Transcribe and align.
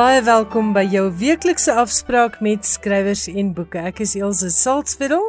baie 0.00 0.20
welkom 0.24 0.70
by 0.72 0.86
jou 0.88 1.02
weeklikse 1.20 1.74
afspraak 1.76 2.38
met 2.40 2.64
skrywers 2.64 3.26
en 3.28 3.50
boeke. 3.52 3.82
Ek 3.90 3.98
is 4.00 4.14
Elsje 4.16 4.48
Salzwetel 4.54 5.26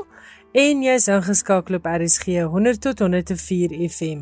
en 0.55 0.83
jy's 0.85 1.09
ingeskakel 1.11 1.75
op 1.75 1.89
RSG 1.91 2.45
100 2.53 2.79
tot 2.85 3.03
104 3.03 3.73
FM. 3.89 4.21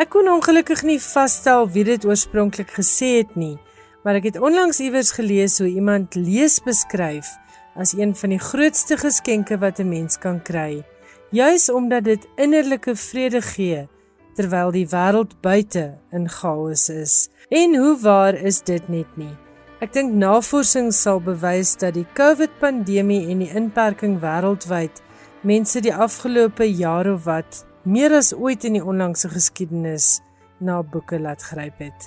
Ek 0.00 0.08
kon 0.14 0.30
ongelukkig 0.32 0.86
nie 0.88 0.96
vasstel 1.04 1.68
wie 1.74 1.84
dit 1.84 2.06
oorspronklik 2.08 2.72
gesê 2.78 3.10
het 3.18 3.36
nie, 3.36 3.58
maar 4.06 4.22
ek 4.22 4.30
het 4.30 4.40
onlangs 4.40 4.80
iewers 4.80 5.12
gelees 5.18 5.58
hoe 5.60 5.68
iemand 5.68 6.16
lees 6.16 6.56
beskryf 6.64 7.28
as 7.76 7.92
een 7.98 8.16
van 8.16 8.32
die 8.32 8.40
grootste 8.40 8.96
geskenke 9.04 9.60
wat 9.60 9.84
'n 9.84 9.90
mens 9.90 10.16
kan 10.16 10.40
kry, 10.40 10.80
juis 11.28 11.68
omdat 11.68 12.08
dit 12.08 12.24
innerlike 12.36 12.96
vrede 12.96 13.42
gee 13.42 13.84
terwyl 14.34 14.72
die 14.72 14.88
wêreld 14.88 15.36
buite 15.44 15.98
in 16.12 16.28
chaos 16.28 16.88
is. 16.88 17.28
En 17.50 17.76
hoe 17.76 17.96
waar 18.00 18.34
is 18.34 18.62
dit 18.64 18.88
net 18.88 19.16
nie? 19.16 19.41
Ek 19.82 19.90
dink 19.90 20.12
navorsing 20.14 20.92
sal 20.94 21.18
bewys 21.18 21.72
dat 21.74 21.96
die 21.96 22.06
COVID-pandemie 22.14 23.32
en 23.32 23.40
die 23.42 23.48
inperking 23.50 24.20
wêreldwyd 24.22 25.00
mense 25.42 25.80
die 25.82 25.90
afgelope 25.90 26.68
jaar 26.70 27.08
of 27.10 27.24
wat 27.26 27.64
meer 27.82 28.14
as 28.14 28.30
ooit 28.30 28.62
in 28.68 28.76
die 28.78 28.84
onlangse 28.92 29.26
geskiedenis 29.32 30.20
na 30.62 30.76
boeke 30.86 31.18
laat 31.18 31.42
gryp 31.42 31.82
het. 31.82 32.06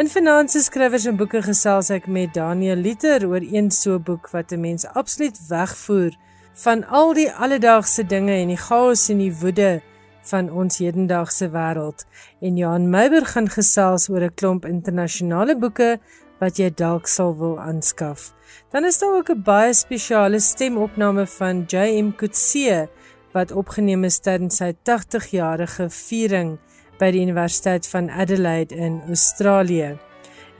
In 0.00 0.08
Finansies 0.08 0.70
Skrywers 0.70 1.04
en 1.10 1.18
Boeke 1.20 1.42
gesels 1.44 1.90
ek 1.92 2.08
met 2.08 2.32
Daniel 2.38 2.80
Liter 2.80 3.28
oor 3.28 3.44
een 3.44 3.68
so 3.68 4.00
boek 4.00 4.32
wat 4.32 4.56
'n 4.56 4.64
mens 4.64 4.88
absoluut 4.88 5.36
wegvoer 5.52 6.16
van 6.64 6.88
al 6.88 7.12
die 7.12 7.28
alledaagse 7.28 8.06
dinge 8.06 8.32
en 8.32 8.48
die 8.48 8.62
chaos 8.64 9.10
en 9.12 9.18
die 9.18 9.34
woede 9.42 9.82
van 10.22 10.50
ons 10.50 10.78
hedendaagse 10.78 11.50
wêreld 11.52 12.06
en 12.40 12.56
Johan 12.56 12.90
Meiber 12.90 13.26
gaan 13.26 13.48
gesels 13.48 14.08
oor 14.08 14.24
'n 14.24 14.34
klomp 14.34 14.64
internasionale 14.64 15.56
boeke 15.56 16.00
wat 16.40 16.58
jy 16.58 16.70
dalk 16.74 17.06
sal 17.06 17.36
wil 17.36 17.58
aanskaf. 17.60 18.32
Dan 18.72 18.84
is 18.84 18.98
daar 18.98 19.14
ook 19.18 19.30
'n 19.30 19.42
baie 19.42 19.74
spesiale 19.74 20.40
stemopname 20.40 21.26
van 21.26 21.64
JM 21.66 22.12
Kutse 22.16 22.88
wat 23.32 23.52
opgeneem 23.52 24.04
is 24.04 24.18
tydens 24.18 24.56
sy 24.56 24.72
80-jarige 24.82 25.90
viering 25.90 26.58
by 26.98 27.10
die 27.10 27.22
Universiteit 27.22 27.86
van 27.88 28.10
Adelaide 28.10 28.74
in 28.74 29.02
Australië. 29.08 30.09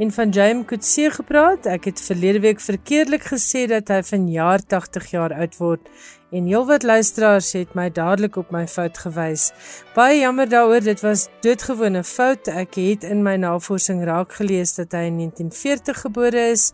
En 0.00 0.08
van 0.12 0.30
JM 0.32 0.62
Kutse 0.64 1.10
gepraat, 1.12 1.66
ek 1.68 1.90
het 1.90 1.98
verlede 2.00 2.40
week 2.40 2.60
verkeerdelik 2.64 3.26
gesê 3.28 3.66
dat 3.68 3.90
hy 3.92 3.98
vanjaar 4.08 4.62
80 4.64 5.10
jaar 5.12 5.34
oud 5.36 5.58
word 5.60 5.90
en 6.32 6.46
heelwat 6.48 6.86
luisteraars 6.88 7.50
het 7.52 7.74
my 7.76 7.90
dadelik 7.92 8.38
op 8.40 8.48
my 8.54 8.62
fout 8.64 8.96
gewys. 9.02 9.50
Baie 9.92 10.22
jammer 10.22 10.48
daaroor, 10.48 10.80
dit 10.80 11.02
was 11.04 11.26
doodgewone 11.44 12.00
fout. 12.06 12.48
Ek 12.48 12.78
het 12.80 13.04
in 13.04 13.20
my 13.26 13.34
navorsing 13.42 14.00
raak 14.08 14.32
gelees 14.38 14.72
dat 14.78 14.96
hy 14.96 15.02
in 15.10 15.18
1940 15.20 16.00
gebore 16.06 16.46
is 16.54 16.70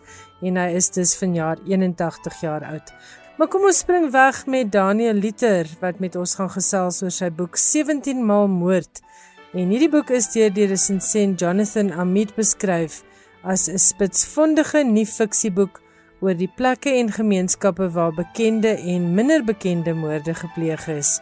en 0.46 0.62
hy 0.62 0.68
is 0.78 0.92
dus 0.94 1.16
vanjaar 1.18 1.58
81 1.66 2.38
jaar 2.46 2.68
oud. 2.70 2.94
Maar 3.40 3.50
kom 3.50 3.66
ons 3.66 3.82
spring 3.82 4.06
weg 4.14 4.44
met 4.46 4.70
Daniel 4.70 5.18
Liter 5.18 5.66
wat 5.82 5.98
met 5.98 6.14
ons 6.14 6.38
gaan 6.38 6.54
gesels 6.54 7.02
oor 7.02 7.10
sy 7.18 7.32
boek 7.34 7.58
17 7.58 8.22
maal 8.22 8.46
moord. 8.54 9.02
En 9.50 9.66
hierdie 9.74 9.90
boek 9.90 10.14
is 10.14 10.30
deur 10.30 10.54
die 10.54 10.70
resensent 10.70 11.40
Jonathan 11.42 11.90
Amit 11.90 12.36
beskryf 12.38 13.02
as 13.46 13.68
'n 13.68 13.78
spitsvondige 13.78 14.84
nie-fiksieboek 14.84 15.80
oor 16.20 16.34
die 16.34 16.50
plekke 16.56 16.90
en 16.90 17.12
gemeenskappe 17.12 17.90
waar 17.90 18.14
bekende 18.14 18.68
en 18.68 19.14
minder 19.14 19.44
bekende 19.44 19.94
moorde 19.94 20.34
gepleeg 20.34 20.88
is. 20.88 21.20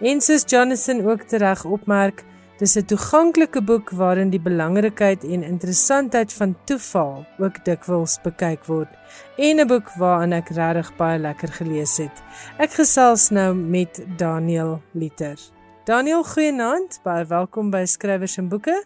En 0.00 0.20
soos 0.20 0.44
Jonathan 0.46 1.04
ook 1.06 1.22
tereg 1.22 1.64
opmerk, 1.64 2.24
dis 2.58 2.76
'n 2.76 2.84
toeganklike 2.84 3.62
boek 3.62 3.90
waarin 3.90 4.30
die 4.30 4.40
belangrikheid 4.40 5.24
en 5.24 5.42
interessantheid 5.42 6.32
van 6.32 6.56
toeval 6.64 7.26
ook 7.38 7.64
dikwels 7.64 8.18
bekyk 8.22 8.64
word. 8.64 8.88
En 9.36 9.60
'n 9.60 9.66
boek 9.66 9.88
waaraan 9.98 10.32
ek 10.32 10.48
regtig 10.48 10.96
baie 10.96 11.18
lekker 11.18 11.48
gelees 11.48 11.96
het. 11.96 12.22
Ek 12.58 12.70
gesels 12.70 13.30
nou 13.30 13.54
met 13.54 14.04
Daniel 14.16 14.80
Liter. 14.92 15.38
Daniel, 15.84 16.24
goeienaand, 16.24 17.00
baie 17.02 17.24
welkom 17.24 17.70
by 17.70 17.84
Skrywers 17.84 18.36
en 18.36 18.48
Boeke. 18.48 18.84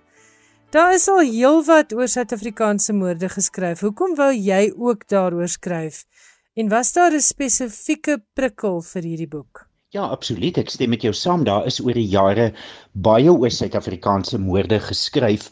Daar 0.69 0.93
is 0.93 1.07
al 1.09 1.23
heelwat 1.25 1.95
oor 1.97 2.11
Suid-Afrikaanse 2.13 2.93
moorde 2.93 3.31
geskryf. 3.33 3.81
Hoekom 3.81 4.13
wou 4.19 4.35
jy 4.37 4.67
ook 4.77 5.07
daaroor 5.09 5.49
skryf? 5.49 6.03
En 6.61 6.69
was 6.69 6.93
daar 6.93 7.15
'n 7.17 7.25
spesifieke 7.25 8.19
prikkel 8.35 8.83
vir 8.83 9.03
hierdie 9.03 9.29
boek? 9.29 9.65
Ja, 9.89 10.03
absoluut. 10.03 10.59
Ek 10.59 10.69
stem 10.69 10.91
met 10.91 11.03
jou 11.03 11.15
saam. 11.15 11.45
Daar 11.45 11.67
is 11.67 11.81
oor 11.81 11.93
die 11.93 12.09
jare 12.09 12.53
baie 12.93 13.33
oor 13.33 13.51
Suid-Afrikaanse 13.51 14.39
moorde 14.39 14.81
geskryf. 14.81 15.49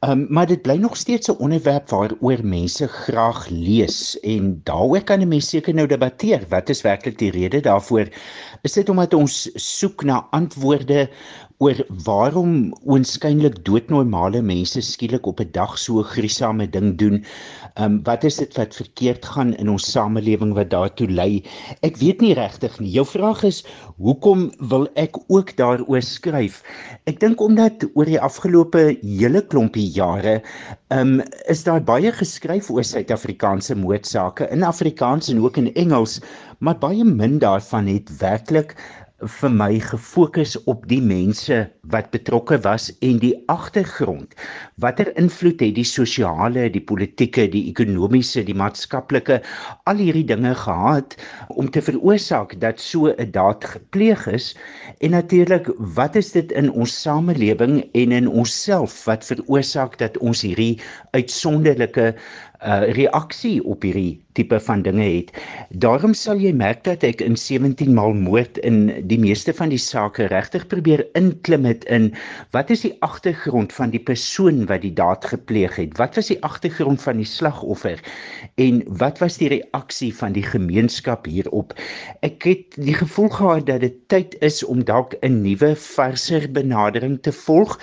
Um, 0.00 0.26
maar 0.28 0.46
dit 0.46 0.62
bly 0.62 0.76
nog 0.76 0.96
steeds 0.96 1.28
'n 1.28 1.38
onderwerp 1.38 1.88
waaroor 1.88 2.44
mense 2.44 2.88
graag 2.88 3.48
lees 3.48 4.20
en 4.20 4.60
daaroor 4.64 5.02
kan 5.04 5.20
'n 5.20 5.28
mens 5.28 5.48
seker 5.48 5.74
nou 5.74 5.86
debatteer. 5.86 6.46
Wat 6.48 6.68
is 6.68 6.82
werklik 6.82 7.18
die 7.18 7.30
rede 7.30 7.60
daarvoor? 7.60 8.08
Is 8.62 8.72
dit 8.72 8.88
omdat 8.88 9.14
ons 9.14 9.50
soek 9.54 10.02
na 10.02 10.26
antwoorde 10.30 11.10
oor 11.58 11.78
waarom 12.06 12.50
oënskynlik 12.86 13.56
doodnormale 13.66 14.38
mense 14.46 14.78
skielik 14.86 15.26
op 15.26 15.40
'n 15.42 15.50
dag 15.56 15.72
so 15.84 15.98
'n 15.98 16.10
gruisame 16.10 16.66
ding 16.70 16.94
doen. 16.98 17.16
Ehm 17.74 17.84
um, 17.84 17.96
wat 18.04 18.24
is 18.24 18.36
dit 18.36 18.56
wat 18.56 18.74
verkeerd 18.74 19.24
gaan 19.26 19.50
in 19.54 19.68
ons 19.68 19.90
samelewing 19.90 20.52
wat 20.54 20.70
daartoe 20.70 21.08
lei? 21.10 21.42
Ek 21.82 21.96
weet 21.96 22.20
nie 22.20 22.34
regtig 22.34 22.78
nie. 22.80 22.90
Jou 22.90 23.06
vraag 23.06 23.42
is 23.42 23.64
hoekom 23.96 24.52
wil 24.70 24.86
ek 24.94 25.18
ook 25.26 25.56
daaroor 25.56 26.02
skryf? 26.02 26.62
Ek 27.06 27.18
dink 27.20 27.40
omdat 27.40 27.84
oor 27.94 28.06
die 28.06 28.20
afgelope 28.20 28.98
hele 29.02 29.42
klompie 29.42 29.90
jare 29.90 30.42
ehm 30.88 31.18
um, 31.18 31.22
is 31.48 31.64
daar 31.64 31.82
baie 31.82 32.12
geskryf 32.12 32.70
oor 32.70 32.84
Suid-Afrikaanse 32.84 33.74
moordsake 33.74 34.46
in 34.50 34.62
Afrikaans 34.62 35.28
en 35.28 35.42
ook 35.42 35.56
in 35.56 35.74
Engels, 35.74 36.20
maar 36.58 36.78
baie 36.78 37.04
min 37.04 37.38
daarvan 37.38 37.86
het 37.86 38.18
werklik 38.18 38.76
vir 39.18 39.50
my 39.50 39.80
gefokus 39.82 40.52
op 40.70 40.84
die 40.86 41.00
mense 41.02 41.64
wat 41.90 42.10
betrokke 42.14 42.58
was 42.62 42.86
en 43.02 43.18
die 43.18 43.32
agtergrond. 43.50 44.34
Watter 44.78 45.10
invloed 45.18 45.58
het 45.64 45.74
die 45.74 45.86
sosiale, 45.86 46.68
die 46.70 46.82
politieke, 46.82 47.48
die 47.50 47.64
ekonomiese, 47.66 48.44
die 48.46 48.54
maatskaplike 48.54 49.40
al 49.90 49.98
hierdie 49.98 50.26
dinge 50.28 50.54
gehad 50.54 51.16
om 51.48 51.66
te 51.70 51.82
veroorsaak 51.82 52.54
dat 52.62 52.78
so 52.78 53.10
'n 53.10 53.30
daad 53.34 53.64
gepleeg 53.64 54.26
is? 54.26 54.54
En 55.00 55.10
natuurlik, 55.10 55.66
wat 55.78 56.14
is 56.14 56.30
dit 56.32 56.52
in 56.52 56.70
ons 56.70 57.02
samelewing 57.02 57.90
en 57.94 58.12
in 58.12 58.28
onsself 58.28 59.04
wat 59.04 59.24
veroorsaak 59.24 59.98
dat 59.98 60.18
ons 60.18 60.42
hierdie 60.42 60.78
uitsonderlike 61.10 62.14
uh 62.66 62.82
reaksie 62.96 63.62
op 63.64 63.82
hierdie 63.86 64.18
tipe 64.38 64.58
van 64.60 64.82
dinge 64.82 65.04
het. 65.04 65.30
Daarom 65.82 66.14
sal 66.14 66.38
jy 66.42 66.52
merk 66.54 66.84
dat 66.86 67.04
ek 67.06 67.22
in 67.24 67.36
17 67.38 67.90
maal 67.94 68.14
moord 68.14 68.58
in 68.66 68.88
die 69.10 69.18
meeste 69.18 69.54
van 69.54 69.72
die 69.72 69.80
sake 69.82 70.28
regtig 70.30 70.66
probeer 70.70 71.04
inklim 71.18 71.66
het 71.66 71.86
in 71.90 72.10
wat 72.54 72.70
is 72.74 72.84
die 72.86 72.94
agtergrond 73.06 73.74
van 73.74 73.94
die 73.94 74.02
persoon 74.02 74.64
wat 74.70 74.82
die 74.82 74.94
daad 74.94 75.26
gepleeg 75.30 75.78
het? 75.78 75.96
Wat 75.98 76.18
was 76.18 76.30
die 76.30 76.38
agtergrond 76.46 77.02
van 77.02 77.22
die 77.22 77.28
slagoffer? 77.28 78.02
En 78.62 78.82
wat 79.02 79.22
was 79.22 79.38
die 79.42 79.50
reaksie 79.54 80.10
van 80.14 80.34
die 80.34 80.46
gemeenskap 80.46 81.26
hierop? 81.30 81.74
Ek 82.26 82.42
het 82.46 82.78
die 82.78 82.94
gevoel 82.98 83.30
gehad 83.34 83.66
dat 83.70 83.82
dit 83.86 83.98
tyd 84.10 84.38
is 84.42 84.62
om 84.64 84.84
dalk 84.84 85.14
'n 85.22 85.42
nuwe 85.42 85.74
verser 85.74 86.50
benadering 86.50 87.18
te 87.22 87.32
volg. 87.32 87.78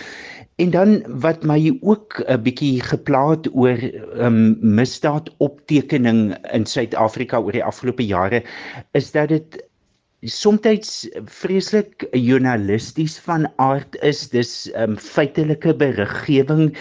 En 0.56 0.70
dan 0.72 0.92
wat 1.20 1.44
my 1.44 1.60
ook 1.82 2.22
'n 2.24 2.42
bietjie 2.44 2.80
geplaat 2.82 3.48
oor 3.52 3.80
um 4.26 4.56
misdaad 4.76 5.28
optekening 5.44 6.38
in 6.56 6.66
Suid-Afrika 6.66 7.40
oor 7.40 7.52
die 7.52 7.64
afgelope 7.64 8.06
jare 8.06 8.40
is 8.92 9.12
dat 9.12 9.30
dit 9.30 9.58
soms 10.22 11.10
vreeslik 11.26 12.08
journalisties 12.12 13.18
van 13.20 13.50
aard 13.56 13.98
is. 14.02 14.30
Dis 14.30 14.72
um 14.80 14.96
feitelike 14.98 15.76
beriggewing 15.76 16.72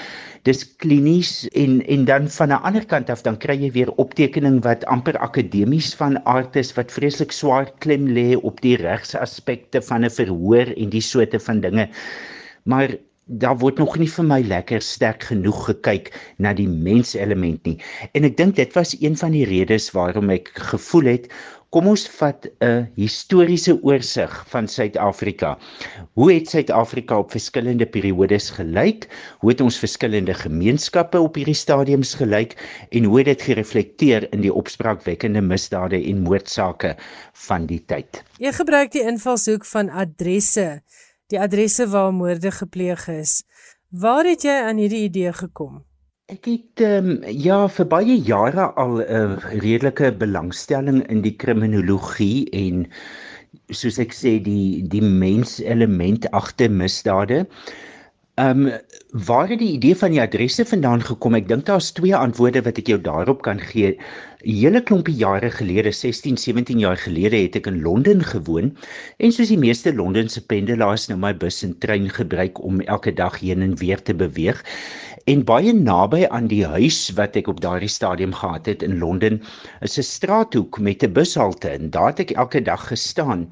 dis 0.47 0.63
klinies 0.77 1.49
en 1.49 1.83
en 1.87 2.05
dan 2.05 2.29
van 2.29 2.49
'n 2.55 2.63
ander 2.63 2.87
kant 2.87 3.11
af 3.11 3.23
dan 3.23 3.39
kry 3.39 3.57
jy 3.59 3.73
weer 3.73 3.91
optekening 4.05 4.63
wat 4.63 4.85
amper 4.85 5.19
akademies 5.19 5.95
van 5.95 6.21
aard 6.27 6.57
is 6.57 6.71
wat 6.79 6.93
vreeslik 6.93 7.33
swaar 7.33 7.73
klem 7.79 8.07
lê 8.07 8.37
op 8.37 8.61
die 8.61 8.77
regsaspekte 8.77 9.83
van 9.83 10.05
'n 10.05 10.11
verhoor 10.11 10.71
en 10.77 10.89
die 10.91 11.03
soorte 11.03 11.41
van 11.41 11.61
dinge. 11.61 11.89
Maar 12.63 12.97
daar 13.27 13.57
word 13.59 13.79
nog 13.79 13.97
nie 13.99 14.09
vir 14.11 14.27
my 14.29 14.41
lekker 14.45 14.83
sterk 14.85 15.25
genoeg 15.31 15.65
gekyk 15.71 16.13
na 16.39 16.53
die 16.53 16.69
menselement 16.69 17.65
nie. 17.65 17.79
En 18.13 18.25
ek 18.29 18.37
dink 18.37 18.57
dit 18.57 18.73
was 18.77 18.97
een 19.01 19.17
van 19.17 19.33
die 19.33 19.47
redes 19.49 19.91
waarom 19.97 20.31
ek 20.35 20.53
gevoel 20.71 21.15
het 21.15 21.31
kom 21.75 21.89
ons 21.91 22.05
vat 22.21 22.47
'n 22.63 22.87
historiese 22.95 23.73
oorsig 23.83 24.31
van 24.53 24.69
Suid-Afrika. 24.69 25.57
Hoe 26.15 26.33
het 26.33 26.49
Suid-Afrika 26.49 27.19
op 27.19 27.31
verskillende 27.35 27.87
periodes 27.87 28.51
gelyk? 28.51 29.09
Hoe 29.41 29.51
het 29.51 29.61
ons 29.61 29.79
verskillende 29.79 30.35
gemeenskappe 30.35 31.19
op 31.21 31.35
hierdie 31.35 31.59
stadiums 31.59 32.15
gelyk 32.15 32.55
en 32.91 33.05
hoe 33.05 33.19
het 33.19 33.27
dit 33.27 33.43
gereflekteer 33.43 34.33
in 34.33 34.41
die 34.47 34.55
opspraakwekkende 34.55 35.43
misdade 35.43 35.99
en 35.99 36.23
moordsake 36.23 36.95
van 37.33 37.67
die 37.67 37.83
tyd? 37.87 38.23
Jy 38.39 38.53
gebruik 38.53 38.93
die 38.93 39.03
invalshoek 39.03 39.67
van 39.67 39.91
adresse 39.91 40.83
die 41.33 41.41
adresse 41.41 41.87
waar 41.89 42.13
moorde 42.13 42.51
gepleeg 42.51 43.09
is. 43.09 43.43
Waar 43.89 44.27
het 44.27 44.45
jy 44.45 44.55
aan 44.69 44.81
hierdie 44.83 45.05
idee 45.09 45.33
gekom? 45.33 45.83
Ek 46.33 46.47
het 46.49 46.81
um, 46.81 47.19
ja 47.29 47.67
vir 47.69 47.87
baie 47.87 48.17
jare 48.17 48.71
al 48.81 49.01
'n 49.01 49.05
uh, 49.05 49.37
redelike 49.61 50.13
belangstelling 50.19 51.03
in 51.13 51.21
die 51.23 51.37
kriminologie 51.37 52.49
en 52.53 52.87
soos 53.69 53.99
ek 53.99 54.17
sê 54.17 54.39
die 54.43 54.83
die 54.89 55.03
mens 55.05 55.61
element 55.61 56.25
agter 56.33 56.71
misdade. 56.71 57.45
Ehm 58.41 58.67
um, 58.67 58.73
waar 59.29 59.49
het 59.49 59.61
die 59.61 59.75
idee 59.77 59.97
van 59.97 60.11
die 60.11 60.21
adresse 60.21 60.65
vandaan 60.65 61.05
gekom? 61.05 61.37
Ek 61.39 61.49
dink 61.49 61.67
daar's 61.67 61.93
twee 61.93 62.17
antwoorde 62.17 62.65
wat 62.65 62.79
ek 62.79 62.89
jou 62.89 62.99
daarop 63.01 63.43
kan 63.43 63.61
gee. 63.61 63.95
'n 64.45 64.53
Hele 64.61 64.83
klompie 64.83 65.15
jare 65.17 65.49
gelede, 65.51 65.91
16, 65.91 66.37
17 66.37 66.79
jaar 66.79 66.99
gelede 67.01 67.37
het 67.37 67.55
ek 67.57 67.69
in 67.71 67.81
Londen 67.81 68.21
gewoon 68.25 68.75
en 69.17 69.33
soos 69.33 69.49
die 69.49 69.57
meeste 69.59 69.93
Londense 69.95 70.43
pendelaars 70.45 71.07
nou 71.09 71.17
my 71.23 71.33
bus 71.33 71.63
en 71.65 71.73
trein 71.81 72.11
gebruik 72.13 72.61
om 72.61 72.83
elke 72.85 73.15
dag 73.17 73.39
heen 73.41 73.65
en 73.65 73.73
weer 73.81 74.03
te 74.03 74.15
beweeg. 74.15 74.61
En 75.25 75.41
baie 75.49 75.73
naby 75.73 76.27
aan 76.29 76.51
die 76.51 76.67
huis 76.69 76.99
wat 77.17 77.37
ek 77.41 77.47
op 77.49 77.63
daardie 77.65 77.89
stadium 77.89 78.35
gehad 78.37 78.67
het 78.69 78.83
in 78.85 78.99
Londen, 79.01 79.39
is 79.81 79.97
'n 79.97 80.05
straathoek 80.05 80.79
met 80.79 81.03
'n 81.03 81.13
bushalte 81.17 81.69
en 81.69 81.89
daar 81.91 82.13
het 82.13 82.21
ek 82.21 82.31
elke 82.37 82.61
dag 82.63 82.85
gestaan. 82.89 83.49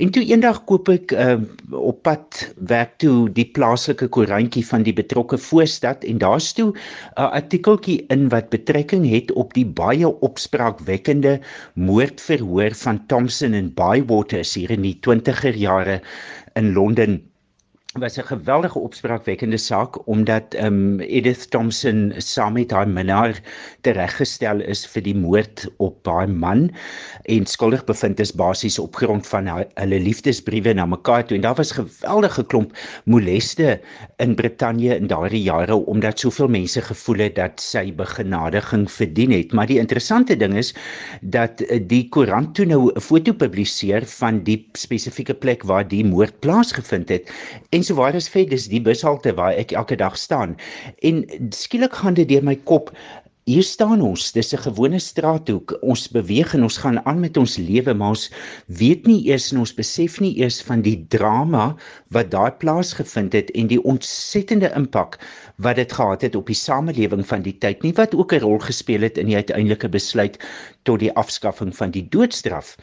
En 0.00 0.10
toe 0.10 0.24
eendag 0.24 0.64
koop 0.64 0.88
ek 0.88 1.12
uh, 1.12 1.36
op 1.70 2.02
pad 2.02 2.54
werk 2.56 2.96
toe 2.98 3.28
die 3.28 3.44
plaaslike 3.44 4.08
koerantjie 4.08 4.64
van 4.66 4.82
die 4.82 4.96
betrokke 4.96 5.38
voorstad 5.38 6.04
en 6.04 6.18
daar 6.18 6.40
stoe 6.40 6.72
'n 6.72 6.76
uh, 7.20 7.28
artikeltjie 7.32 8.04
in 8.08 8.28
wat 8.28 8.48
betrekking 8.48 9.04
het 9.10 9.32
op 9.32 9.52
die 9.54 9.66
baie 9.66 10.08
opspraakwekkende 10.08 11.40
moordverhoor 11.74 12.72
van 12.74 13.06
Thompson 13.06 13.52
en 13.52 13.74
Bywater 13.74 14.48
hier 14.54 14.70
in 14.70 14.82
die 14.82 14.98
20er 15.04 15.54
jare 15.56 16.00
in 16.54 16.72
Londen 16.72 17.29
was 18.00 18.16
'n 18.18 18.24
geweldige 18.24 18.78
opspraakwekkende 18.78 19.56
saak 19.56 20.08
omdat 20.08 20.54
um 20.54 21.00
Edith 21.00 21.50
Thompson 21.50 22.12
saam 22.16 22.52
met 22.52 22.70
haar 22.70 22.88
minnaar 22.88 23.40
tereggestel 23.80 24.60
is 24.60 24.86
vir 24.86 25.02
die 25.02 25.14
moord 25.14 25.66
op 25.76 26.06
haar 26.06 26.28
man 26.28 26.70
en 27.24 27.46
skuldig 27.46 27.84
bevind 27.84 28.20
is 28.20 28.32
basies 28.32 28.78
op 28.78 28.96
grond 28.96 29.26
van 29.26 29.46
haar, 29.46 29.66
hulle 29.74 30.00
liefdesbriewe 30.00 30.72
na 30.72 30.86
mekaar 30.86 31.26
toe. 31.26 31.36
En 31.36 31.42
daar 31.42 31.54
was 31.54 31.72
geweldige 31.72 32.44
klomp 32.44 32.72
moleste 33.04 33.80
in 34.16 34.34
Brittanje 34.34 34.96
in 34.96 35.06
daardie 35.06 35.42
jare 35.42 35.74
omdat 35.74 36.18
soveel 36.18 36.48
mense 36.48 36.80
gevoel 36.80 37.18
het 37.26 37.34
dat 37.34 37.60
sy 37.60 37.92
begenadiging 37.94 38.90
verdien 38.90 39.30
het. 39.30 39.52
Maar 39.52 39.66
die 39.66 39.78
interessante 39.78 40.36
ding 40.36 40.56
is 40.56 40.74
dat 41.20 41.60
eh, 41.60 41.80
die 41.86 42.08
koerant 42.08 42.54
toe 42.54 42.64
nou 42.66 42.90
'n 42.94 43.00
foto 43.00 43.32
publiseer 43.32 44.06
van 44.06 44.42
die 44.42 44.68
spesifieke 44.72 45.34
plek 45.34 45.62
waar 45.62 45.88
die 45.88 46.04
moord 46.04 46.40
plaasgevind 46.40 47.08
het. 47.08 47.30
En 47.70 47.84
Is 47.90 48.28
vet, 48.28 48.50
dis 48.50 48.68
die 48.68 48.80
bushalte 48.80 49.34
waar 49.34 49.52
ek 49.52 49.72
elke 49.72 49.96
dag 49.96 50.16
staan. 50.16 50.56
En 51.02 51.24
skielik 51.50 51.94
gaan 51.94 52.14
dit 52.14 52.28
deur 52.28 52.44
my 52.44 52.56
kop 52.64 52.94
Hier 53.50 53.64
staan 53.66 54.02
ons, 54.04 54.24
dis 54.36 54.52
'n 54.54 54.62
gewone 54.62 54.98
straathoek. 55.02 55.72
Ons 55.82 56.02
beweeg 56.14 56.52
en 56.54 56.62
ons 56.62 56.76
gaan 56.78 57.00
aan 57.04 57.20
met 57.20 57.36
ons 57.36 57.56
lewe, 57.56 57.94
maar 57.94 58.12
ons 58.14 58.30
weet 58.66 59.06
nie 59.06 59.26
eers 59.26 59.50
en 59.52 59.58
ons 59.64 59.72
besef 59.74 60.20
nie 60.20 60.36
eers 60.38 60.60
van 60.62 60.82
die 60.82 61.06
drama 61.08 61.76
wat 62.14 62.30
daar 62.30 62.52
plaasgevind 62.62 63.32
het 63.32 63.50
en 63.50 63.66
die 63.66 63.80
ontsettende 63.82 64.70
impak 64.76 65.18
wat 65.56 65.76
dit 65.76 65.92
gehad 65.92 66.22
het 66.22 66.36
op 66.36 66.46
die 66.46 66.60
samelewing 66.60 67.26
van 67.26 67.42
die 67.42 67.56
tyd 67.58 67.82
nie 67.82 67.92
wat 67.96 68.14
ook 68.14 68.32
'n 68.32 68.44
rol 68.44 68.58
gespeel 68.58 69.02
het 69.08 69.18
in 69.18 69.26
die 69.26 69.36
uiteindelike 69.40 69.88
besluit 69.88 70.38
tot 70.88 71.00
die 71.00 71.12
afskaffing 71.20 71.72
van 71.76 71.90
die 71.90 72.06
doodstraf 72.08 72.76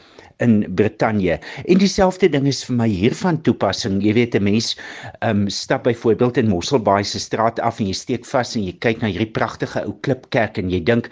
in 0.44 0.74
Brittanje. 0.74 1.38
En 1.66 1.78
dieselfde 1.78 2.28
ding 2.28 2.46
is 2.46 2.62
vir 2.64 2.76
my 2.76 2.88
hier 2.88 3.14
van 3.14 3.40
toepassing. 3.42 4.02
Jy 4.02 4.12
weet 4.14 4.34
'n 4.34 4.42
mens 4.42 4.76
um 5.22 5.48
stap 5.48 5.84
byvoorbeeld 5.84 6.36
in 6.36 6.48
Mosselbaai 6.48 7.04
se 7.04 7.18
straat 7.18 7.60
af 7.60 7.80
en 7.80 7.86
jy 7.86 7.94
steek 7.94 8.24
vas 8.26 8.56
en 8.56 8.64
jy 8.64 8.72
kyk 8.78 9.02
na 9.02 9.08
hierdie 9.08 9.32
pragtige 9.32 9.84
ou 9.84 9.94
klipkerk 10.02 10.58
en 10.58 10.70
jy 10.70 10.80
dink 10.80 11.10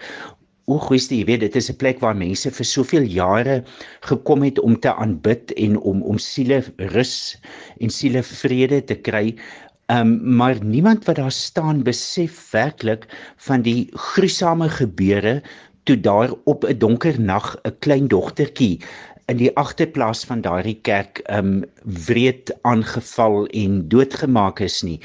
O, 0.67 0.75
goeie, 0.83 0.99
jy 0.99 1.23
weet 1.23 1.39
dit 1.45 1.55
is 1.55 1.69
'n 1.71 1.77
plek 1.79 2.01
waar 2.03 2.15
mense 2.15 2.49
vir 2.51 2.67
soveel 2.67 3.05
jare 3.07 3.63
gekom 4.03 4.41
het 4.43 4.59
om 4.59 4.75
te 4.75 4.91
aanbid 4.91 5.53
en 5.55 5.77
om 5.79 6.01
om 6.03 6.17
siele 6.19 6.57
rus 6.91 7.37
en 7.79 7.89
siele 7.89 8.21
vrede 8.21 8.81
te 8.81 8.95
kry. 8.95 9.37
Um 9.87 10.11
maar 10.35 10.59
niemand 10.59 11.07
wat 11.07 11.15
daar 11.15 11.31
staan 11.31 11.85
besef 11.87 12.51
werklik 12.51 13.07
van 13.47 13.63
die 13.63 13.87
gruisame 13.93 14.67
gebeure 14.67 15.41
toe 15.87 15.99
daar 15.99 16.31
op 16.43 16.65
'n 16.67 16.77
donker 16.77 17.19
nag 17.21 17.55
'n 17.63 17.75
klein 17.79 18.07
dogtertjie 18.07 18.79
in 19.27 19.37
die 19.37 19.51
agterplaas 19.59 20.23
van 20.27 20.41
daardie 20.41 20.79
kerk 20.87 21.19
um 21.31 21.63
wreed 22.07 22.51
aangeval 22.61 23.45
en 23.47 23.87
doodgemaak 23.91 24.59
is 24.59 24.81
nie. 24.87 24.99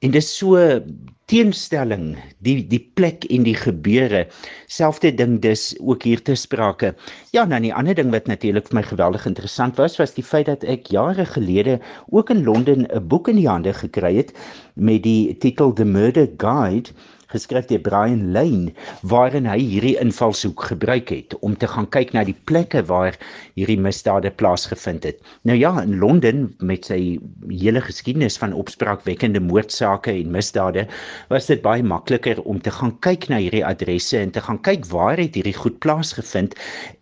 En 0.00 0.10
dis 0.10 0.28
so 0.38 0.80
teenstelling 1.26 2.14
die 2.46 2.60
die 2.70 2.82
plek 2.94 3.24
en 3.34 3.42
die 3.42 3.56
gebeure. 3.58 4.26
Selfde 4.70 5.10
ding 5.14 5.40
dis 5.42 5.74
ook 5.82 6.06
hier 6.06 6.22
te 6.22 6.34
sprake. 6.38 6.94
Ja, 7.34 7.44
nou 7.44 7.60
'n 7.60 7.72
ander 7.72 7.94
ding 7.94 8.10
wat 8.10 8.26
natuurlik 8.26 8.68
vir 8.68 8.74
my 8.74 8.82
geweldig 8.82 9.26
interessant 9.26 9.76
was, 9.76 9.98
was 9.98 10.14
die 10.14 10.24
feit 10.24 10.46
dat 10.46 10.64
ek 10.64 10.86
jare 10.86 11.26
gelede 11.26 11.80
ook 12.10 12.30
in 12.30 12.44
Londen 12.44 12.86
'n 12.86 13.08
boek 13.08 13.28
in 13.28 13.36
die 13.36 13.48
hande 13.48 13.72
gekry 13.72 14.16
het 14.16 14.32
met 14.74 15.02
die 15.02 15.36
titel 15.38 15.72
The 15.72 15.84
Murder 15.84 16.28
Guide 16.36 16.90
geskryf 17.32 17.66
deur 17.70 17.82
Brian 17.82 18.32
Lane 18.32 18.72
waarin 19.02 19.46
hy 19.48 19.58
hierdie 19.58 19.96
invalshoek 20.02 20.66
gebruik 20.70 21.10
het 21.14 21.36
om 21.46 21.56
te 21.58 21.68
gaan 21.70 21.88
kyk 21.94 22.12
na 22.14 22.24
die 22.26 22.36
plekke 22.48 22.82
waar 22.88 23.16
hierdie 23.58 23.78
misdade 23.80 24.30
plaasgevind 24.30 25.06
het. 25.08 25.20
Nou 25.48 25.56
ja, 25.58 25.72
in 25.82 25.98
Londen 25.98 26.54
met 26.58 26.88
sy 26.90 27.18
hele 27.50 27.82
geskiedenis 27.82 28.38
van 28.42 28.54
opspraakwekkende 28.56 29.40
moordsake 29.42 30.14
en 30.14 30.32
misdade, 30.34 30.86
was 31.32 31.50
dit 31.50 31.62
baie 31.64 31.82
makliker 31.82 32.42
om 32.44 32.60
te 32.62 32.74
gaan 32.74 32.94
kyk 33.06 33.28
na 33.32 33.40
hierdie 33.42 33.64
adresse 33.66 34.18
en 34.18 34.34
te 34.34 34.42
gaan 34.42 34.60
kyk 34.66 34.86
waar 34.92 35.18
het 35.20 35.34
hierdie 35.38 35.56
goed 35.56 35.78
plaasgevind 35.84 36.56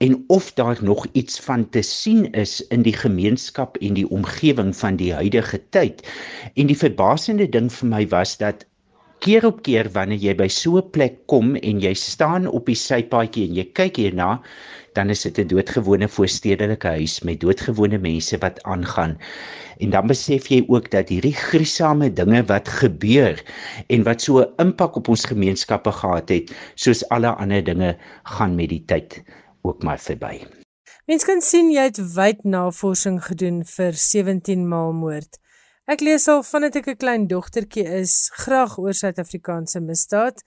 en 0.05 0.19
of 0.32 0.53
daar 0.59 0.79
nog 0.81 1.06
iets 1.12 1.41
van 1.41 1.69
te 1.70 1.82
sien 1.82 2.27
is 2.32 2.61
in 2.75 2.85
die 2.87 2.97
gemeenskap 2.97 3.77
en 3.81 3.99
die 3.99 4.09
omgewing 4.09 4.72
van 4.77 4.96
die 5.01 5.13
huidige 5.15 5.60
tyd. 5.70 6.05
En 6.55 6.70
die 6.70 6.79
verbasende 6.79 7.49
ding 7.49 7.70
vir 7.72 7.89
my 7.91 8.06
was 8.08 8.37
dat 8.41 8.65
keer 9.25 9.47
op 9.49 9.63
keer 9.65 9.89
wanneer 9.95 10.21
jy 10.21 10.33
by 10.37 10.47
so 10.53 10.77
'n 10.77 10.91
plek 10.93 11.15
kom 11.33 11.55
en 11.57 11.81
jy 11.81 11.95
staan 11.97 12.47
op 12.47 12.67
die 12.69 12.77
sypaadjie 12.77 13.49
en 13.49 13.55
jy 13.57 13.65
kyk 13.73 13.97
hierna, 13.97 14.43
dan 14.95 15.11
is 15.11 15.23
dit 15.23 15.39
'n 15.39 15.49
doodgewone 15.49 16.09
voorstedelike 16.09 16.89
huis 16.89 17.23
met 17.25 17.41
doodgewone 17.41 17.99
mense 17.99 18.37
wat 18.39 18.63
aangaan. 18.63 19.17
En 19.81 19.91
dan 19.91 20.07
besef 20.07 20.49
jy 20.49 20.65
ook 20.69 20.91
dat 20.91 21.09
hierdie 21.09 21.33
gruisame 21.33 22.13
dinge 22.13 22.45
wat 22.45 22.69
gebeur 22.69 23.41
en 23.89 24.05
wat 24.05 24.21
so 24.21 24.41
'n 24.41 24.53
impak 24.59 24.97
op 24.97 25.09
ons 25.09 25.25
gemeenskappe 25.25 25.93
gehad 25.93 26.29
het, 26.29 26.53
soos 26.75 27.09
alle 27.09 27.33
ander 27.35 27.65
dinge 27.65 27.97
gaan 28.23 28.55
met 28.55 28.69
die 28.69 28.85
tyd 28.87 29.23
ook 29.63 29.83
maar 29.83 29.99
verby. 29.99 30.45
Mens 31.07 31.25
kan 31.25 31.41
sien 31.41 31.73
jy 31.73 31.83
het 31.83 32.15
wyd 32.15 32.45
navorsing 32.45 33.25
gedoen 33.25 33.65
vir 33.65 33.93
17 33.93 34.69
maal 34.69 34.93
moord. 34.93 35.39
Ek 35.84 36.00
lees 36.00 36.24
al 36.32 36.41
vandat 36.48 36.79
ek 36.81 36.86
'n 36.88 36.96
klein 36.96 37.24
dogtertjie 37.29 37.84
is, 38.00 38.31
graag 38.32 38.79
oor 38.81 38.94
Suid-Afrikaanse 38.96 39.81
misdaad. 39.84 40.41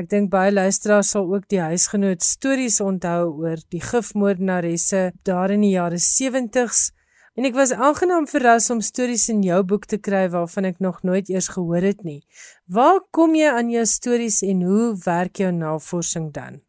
Ek 0.00 0.08
dink 0.08 0.30
baie 0.32 0.50
luisteraars 0.50 1.10
sal 1.12 1.28
ook 1.28 1.44
die 1.52 1.60
huisgenoot 1.60 2.22
stories 2.24 2.80
onthou 2.80 3.28
oor 3.42 3.60
die 3.68 3.82
gifmoordenaresse 3.84 5.12
daar 5.28 5.50
in 5.50 5.60
die 5.60 5.74
jare 5.76 6.00
70s. 6.00 6.92
En 7.36 7.44
ek 7.44 7.54
was 7.54 7.72
aangenaam 7.72 8.26
verras 8.26 8.70
om 8.70 8.80
stories 8.80 9.28
in 9.28 9.42
jou 9.42 9.62
boek 9.62 9.84
te 9.84 9.98
kry 9.98 10.24
waarvan 10.32 10.64
ek 10.64 10.80
nog 10.80 11.02
nooit 11.02 11.28
eers 11.28 11.48
gehoor 11.48 11.84
het 11.84 12.02
nie. 12.02 12.24
Waar 12.66 13.00
kom 13.10 13.34
jy 13.34 13.52
aan 13.52 13.68
jou 13.68 13.84
stories 13.84 14.40
en 14.42 14.62
hoe 14.62 14.96
werk 15.04 15.36
jou 15.36 15.52
navorsing 15.52 16.32
dan? 16.32 16.62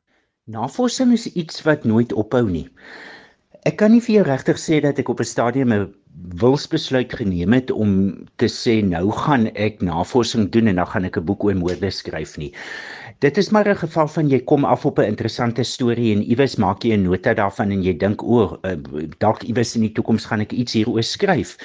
Navorsing 0.43 1.13
is 1.13 1.31
iets 1.39 1.63
wat 1.63 1.85
nooit 1.85 2.11
ophou 2.11 2.43
nie. 2.49 2.67
Ek 3.63 3.77
kan 3.77 3.91
nie 3.91 4.01
vir 4.01 4.15
jou 4.15 4.25
regtig 4.27 4.59
sê 4.59 4.81
dat 4.83 4.99
ek 4.99 5.07
op 5.07 5.19
'n 5.19 5.31
stadium 5.35 5.71
'n 5.71 5.93
wilsbesluit 6.37 7.13
geneem 7.13 7.53
het 7.53 7.71
om 7.71 7.91
te 8.35 8.49
sê 8.51 8.79
nou 8.85 9.09
gaan 9.11 9.47
ek 9.55 9.81
navorsing 9.81 10.49
doen 10.53 10.67
en 10.67 10.75
dan 10.81 10.87
gaan 10.87 11.05
ek 11.09 11.17
'n 11.17 11.25
boek 11.25 11.43
oor 11.43 11.55
moorde 11.55 11.89
skryf 11.89 12.37
nie. 12.37 12.53
Dit 13.19 13.37
is 13.37 13.49
maar 13.49 13.67
'n 13.67 13.75
geval 13.75 14.07
van 14.07 14.29
jy 14.29 14.39
kom 14.39 14.63
af 14.63 14.85
op 14.85 14.99
'n 14.99 15.11
interessante 15.11 15.63
storie 15.63 16.15
en 16.15 16.23
iewes 16.23 16.55
maak 16.55 16.83
jy 16.83 16.93
'n 16.95 17.03
nota 17.03 17.33
daarvan 17.33 17.71
en 17.71 17.83
jy 17.83 17.97
dink 17.97 18.23
o, 18.23 18.57
uh, 18.63 18.71
dalk 19.17 19.43
iewes 19.43 19.75
in 19.75 19.81
die 19.81 19.91
toekoms 19.91 20.25
gaan 20.25 20.39
ek 20.39 20.51
iets 20.51 20.73
hieroor 20.73 21.03
skryf. 21.03 21.57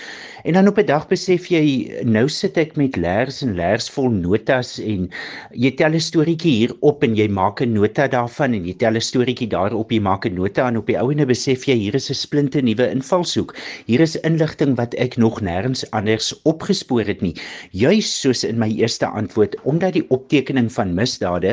En 0.45 0.53
dan 0.53 0.69
op 0.69 0.79
'n 0.79 0.87
dag 0.87 1.07
besef 1.09 1.47
jy 1.47 1.95
nou 2.03 2.29
sit 2.29 2.57
ek 2.59 2.77
met 2.77 2.97
leers 2.97 3.43
en 3.43 3.55
leers 3.55 3.91
vol 3.91 4.11
notas 4.11 4.81
en 4.81 5.11
jy 5.53 5.71
tel 5.71 5.95
'n 5.95 6.01
storieetjie 6.01 6.53
hier 6.53 6.73
op 6.81 7.05
en 7.05 7.15
jy 7.15 7.29
maak 7.29 7.61
'n 7.61 7.73
nota 7.73 8.09
daarvan 8.09 8.55
en 8.55 8.67
jy 8.67 8.75
tel 8.75 8.97
'n 8.97 9.01
storieetjie 9.01 9.49
daarop 9.49 9.93
jy 9.93 10.01
maak 10.01 10.27
'n 10.27 10.35
nota 10.35 10.67
en 10.69 10.77
op 10.77 10.87
die 10.87 10.99
ouene 10.99 11.25
besef 11.27 11.69
jy 11.69 11.75
hier 11.75 11.95
is 11.95 12.11
'n 12.11 12.15
splinte 12.15 12.61
nuwe 12.63 12.91
invalshoek. 12.91 13.55
Hier 13.87 14.01
is 14.01 14.17
inligting 14.17 14.75
wat 14.77 14.95
ek 14.95 15.17
nog 15.17 15.41
nêrens 15.41 15.85
anders 15.91 16.35
opgespoor 16.43 17.05
het 17.05 17.21
nie. 17.23 17.37
Juis 17.71 18.21
soos 18.21 18.43
in 18.45 18.59
my 18.59 18.69
eerste 18.69 19.07
antwoord 19.07 19.55
omdat 19.63 19.93
die 19.93 20.11
optekening 20.11 20.73
van 20.73 20.95
misdade 20.95 21.44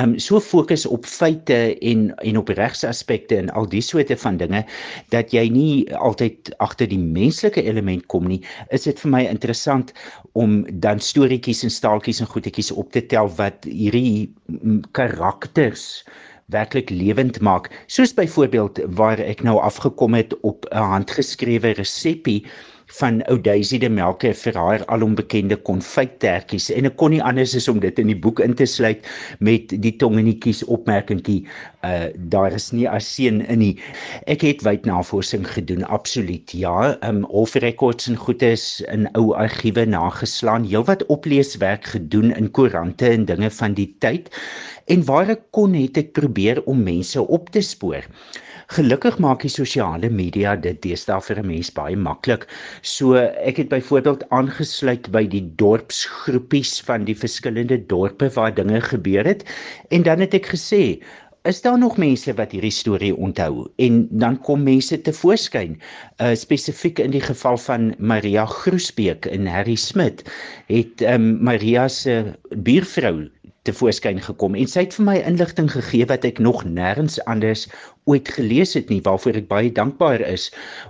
um 0.00 0.14
so 0.18 0.40
fokus 0.40 0.86
op 0.88 1.04
feite 1.04 1.58
en 1.84 2.14
en 2.24 2.38
op 2.40 2.48
regsaspekte 2.48 3.36
en 3.36 3.50
al 3.50 3.68
die 3.68 3.82
soorte 3.84 4.16
van 4.16 4.38
dinge 4.40 4.62
dat 5.12 5.34
jy 5.36 5.44
nie 5.52 5.74
altyd 6.00 6.54
agter 6.64 6.88
die 6.88 7.00
menslike 7.00 7.62
element 7.62 8.06
kom 8.12 8.28
nie 8.30 8.40
is 8.70 8.88
dit 8.88 9.04
vir 9.04 9.12
my 9.12 9.22
interessant 9.28 9.92
om 10.32 10.62
dan 10.80 11.00
storieetjies 11.00 11.64
en 11.68 11.74
staaltjies 11.76 12.22
en 12.24 12.32
goedetjies 12.32 12.72
op 12.72 12.92
te 12.96 13.04
tel 13.12 13.28
wat 13.36 13.68
hierdie 13.68 14.32
karakters 14.96 16.04
werklik 16.52 16.90
lewend 16.90 17.40
maak. 17.40 17.70
Soos 17.86 18.14
byvoorbeeld 18.14 18.80
waar 18.98 19.20
ek 19.20 19.42
nou 19.46 19.58
afgekom 19.60 20.14
het 20.14 20.34
op 20.40 20.66
'n 20.70 20.84
handgeskrewe 20.94 21.72
resepie 21.78 22.44
van 22.98 23.20
ou 23.30 23.38
Daisy 23.40 23.78
de 23.80 23.88
Melke 23.88 24.32
vir 24.36 24.56
haar 24.58 24.84
alombekende 24.92 25.56
konfyttertjies. 25.68 26.68
En 26.74 26.88
ek 26.88 26.96
kon 27.00 27.14
nie 27.14 27.22
anders 27.24 27.54
as 27.58 27.68
om 27.70 27.80
dit 27.82 27.98
in 28.02 28.10
die 28.12 28.18
boek 28.18 28.42
in 28.44 28.56
te 28.58 28.66
sluit 28.68 29.06
met 29.40 29.72
die 29.84 29.94
tongenetjies 30.02 30.64
opmerkingkie 30.64 31.42
uh 31.86 32.10
daar 32.32 32.54
is 32.54 32.70
nie 32.72 32.86
aseen 32.88 33.40
in 33.50 33.58
nie. 33.62 33.72
Ek 34.30 34.44
het 34.46 34.62
wyd 34.66 34.86
navorsing 34.86 35.46
gedoen 35.48 35.84
absoluut 35.84 36.52
ja. 36.54 36.94
Um 37.08 37.24
of 37.24 37.56
rekords 37.64 38.08
en 38.10 38.18
goedes 38.20 38.66
in 38.92 39.08
ou 39.18 39.32
argiewe 39.38 39.86
nageslaan 39.86 40.68
heelwat 40.68 41.06
opleeswerk 41.06 41.88
gedoen 41.94 42.30
in 42.36 42.50
koerante 42.50 43.08
en 43.08 43.26
dinge 43.26 43.50
van 43.50 43.74
die 43.78 43.90
tyd. 44.04 44.30
En 44.86 45.04
waar 45.08 45.34
ek 45.34 45.48
kon 45.50 45.74
het 45.78 45.98
ek 45.98 46.14
probeer 46.18 46.62
om 46.70 46.82
mense 46.82 47.26
op 47.26 47.50
te 47.50 47.62
spoor 47.66 48.06
Gelukkig 48.72 49.18
maak 49.20 49.42
die 49.44 49.50
sosiale 49.52 50.08
media 50.08 50.52
dit 50.66 50.78
deesdae 50.84 51.20
vir 51.26 51.40
'n 51.40 51.48
mens 51.48 51.70
baie 51.78 51.96
maklik. 52.04 52.46
So 52.92 53.16
ek 53.20 53.58
het 53.60 53.68
byvoorbeeld 53.68 54.22
aangesluit 54.36 55.10
by 55.16 55.26
die 55.34 55.42
dorpsgroepies 55.62 56.80
van 56.86 57.04
die 57.04 57.16
verskillende 57.24 57.76
dorpe 57.90 58.30
waar 58.36 58.54
dinge 58.54 58.80
gebeur 58.80 59.28
het 59.28 59.44
en 59.90 60.08
dan 60.08 60.24
het 60.24 60.38
ek 60.40 60.48
gesê 60.54 61.02
Is 61.44 61.60
daar 61.60 61.78
nog 61.78 61.96
mense 61.98 62.32
wat 62.38 62.52
hierdie 62.54 62.70
storie 62.70 63.16
onthou? 63.16 63.66
En 63.76 64.06
dan 64.10 64.38
kom 64.46 64.62
mense 64.62 65.00
te 65.02 65.12
voorskyn. 65.12 65.74
Uh 66.22 66.34
spesifiek 66.38 67.02
in 67.02 67.10
die 67.10 67.20
geval 67.20 67.58
van 67.58 67.94
Maria 67.98 68.46
Groesbeek 68.46 69.26
en 69.26 69.46
Harry 69.46 69.74
Smit 69.74 70.22
het 70.70 71.02
um 71.02 71.42
Maria 71.42 71.88
se 71.88 72.38
buurvrou 72.54 73.28
te 73.62 73.72
voorskyn 73.72 74.20
gekom. 74.22 74.56
En 74.58 74.70
sy 74.70 74.86
het 74.86 74.96
vir 74.98 75.06
my 75.06 75.16
inligting 75.22 75.68
gegee 75.70 76.06
wat 76.10 76.24
ek 76.26 76.40
nog 76.42 76.64
nêrens 76.66 77.20
anders 77.30 77.68
ooit 78.10 78.28
gelees 78.36 78.74
het 78.74 78.90
nie 78.90 79.02
waarvoor 79.06 79.38
ek 79.42 79.50
baie 79.50 79.70
dankbaar 79.74 80.24
is. 80.26 80.48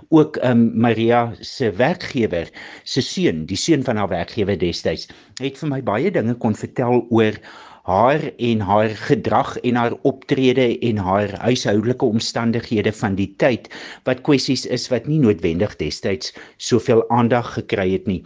Ook 0.09 0.39
um 0.45 0.71
Maria 0.85 1.27
se 1.41 1.69
werkgewer 1.77 2.49
se 2.83 3.03
seun 3.05 3.45
die 3.49 3.59
seun 3.59 3.85
van 3.85 4.01
haar 4.01 4.09
werkgewer 4.13 4.57
destyds 4.57 5.09
het 5.41 5.59
vir 5.61 5.69
my 5.69 5.83
baie 5.85 6.09
dinge 6.13 6.33
kon 6.41 6.57
vertel 6.57 7.05
oor 7.09 7.37
haar 7.83 8.21
en 8.37 8.59
haar 8.63 8.89
gedrag 8.95 9.57
en 9.67 9.75
haar 9.75 9.93
optrede 10.07 10.79
en 10.79 10.97
haar 10.97 11.33
huishoudelike 11.43 12.05
omstandighede 12.05 12.93
van 12.95 13.17
die 13.19 13.27
tyd 13.43 13.67
wat 14.07 14.23
kwessies 14.23 14.63
is 14.65 14.87
wat 14.93 15.09
nie 15.11 15.19
noodwendig 15.19 15.75
destyds 15.81 16.31
soveel 16.57 17.03
aandag 17.11 17.53
gekry 17.57 17.89
het 17.91 18.07
nie 18.07 18.21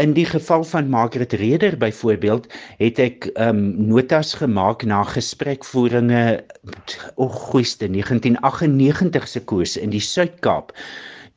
In 0.00 0.12
die 0.12 0.24
geval 0.24 0.64
van 0.64 0.88
Margaret 0.88 1.32
Reder 1.32 1.76
byvoorbeeld 1.78 2.46
het 2.78 2.98
ek 2.98 3.28
um, 3.36 3.60
notas 3.92 4.34
gemaak 4.40 4.86
na 4.88 5.02
gesprekvoeringe 5.04 6.44
o 7.14 7.28
goeiste 7.28 7.90
1998 7.90 9.28
se 9.28 9.42
koers 9.44 9.76
in 9.76 9.92
die 9.92 10.00
Suid-Kaap 10.00 10.72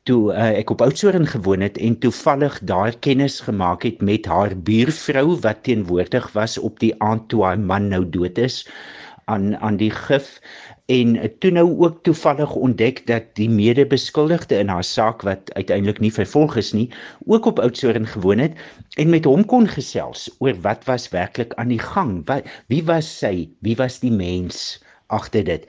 toe 0.08 0.32
uh, 0.32 0.54
ek 0.62 0.72
op 0.72 0.86
Oudtshoorn 0.86 1.28
gewoon 1.28 1.66
het 1.66 1.78
en 1.78 2.00
toevallig 2.00 2.60
daar 2.64 2.96
kennis 3.04 3.40
gemaak 3.44 3.84
het 3.84 4.02
met 4.02 4.26
haar 4.26 4.56
buurvrou 4.56 5.36
wat 5.44 5.64
teenwoordig 5.68 6.32
was 6.32 6.58
op 6.58 6.80
die 6.80 6.94
aand 7.04 7.28
toe 7.28 7.44
haar 7.44 7.60
man 7.60 7.92
nou 7.92 8.06
dood 8.10 8.38
is 8.38 8.64
aan 9.26 9.56
aan 9.58 9.78
die 9.82 9.92
gif 9.92 10.40
en 10.86 11.38
toe 11.40 11.52
nou 11.52 11.66
ook 11.82 12.04
toevallig 12.04 12.56
ontdek 12.56 13.08
dat 13.08 13.24
die 13.34 13.50
medebeskuldigde 13.50 14.58
in 14.62 14.70
haar 14.70 14.84
saak 14.84 15.22
wat 15.26 15.54
uiteindelik 15.54 16.00
nie 16.00 16.14
vervolg 16.14 16.56
is 16.62 16.74
nie, 16.78 16.90
ook 17.26 17.46
op 17.46 17.60
Oudtshoorn 17.60 18.08
gewoon 18.08 18.38
het 18.38 18.54
en 18.98 19.10
met 19.10 19.26
hom 19.26 19.46
kon 19.46 19.68
gesels 19.68 20.30
oor 20.40 20.54
wat 20.62 20.86
was 20.86 21.10
werklik 21.10 21.54
aan 21.54 21.74
die 21.74 21.82
gang. 21.82 22.22
Wat 22.26 22.46
wie 22.68 22.84
was 22.86 23.10
sy? 23.18 23.50
Wie 23.60 23.76
was 23.76 24.00
die 24.00 24.14
mens? 24.14 24.84
agter 25.08 25.44
dit. 25.44 25.66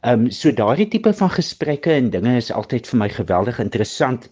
Ehm 0.00 0.26
um, 0.26 0.30
so 0.30 0.52
daardie 0.52 0.88
tipe 0.88 1.12
van 1.14 1.30
gesprekke 1.30 1.92
en 1.92 2.10
dinge 2.10 2.36
is 2.36 2.50
altyd 2.50 2.88
vir 2.90 2.98
my 2.98 3.08
geweldig 3.08 3.60
interessant. 3.62 4.26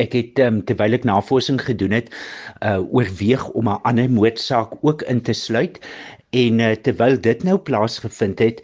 Ek 0.00 0.14
het 0.16 0.38
um, 0.38 0.62
terwyl 0.64 0.94
ek 0.96 1.04
navorsing 1.04 1.58
gedoen 1.60 1.96
het, 1.98 2.14
uh 2.62 2.80
oorweeg 2.94 3.48
om 3.58 3.68
'n 3.68 3.82
ander 3.82 4.10
moordsaak 4.10 4.78
ook 4.80 5.02
in 5.02 5.20
te 5.20 5.32
sluit 5.32 5.80
en 6.30 6.58
uh, 6.58 6.72
terwyl 6.86 7.20
dit 7.20 7.42
nou 7.42 7.58
plaasgevind 7.58 8.38
het, 8.38 8.62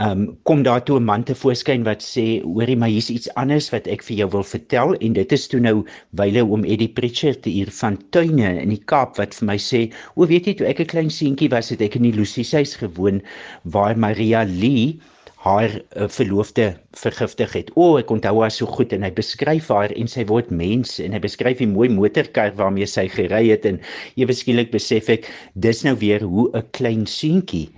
um, 0.00 0.38
kom 0.48 0.62
daar 0.62 0.82
toe 0.82 0.98
'n 0.98 1.04
man 1.04 1.22
te 1.24 1.34
voorskyn 1.34 1.84
wat 1.84 2.02
sê 2.02 2.42
hoorie 2.42 2.76
maar 2.76 2.88
hier's 2.88 3.10
iets 3.10 3.28
anders 3.34 3.70
wat 3.70 3.86
ek 3.86 4.02
vir 4.02 4.16
jou 4.16 4.28
wil 4.30 4.44
vertel. 4.44 4.94
En 4.94 5.12
dit 5.12 5.32
is 5.32 5.46
toe 5.48 5.60
nou 5.60 5.84
wyle 6.10 6.44
oom 6.44 6.64
Eddie 6.64 6.88
Preacher 6.88 7.40
te 7.40 7.50
hier 7.50 7.70
van 7.80 7.98
tuine 8.10 8.60
in 8.62 8.68
die 8.68 8.82
Kaap 8.84 9.16
wat 9.16 9.34
vir 9.34 9.46
my 9.46 9.58
sê 9.58 9.90
o 10.16 10.26
weet 10.26 10.46
jy 10.46 10.54
toe 10.54 10.66
ek 10.66 10.80
'n 10.80 10.92
klein 10.94 11.10
seentjie 11.10 11.50
was 11.50 11.70
het 11.70 11.80
ek 11.80 11.96
in 11.96 12.08
die 12.08 12.16
Lucy 12.16 12.42
se 12.42 12.56
huis 12.56 12.74
gewoon 12.74 13.22
waar 13.64 13.98
Maria 13.98 14.44
Lee 14.44 15.00
haar 15.40 15.70
uh, 15.96 16.08
verloofde 16.08 16.76
vergiftig 16.98 17.52
het. 17.54 17.70
O, 17.78 17.98
ek 18.00 18.10
onthou 18.10 18.40
haar 18.42 18.50
so 18.50 18.66
goed 18.66 18.92
en 18.92 19.04
hy 19.06 19.12
beskryf 19.14 19.68
haar 19.70 19.92
en 19.94 20.10
sy 20.10 20.24
word 20.26 20.50
mens 20.50 20.98
en 21.02 21.14
hy 21.14 21.20
beskryf 21.22 21.60
die 21.62 21.70
mooi 21.70 21.88
motorkar 21.92 22.50
waarmee 22.58 22.88
sy 22.90 23.06
gery 23.12 23.44
het 23.52 23.66
en 23.68 23.78
ewe 24.18 24.34
skielik 24.34 24.72
besef 24.74 25.10
ek 25.12 25.30
dis 25.54 25.84
nou 25.86 25.94
weer 26.02 26.24
hoe 26.26 26.50
'n 26.50 26.66
klein 26.74 27.06
seentjie 27.06 27.68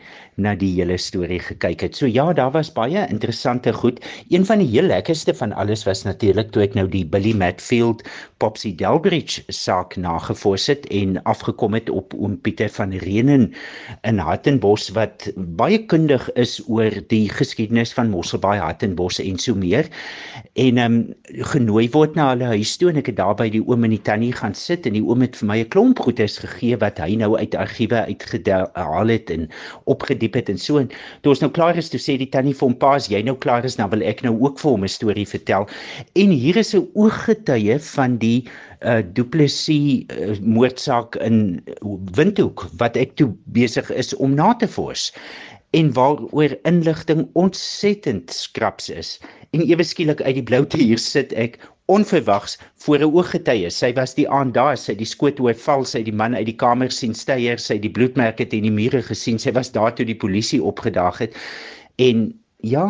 na 0.41 0.55
die 0.57 0.71
hele 0.79 0.97
storie 0.97 1.41
gekyk 1.45 1.83
het. 1.85 1.97
So 1.97 2.09
ja, 2.09 2.33
daar 2.33 2.53
was 2.55 2.73
baie 2.73 3.05
interessante 3.13 3.73
goed. 3.73 4.01
Een 4.33 4.47
van 4.49 4.63
die 4.63 4.69
heel 4.71 4.89
lekkerste 4.89 5.35
van 5.35 5.53
alles 5.53 5.85
was 5.85 6.05
natuurlik 6.05 6.53
toe 6.53 6.63
ek 6.65 6.77
nou 6.79 6.87
die 6.89 7.05
Billy 7.05 7.35
Matfield 7.37 8.03
Popsy 8.41 8.73
Delbridge 8.75 9.45
saak 9.53 9.97
nagevors 10.01 10.67
het 10.73 10.87
en 10.91 11.21
afgekom 11.29 11.77
het 11.77 11.91
op 11.91 12.15
oom 12.17 12.39
Pieter 12.41 12.71
van 12.73 12.95
Renen 13.05 13.53
in 14.09 14.19
Hartenbos 14.19 14.89
wat 14.97 15.29
baie 15.37 15.79
kundig 15.93 16.31
is 16.41 16.61
oor 16.67 16.97
die 17.13 17.29
geskiedenis 17.29 17.93
van 17.93 18.11
Mosselbaai, 18.11 18.59
Hartenbos 19.03 19.19
en 19.21 19.39
so 19.39 19.55
meer. 19.55 19.89
En 20.55 20.79
ehm 20.79 20.95
um, 20.95 21.15
genooi 21.53 21.89
word 21.93 22.15
na 22.15 22.31
hulle 22.33 22.51
huis 22.53 22.77
toe 22.77 22.91
en 22.91 23.01
ek 23.01 23.11
het 23.11 23.17
daar 23.17 23.35
by 23.37 23.49
die 23.51 23.63
oom 23.65 23.85
en 23.85 23.95
die 23.95 24.03
tannie 24.03 24.33
gaan 24.33 24.55
sit 24.55 24.87
en 24.87 24.97
die 24.97 25.03
oom 25.03 25.23
het 25.23 25.37
vir 25.37 25.49
my 25.49 25.59
'n 25.63 25.69
klomp 25.69 25.99
goedes 25.99 26.39
gegee 26.39 26.77
wat 26.77 26.99
hy 26.99 27.17
nou 27.17 27.37
uit 27.39 27.55
argiewe 27.55 28.05
uitgehaal 28.07 29.09
het 29.09 29.31
en 29.31 29.49
opgedeel 29.87 30.11
gediep 30.13 30.35
het 30.35 30.49
en 30.49 30.59
so. 30.59 30.79
En 30.79 30.89
toe 31.23 31.33
ons 31.33 31.41
nou 31.41 31.51
klaar 31.51 31.77
is 31.77 31.89
toe 31.89 32.01
sê 32.01 32.19
die 32.19 32.29
tannie 32.29 32.55
vir 32.55 32.69
hom 32.69 32.77
paas 32.77 33.09
jy 33.09 33.23
nou 33.23 33.37
klaar 33.37 33.65
is 33.65 33.77
dan 33.77 33.91
wil 33.91 34.03
ek 34.03 34.23
nou 34.23 34.37
ook 34.41 34.59
vir 34.59 34.71
hom 34.71 34.85
'n 34.85 34.89
storie 34.89 35.27
vertel. 35.27 35.67
En 36.15 36.31
hier 36.31 36.57
is 36.57 36.75
'n 36.75 36.89
ooggetuie 36.95 37.79
van 37.79 38.19
die 38.19 38.49
uh 38.83 39.03
duplisie 39.15 40.07
uh, 40.11 40.35
moordsaak 40.43 41.15
in 41.17 41.63
Windhoek 42.15 42.67
wat 42.79 42.97
ek 42.97 43.15
toe 43.15 43.31
besig 43.45 43.91
is 43.91 44.15
om 44.17 44.35
na 44.35 44.55
te 44.55 44.67
vors 44.67 45.13
en 45.73 45.93
waaroor 45.97 46.57
inligting 46.69 47.29
ontsettend 47.33 48.33
skraps 48.33 48.91
is 48.93 49.17
en 49.57 49.65
ewe 49.65 49.85
skielik 49.85 50.21
uit 50.21 50.37
die 50.39 50.49
bloute 50.49 50.81
hier 50.81 51.01
sit 51.01 51.33
ek 51.33 51.59
onverwags 51.93 52.59
voor 52.85 52.99
'n 52.99 53.13
ooggetuie. 53.13 53.71
Sy 53.71 53.93
was 53.93 54.15
die 54.15 54.29
aand 54.29 54.55
daar, 54.55 54.77
sy 54.77 54.95
die 54.95 55.09
skoot 55.09 55.39
hoe 55.39 55.49
hy 55.51 55.55
val, 55.55 55.85
sy 55.85 56.03
die 56.03 56.13
man 56.13 56.35
uit 56.35 56.47
die 56.47 56.57
kamer 56.57 56.91
sien 56.91 57.15
styer, 57.15 57.59
sy 57.59 57.79
die 57.79 57.91
bloedmerke 57.91 58.47
teen 58.47 58.63
die 58.63 58.71
mure 58.73 59.03
gesien. 59.03 59.39
Sy 59.39 59.53
was 59.53 59.73
daar 59.73 59.95
toe 59.95 60.07
die 60.07 60.17
polisie 60.17 60.63
opgedaag 60.63 61.19
het. 61.19 61.37
En 61.97 62.33
ja, 62.61 62.87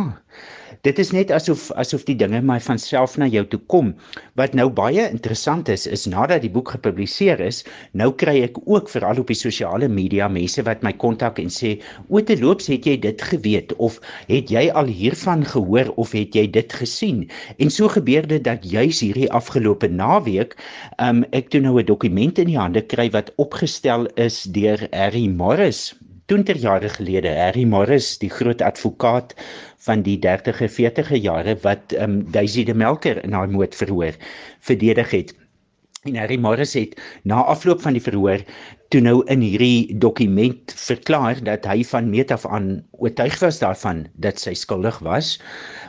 dit 0.87 0.99
is 0.99 1.12
net 1.15 1.31
asof 1.31 1.69
asof 1.79 2.03
die 2.09 2.17
dinge 2.19 2.41
my 2.43 2.57
van 2.67 2.81
self 2.83 3.12
na 3.21 3.29
jou 3.31 3.45
toe 3.53 3.61
kom. 3.71 3.93
Wat 4.41 4.57
nou 4.59 4.67
baie 4.81 5.05
interessant 5.05 5.71
is, 5.71 5.85
is 5.87 6.09
nadat 6.11 6.43
die 6.43 6.51
boek 6.51 6.73
gepubliseer 6.75 7.43
is, 7.45 7.61
nou 7.95 8.09
kry 8.23 8.41
ek 8.49 8.59
ook 8.67 8.91
veral 8.91 9.23
op 9.23 9.31
die 9.31 9.39
sosiale 9.39 9.87
media 9.87 10.27
mense 10.39 10.65
wat 10.67 10.83
my 10.83 10.93
kontak 11.05 11.39
en 11.39 11.55
sê: 11.55 11.77
"O, 12.09 12.19
te 12.19 12.35
loops, 12.41 12.67
het 12.73 12.91
jy 12.91 12.97
dit 13.07 13.23
geweet 13.31 13.77
of 13.79 14.01
het 14.27 14.51
jy 14.51 14.67
al 14.75 14.91
hiervan 14.91 15.47
gehoor 15.55 15.95
of 16.03 16.19
het 16.19 16.35
jy 16.35 16.49
dit 16.51 16.79
gesien?" 16.83 17.29
En 17.62 17.71
so 17.71 17.89
gebeur 17.89 18.27
dit 18.27 18.43
dat 18.43 18.67
juis 18.67 19.07
hierdie 19.07 19.31
afgelope 19.31 19.87
naweek, 19.87 20.59
um, 20.99 21.23
ek 21.31 21.55
toe 21.55 21.61
nou 21.61 21.79
'n 21.79 21.87
dokument 21.87 22.39
in 22.39 22.51
die 22.51 22.59
hande 22.59 22.83
kry 22.83 23.11
wat 23.11 23.31
opgestel 23.39 24.11
is 24.17 24.43
deur 24.51 24.89
Harry 24.91 25.29
Morris 25.29 25.95
20 26.26 26.61
jaar 26.62 26.83
gelede 26.97 27.31
Harry 27.35 27.64
Morris 27.64 28.19
die 28.19 28.31
groot 28.31 28.62
advokaat 28.62 29.35
van 29.87 30.02
die 30.07 30.19
30e 30.23 30.69
40e 30.71 31.19
jare 31.19 31.57
wat 31.64 31.95
um, 31.99 32.23
Daisy 32.33 32.64
de 32.64 32.75
Melker 32.75 33.25
in 33.25 33.33
haar 33.33 33.50
moord 33.50 33.75
verhoor 33.75 34.14
verdedig 34.61 35.11
het. 35.11 35.35
En 36.02 36.17
Harry 36.17 36.38
Morris 36.38 36.75
het 36.75 36.95
na 37.23 37.43
afloop 37.47 37.83
van 37.83 37.95
die 37.99 38.02
verhoor 38.02 38.43
toe 38.91 39.00
nou 39.00 39.23
in 39.33 39.41
hierdie 39.41 39.99
dokument 39.99 40.73
verklaar 40.76 41.38
dat 41.47 41.67
hy 41.67 41.85
van 41.88 42.11
meet 42.11 42.35
af 42.35 42.47
aan 42.47 42.83
oortuig 42.91 43.38
was 43.41 43.61
daarvan 43.62 44.07
dat 44.14 44.43
sy 44.43 44.55
skuldig 44.59 44.99
was 45.07 45.37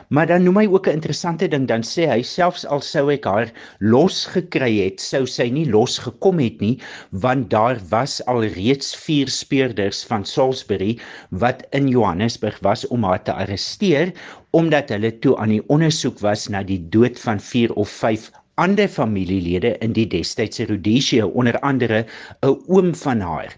Maar 0.08 0.26
dan 0.26 0.42
noem 0.42 0.56
hy 0.56 0.66
ook 0.66 0.86
'n 0.86 0.98
interessante 0.98 1.48
ding, 1.48 1.68
dan 1.68 1.82
sê 1.82 2.08
hy 2.08 2.22
selfs 2.22 2.66
al 2.66 2.80
sou 2.80 3.12
ek 3.12 3.24
haar 3.24 3.52
los 3.78 4.26
gekry 4.26 4.84
het, 4.84 5.00
sou 5.00 5.26
sy 5.26 5.48
nie 5.48 5.66
los 5.70 5.98
gekom 5.98 6.38
het 6.38 6.60
nie, 6.60 6.78
want 7.10 7.50
daar 7.50 7.80
was 7.88 8.24
al 8.26 8.44
reeds 8.44 8.96
vier 8.96 9.28
speurders 9.28 10.04
van 10.04 10.24
Salisbury 10.24 10.98
wat 11.30 11.66
in 11.70 11.88
Johannesburg 11.88 12.58
was 12.60 12.86
om 12.86 13.04
haar 13.04 13.22
te 13.22 13.32
arresteer 13.32 14.12
omdat 14.50 14.88
hulle 14.88 15.18
toe 15.18 15.36
aan 15.36 15.48
die 15.48 15.64
ondersoek 15.66 16.18
was 16.22 16.48
na 16.48 16.62
die 16.62 16.88
dood 16.88 17.18
van 17.18 17.40
4 17.40 17.72
of 17.74 17.88
5 17.90 18.30
ander 18.54 18.88
familielede 18.88 19.74
in 19.82 19.94
die 19.96 20.06
destydse 20.06 20.66
Rhodesia 20.68 21.26
onder 21.26 21.58
andere 21.60 22.04
'n 22.42 22.54
oom 22.66 22.94
van 22.94 23.20
haar. 23.20 23.56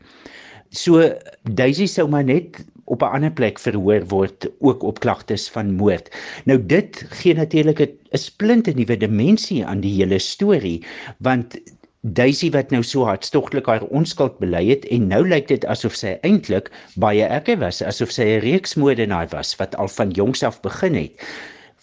So 0.71 1.13
Daisy 1.43 1.87
sou 1.87 2.09
maar 2.09 2.25
net 2.25 2.65
op 2.87 3.03
'n 3.03 3.13
ander 3.19 3.33
plek 3.33 3.59
verhoor 3.59 4.07
word 4.13 4.49
ook 4.59 4.83
op 4.83 5.01
klagtes 5.01 5.49
van 5.51 5.75
moord. 5.75 6.11
Nou 6.45 6.59
dit 6.67 7.05
gee 7.21 7.35
natuurlik 7.35 7.81
'n 7.81 8.19
splinte 8.19 8.71
nuwe 8.71 8.97
dimensie 8.97 9.65
aan 9.67 9.81
die 9.81 9.95
hele 9.99 10.19
storie 10.19 10.85
want 11.19 11.59
Daisy 12.07 12.51
wat 12.55 12.71
nou 12.71 12.83
so 12.87 13.03
hartstogtelik 13.05 13.67
haar 13.67 13.83
onskuld 13.91 14.39
bely 14.39 14.63
het 14.69 14.85
en 14.95 15.09
nou 15.11 15.25
lyk 15.29 15.49
dit 15.51 15.65
asof 15.67 15.97
sy 15.99 16.13
eintlik 16.23 16.71
baie 17.03 17.25
erge 17.27 17.57
was, 17.59 17.83
asof 17.83 18.13
sy 18.15 18.23
'n 18.23 18.45
reeksmoordenaar 18.45 19.27
was 19.33 19.57
wat 19.57 19.75
al 19.77 19.89
van 19.89 20.11
jongs 20.11 20.43
af 20.43 20.61
begin 20.63 20.95
het. 20.95 21.27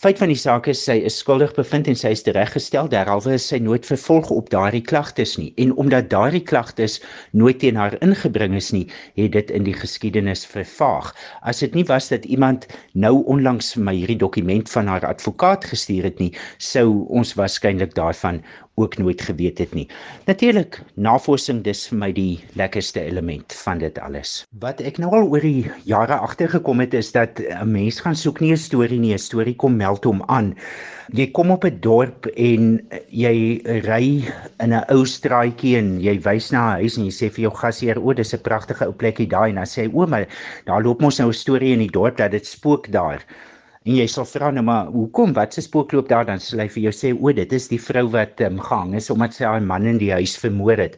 Feit 0.04 0.20
van 0.20 0.28
die 0.28 0.36
saak 0.36 0.66
is 0.68 0.82
sy 0.84 0.98
is 1.08 1.16
skuldig 1.22 1.54
bevind 1.56 1.86
en 1.88 1.96
sy 1.96 2.10
is 2.12 2.26
tereggestel 2.26 2.90
derhalwe 2.92 3.38
is 3.38 3.46
sy 3.48 3.56
nooit 3.64 3.86
vervolg 3.88 4.34
op 4.36 4.50
daardie 4.52 4.82
klagtes 4.84 5.38
nie. 5.40 5.54
En 5.64 5.70
omdat 5.80 6.10
daardie 6.12 6.42
klagtes 6.44 6.98
nooit 7.32 7.62
teen 7.62 7.80
haar 7.80 7.96
ingebring 8.04 8.58
is 8.60 8.74
nie 8.76 8.82
het 9.16 9.32
dit 9.38 9.54
in 9.56 9.64
die 9.64 9.76
geskiedenis 9.78 10.44
vervaag. 10.44 11.14
As 11.48 11.64
dit 11.64 11.80
nie 11.80 11.86
was 11.88 12.12
dat 12.12 12.28
iemand 12.28 12.68
nou 13.06 13.14
onlangs 13.32 13.72
vir 13.78 13.86
my 13.88 13.94
hierdie 13.96 14.20
dokument 14.20 14.68
van 14.76 14.92
haar 14.92 15.08
advokaat 15.08 15.70
gestuur 15.72 16.10
het 16.12 16.20
nie 16.20 16.34
sou 16.60 17.06
ons 17.08 17.32
waarskynlik 17.40 17.96
daarvan 17.96 18.44
ook 18.76 18.98
nooit 18.98 19.22
geweet 19.22 19.58
het 19.58 19.74
nie. 19.74 19.88
Natuurlik, 20.26 20.80
navorsing 20.96 21.62
dis 21.66 21.86
vir 21.92 22.00
my 22.00 22.10
die 22.16 22.40
lekkerste 22.58 23.04
element 23.04 23.54
van 23.64 23.78
dit 23.84 24.00
alles. 24.02 24.46
Wat 24.64 24.82
ek 24.82 24.98
nou 25.02 25.12
al 25.14 25.30
oor 25.30 25.46
die 25.46 25.70
jare 25.90 26.18
agtergekom 26.18 26.82
het 26.82 26.94
is 26.98 27.12
dat 27.14 27.40
'n 27.40 27.70
mens 27.72 28.00
gaan 28.02 28.16
soek 28.16 28.42
nie 28.42 28.52
'n 28.52 28.58
storie 28.58 29.00
nie, 29.00 29.14
'n 29.14 29.20
storie 29.20 29.56
kom 29.56 29.78
meld 29.78 30.04
hom 30.04 30.24
aan. 30.26 30.56
Jy 31.14 31.28
kom 31.32 31.52
op 31.52 31.66
'n 31.66 31.80
dorp 31.80 32.26
en 32.26 32.82
jy 33.10 33.62
ry 33.86 34.26
in 34.60 34.74
'n 34.74 34.86
ou 34.90 35.06
straatjie 35.06 35.78
en 35.78 36.02
jy 36.02 36.20
wys 36.22 36.52
na 36.52 36.74
'n 36.74 36.80
huis 36.82 36.98
en 36.98 37.06
jy 37.06 37.12
sê 37.12 37.30
vir 37.30 37.42
jou 37.42 37.54
gasheer, 37.54 38.02
"O, 38.02 38.14
dis 38.14 38.34
'n 38.34 38.42
pragtige 38.42 38.86
ou 38.86 38.94
plekkie 38.94 39.28
daai." 39.28 39.50
En 39.50 39.56
dan 39.56 39.66
sê 39.66 39.84
hy, 39.84 39.90
"O, 39.94 40.08
maar 40.08 40.28
daar 40.66 40.82
loop 40.82 41.02
mos 41.02 41.20
nou 41.20 41.30
'n 41.30 41.34
storie 41.34 41.74
in 41.74 41.80
die 41.80 41.92
dorp 41.92 42.18
dat 42.18 42.32
dit 42.32 42.46
spook 42.46 42.92
daar." 42.92 43.22
En 43.84 43.98
jy 44.00 44.06
sal 44.08 44.28
vra 44.30 44.50
nou 44.56 44.64
maar 44.64 44.92
hoekom 44.94 45.34
wat 45.36 45.56
se 45.56 45.62
spook 45.66 45.92
loop 45.92 46.08
daar 46.12 46.28
dan 46.30 46.40
sê 46.40 46.56
hy 46.62 46.70
vir 46.72 46.84
jou 46.86 46.94
sê 46.96 47.10
o 47.14 47.34
dit 47.36 47.56
is 47.58 47.68
die 47.68 47.80
vrou 47.86 48.06
wat 48.14 48.40
um, 48.46 48.62
gehang 48.64 48.94
is 49.00 49.10
omdat 49.12 49.36
sy 49.36 49.44
haar 49.44 49.66
man 49.72 49.90
in 49.92 50.00
die 50.00 50.14
huis 50.16 50.38
vermoor 50.40 50.80
het 50.80 50.96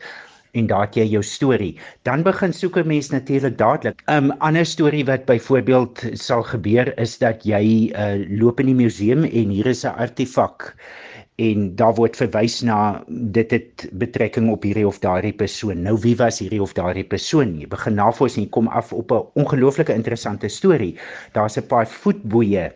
en 0.55 0.69
daar 0.69 0.85
het 0.85 0.95
jy 0.99 1.05
jou 1.11 1.23
storie. 1.25 1.73
Dan 2.07 2.23
begin 2.23 2.53
soek 2.53 2.77
'n 2.77 2.87
mens 2.87 3.09
natuurlik 3.09 3.57
dadelik. 3.57 4.03
'n 4.07 4.13
um, 4.13 4.31
Ander 4.39 4.65
storie 4.65 5.05
wat 5.05 5.25
byvoorbeeld 5.25 6.05
sal 6.13 6.43
gebeur 6.43 6.93
is 6.99 7.17
dat 7.17 7.43
jy 7.43 7.91
uh, 7.91 8.21
loop 8.39 8.59
in 8.59 8.71
die 8.71 8.81
museum 8.83 9.25
en 9.25 9.49
hier 9.49 9.67
is 9.67 9.83
'n 9.83 9.97
artefak 9.97 10.75
en 11.35 11.75
daar 11.75 11.95
word 11.97 12.15
verwys 12.15 12.61
na 12.63 13.03
dit 13.07 13.51
het 13.51 13.85
betrekking 13.91 14.47
op 14.53 14.63
hierdie 14.63 14.87
of 14.87 15.01
daardie 15.03 15.33
persoon. 15.35 15.81
Nou 15.83 15.97
wie 15.99 16.15
was 16.15 16.39
hierdie 16.39 16.61
of 16.63 16.73
daardie 16.77 17.03
persoon? 17.03 17.57
Jy 17.59 17.67
begin 17.67 17.97
navorsing 17.99 18.47
kom 18.55 18.69
af 18.71 18.93
op 18.93 19.11
'n 19.11 19.25
ongelooflike 19.43 19.93
interessante 19.93 20.47
storie. 20.47 20.95
Daar's 21.33 21.57
'n 21.57 21.67
paar 21.67 21.87
voetboeie 21.87 22.71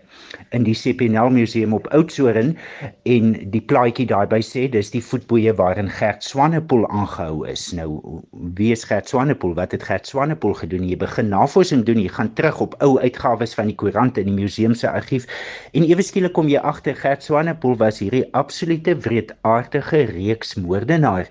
in 0.55 0.63
die 0.63 0.75
CPNL 0.75 1.29
museum 1.29 1.73
op 1.73 1.88
Oudtshoorn 1.95 2.55
en 3.03 3.31
die 3.53 3.61
plaatjie 3.71 4.07
daarby 4.09 4.41
sê 4.45 4.65
dis 4.71 4.91
die 4.93 5.03
voetboeie 5.03 5.53
waarin 5.59 5.89
Gert 5.99 6.23
Swanepoel 6.23 6.85
aangehou 6.89 7.47
is. 7.47 7.69
Nou 7.77 8.21
wie 8.58 8.71
is 8.75 8.84
Gert 8.89 9.10
Swanepoel? 9.10 9.55
Wat 9.60 9.71
het 9.75 9.84
Gert 9.84 10.08
Swanepoel 10.08 10.53
gedoen? 10.62 10.88
Jy 10.89 10.97
begin 11.01 11.29
navorsing 11.34 11.86
doen, 11.88 12.01
jy 12.01 12.12
gaan 12.13 12.34
terug 12.34 12.62
op 12.65 12.77
ou 12.86 12.97
uitgawes 12.99 13.55
van 13.58 13.71
die 13.71 13.77
koerant 13.79 14.17
in 14.17 14.32
die 14.32 14.38
museum 14.38 14.75
se 14.77 14.89
argief 14.89 15.27
en 15.73 15.88
ewe 15.88 16.05
skielik 16.05 16.34
kom 16.38 16.49
jy 16.51 16.62
agter 16.62 16.97
Gert 16.97 17.25
Swanepoel 17.25 17.77
was 17.82 17.99
hierdie 18.03 18.25
absolute 18.38 18.97
wreedaardige 19.05 20.05
reeksmoordenaar 20.13 21.29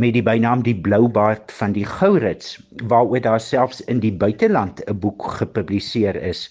met 0.00 0.14
die 0.16 0.22
bynaam 0.24 0.62
die 0.64 0.76
bloubaard 0.76 1.52
van 1.52 1.74
die 1.76 1.84
Gourits 1.84 2.56
waaroor 2.88 3.20
daar 3.20 3.40
selfs 3.40 3.82
in 3.84 4.00
die 4.00 4.12
buiteland 4.12 4.80
'n 4.86 4.98
boek 4.98 5.22
gepubliseer 5.38 6.16
is. 6.16 6.48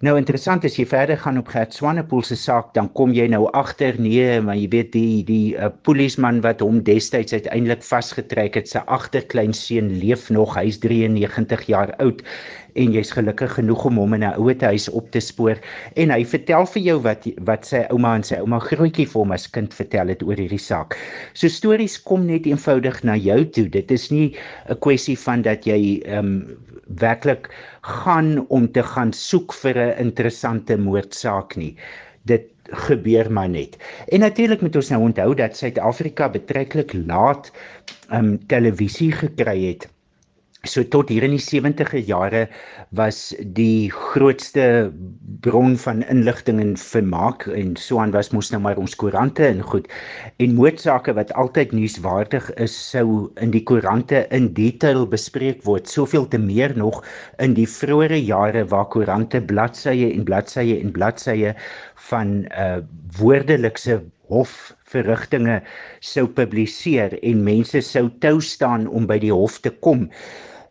Nou 0.00 0.14
interessant 0.16 0.62
as 0.64 0.78
jy 0.78 0.86
verder 0.88 1.18
gaan 1.20 1.36
op 1.36 1.50
Gert 1.52 1.74
Swanepoel 1.76 2.22
se 2.24 2.36
saak, 2.40 2.70
dan 2.72 2.86
kom 2.96 3.10
jy 3.12 3.26
nou 3.28 3.42
agter 3.58 3.98
nee, 4.00 4.38
maar 4.40 4.56
jy 4.56 4.70
weet 4.72 4.94
die 4.94 5.18
die 5.28 5.52
uh, 5.52 5.68
polisieman 5.84 6.38
wat 6.46 6.64
hom 6.64 6.78
destyds 6.86 7.36
uiteindelik 7.36 7.84
vasgetrek 7.84 8.56
het, 8.56 8.70
sy 8.72 8.80
agterkleinseun 8.88 9.92
leef 10.00 10.30
nog, 10.32 10.56
hy's 10.56 10.80
93 10.80 11.66
jaar 11.68 11.92
oud 12.00 12.24
en 12.74 12.92
jy's 12.92 13.10
gelukkig 13.16 13.54
genoeg 13.58 13.84
om 13.84 13.96
hom 13.96 14.14
in 14.14 14.24
'n 14.24 14.38
ouete 14.38 14.66
huis 14.66 14.88
op 14.88 15.10
te 15.10 15.20
spoor 15.20 15.58
en 15.96 16.10
hy 16.10 16.24
vertel 16.24 16.66
vir 16.66 16.82
jou 16.82 16.98
wat 17.02 17.26
wat 17.48 17.64
sy 17.66 17.84
ouma 17.90 18.14
en 18.16 18.22
sy 18.22 18.36
ouma 18.40 18.58
grootjie 18.58 19.06
vir 19.06 19.20
hom 19.20 19.32
as 19.32 19.46
kind 19.50 19.74
vertel 19.74 20.08
het 20.08 20.22
oor 20.22 20.36
hierdie 20.36 20.58
saak. 20.58 20.96
So 21.34 21.48
stories 21.48 21.98
kom 22.02 22.26
net 22.26 22.46
eenvoudig 22.46 23.02
na 23.04 23.16
jou 23.16 23.44
toe. 23.44 23.68
Dit 23.68 23.90
is 23.90 24.10
nie 24.10 24.36
'n 24.68 24.78
kwessie 24.80 25.18
van 25.18 25.42
dat 25.42 25.66
jy 25.66 26.02
ehm 26.04 26.18
um, 26.18 26.56
werklik 26.98 27.50
gaan 27.82 28.46
om 28.48 28.66
te 28.72 28.82
gaan 28.82 29.12
soek 29.12 29.52
vir 29.52 29.74
'n 29.78 29.98
interessante 29.98 30.76
moordsaak 30.76 31.56
nie. 31.56 31.76
Dit 32.24 32.50
gebeur 32.86 33.32
maar 33.32 33.48
net. 33.48 33.76
En 34.08 34.20
natuurlik 34.20 34.60
moet 34.60 34.76
ons 34.76 34.90
nou 34.90 35.02
onthou 35.02 35.34
dat 35.34 35.56
Suid-Afrika 35.56 36.28
betreklik 36.28 36.92
laat 36.92 37.52
ehm 38.10 38.24
um, 38.24 38.46
televisie 38.46 39.12
gekry 39.12 39.58
het. 39.64 39.88
So 40.68 40.82
tot 40.84 41.08
hier 41.08 41.24
in 41.24 41.32
die 41.32 41.40
70e 41.40 42.02
jare 42.04 42.42
was 42.92 43.30
die 43.56 43.88
grootste 43.88 44.92
bron 45.40 45.78
van 45.80 46.02
inligting 46.12 46.58
en 46.60 46.74
vermaak 46.76 47.46
en 47.48 47.72
so 47.80 47.96
aan 48.02 48.12
was 48.12 48.28
mos 48.36 48.50
nou 48.52 48.60
maar 48.66 48.76
ons 48.76 48.92
koerante 49.00 49.46
en 49.46 49.62
goed. 49.64 49.88
En 50.36 50.52
moordsake 50.58 51.14
wat 51.16 51.32
altyd 51.40 51.72
nuuswaardig 51.72 52.50
is, 52.60 52.74
sou 52.76 53.30
in 53.40 53.54
die 53.54 53.62
koerante 53.64 54.26
in 54.36 54.50
detail 54.52 55.06
bespreek 55.08 55.64
word. 55.64 55.88
Soveel 55.88 56.28
te 56.28 56.36
meer 56.36 56.76
nog 56.76 57.00
in 57.40 57.56
die 57.56 57.64
vroeë 57.64 58.20
jare 58.20 58.66
waar 58.68 58.90
koerante 58.92 59.40
bladsye 59.40 60.12
en 60.12 60.28
bladsye 60.28 60.76
en 60.76 60.92
bladsye 60.92 61.54
van 62.10 62.36
uh 62.52 62.82
woordelikse 63.16 64.02
hof 64.28 64.74
verrigtinge 64.92 65.56
sou 66.04 66.28
publiseer 66.28 67.16
en 67.24 67.42
mense 67.48 67.80
sou 67.82 68.06
tou 68.22 68.36
staan 68.44 68.86
om 68.86 69.08
by 69.08 69.16
die 69.24 69.32
hof 69.34 69.56
te 69.64 69.72
kom 69.82 70.04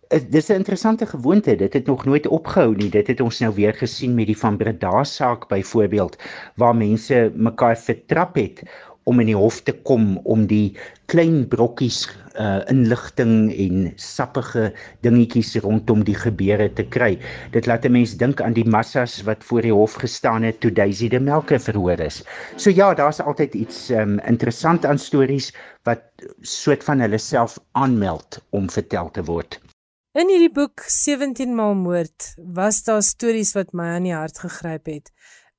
dis 0.10 0.50
'n 0.50 0.54
interessante 0.54 1.06
gewoonte. 1.06 1.56
Dit 1.56 1.74
het 1.74 1.86
nog 1.86 2.06
nooit 2.06 2.28
opgehou 2.28 2.76
nie. 2.76 2.89
Dit 2.89 3.08
het 3.08 3.22
ons 3.22 3.39
nou 3.39 3.54
weer 3.54 3.74
gesien 3.74 4.15
met 4.15 4.26
die 4.26 4.38
van 4.38 4.58
Breda 4.58 5.04
saak 5.04 5.48
byvoorbeeld 5.48 6.17
waar 6.56 6.76
mense 6.76 7.32
mekaar 7.36 7.78
vertrap 7.78 8.36
het 8.36 8.63
om 9.04 9.19
in 9.19 9.26
die 9.26 9.36
hof 9.36 9.62
te 9.62 9.74
kom 9.74 10.17
om 10.24 10.45
die 10.48 10.78
klein 11.06 11.48
brokkies 11.48 12.10
uh 12.39 12.62
inligting 12.69 13.54
en 13.54 13.93
sappige 13.95 14.74
dingetjies 15.02 15.56
rondom 15.56 16.04
die 16.04 16.15
gebeure 16.15 16.74
te 16.74 16.84
kry. 16.84 17.19
Dit 17.52 17.65
laat 17.65 17.86
'n 17.86 17.91
mens 17.91 18.17
dink 18.17 18.41
aan 18.41 18.54
die 18.54 18.65
massas 18.65 19.22
wat 19.22 19.43
voor 19.43 19.62
die 19.62 19.74
hof 19.74 19.93
gestaan 19.93 20.43
het 20.43 20.60
toe 20.60 20.72
Daisy 20.72 21.08
de 21.08 21.19
Melke 21.19 21.60
verhoor 21.60 22.00
is. 22.00 22.24
So 22.56 22.69
ja, 22.69 22.93
daar's 22.93 23.19
altyd 23.19 23.54
iets 23.54 23.89
um 23.89 24.19
interessant 24.19 24.86
aan 24.86 24.98
stories 24.98 25.54
wat 25.84 26.02
soort 26.41 26.84
van 26.84 27.00
hulle 27.00 27.17
self 27.17 27.60
aanmeld 27.72 28.41
om 28.50 28.69
vertel 28.69 29.12
te 29.12 29.24
word. 29.24 29.69
In 30.17 30.26
hierdie 30.26 30.50
boek 30.50 30.82
17 30.89 31.52
maal 31.54 31.76
moord 31.78 32.32
was 32.58 32.80
daar 32.88 33.04
stories 33.06 33.52
wat 33.54 33.76
my 33.78 33.91
aan 33.93 34.08
die 34.08 34.15
hart 34.15 34.39
gegryp 34.41 34.89
het. 34.89 35.12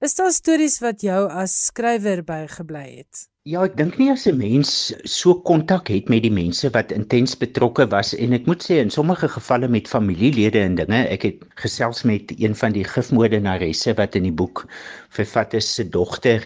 Is 0.02 0.16
daar 0.18 0.32
stories 0.34 0.80
wat 0.82 1.04
jou 1.06 1.20
as 1.30 1.54
skrywer 1.68 2.24
bygebly 2.26 2.82
het? 2.96 3.28
Ja, 3.46 3.62
ek 3.62 3.76
dink 3.78 4.00
nie 4.02 4.08
as 4.10 4.26
'n 4.26 4.34
mens 4.40 4.72
so 5.06 5.36
kontak 5.46 5.86
het 5.94 6.10
met 6.10 6.24
die 6.26 6.34
mense 6.34 6.66
wat 6.74 6.90
intens 6.90 7.38
betrokke 7.38 7.86
was 7.94 8.10
en 8.12 8.34
ek 8.34 8.50
moet 8.50 8.66
sê 8.66 8.82
in 8.82 8.90
sommige 8.90 9.28
gevalle 9.28 9.68
met 9.68 9.86
familielede 9.86 10.58
en 10.58 10.74
dinge, 10.74 11.06
ek 11.06 11.22
het 11.22 11.38
gesels 11.54 12.02
met 12.02 12.34
een 12.34 12.54
van 12.54 12.72
die 12.72 12.84
gifmoordenaresse 12.84 13.94
wat 13.94 14.18
in 14.18 14.26
die 14.26 14.34
boek 14.34 14.66
vervat 15.10 15.54
is 15.54 15.74
se 15.74 15.84
dogter 15.84 16.42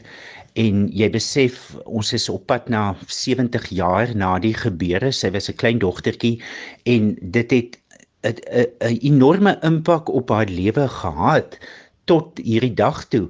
en 0.55 0.85
jy 0.95 1.09
besef 1.11 1.57
ons 1.85 2.13
is 2.13 2.29
op 2.29 2.47
pad 2.47 2.69
na 2.69 2.95
70 3.09 3.67
jaar 3.75 4.15
na 4.15 4.39
die 4.39 4.55
gebeure. 4.55 5.11
Sy 5.13 5.31
was 5.35 5.49
'n 5.51 5.57
klein 5.57 5.79
dogtertjie 5.79 6.43
en 6.85 7.17
dit 7.21 7.51
het 7.51 7.81
'n 8.25 8.37
'n 8.81 8.99
enorme 9.11 9.59
impak 9.63 10.09
op 10.09 10.31
haar 10.31 10.49
lewe 10.49 10.89
gehad 10.89 11.59
tot 12.05 12.39
hierdie 12.39 12.75
dag 12.75 13.05
toe. 13.09 13.29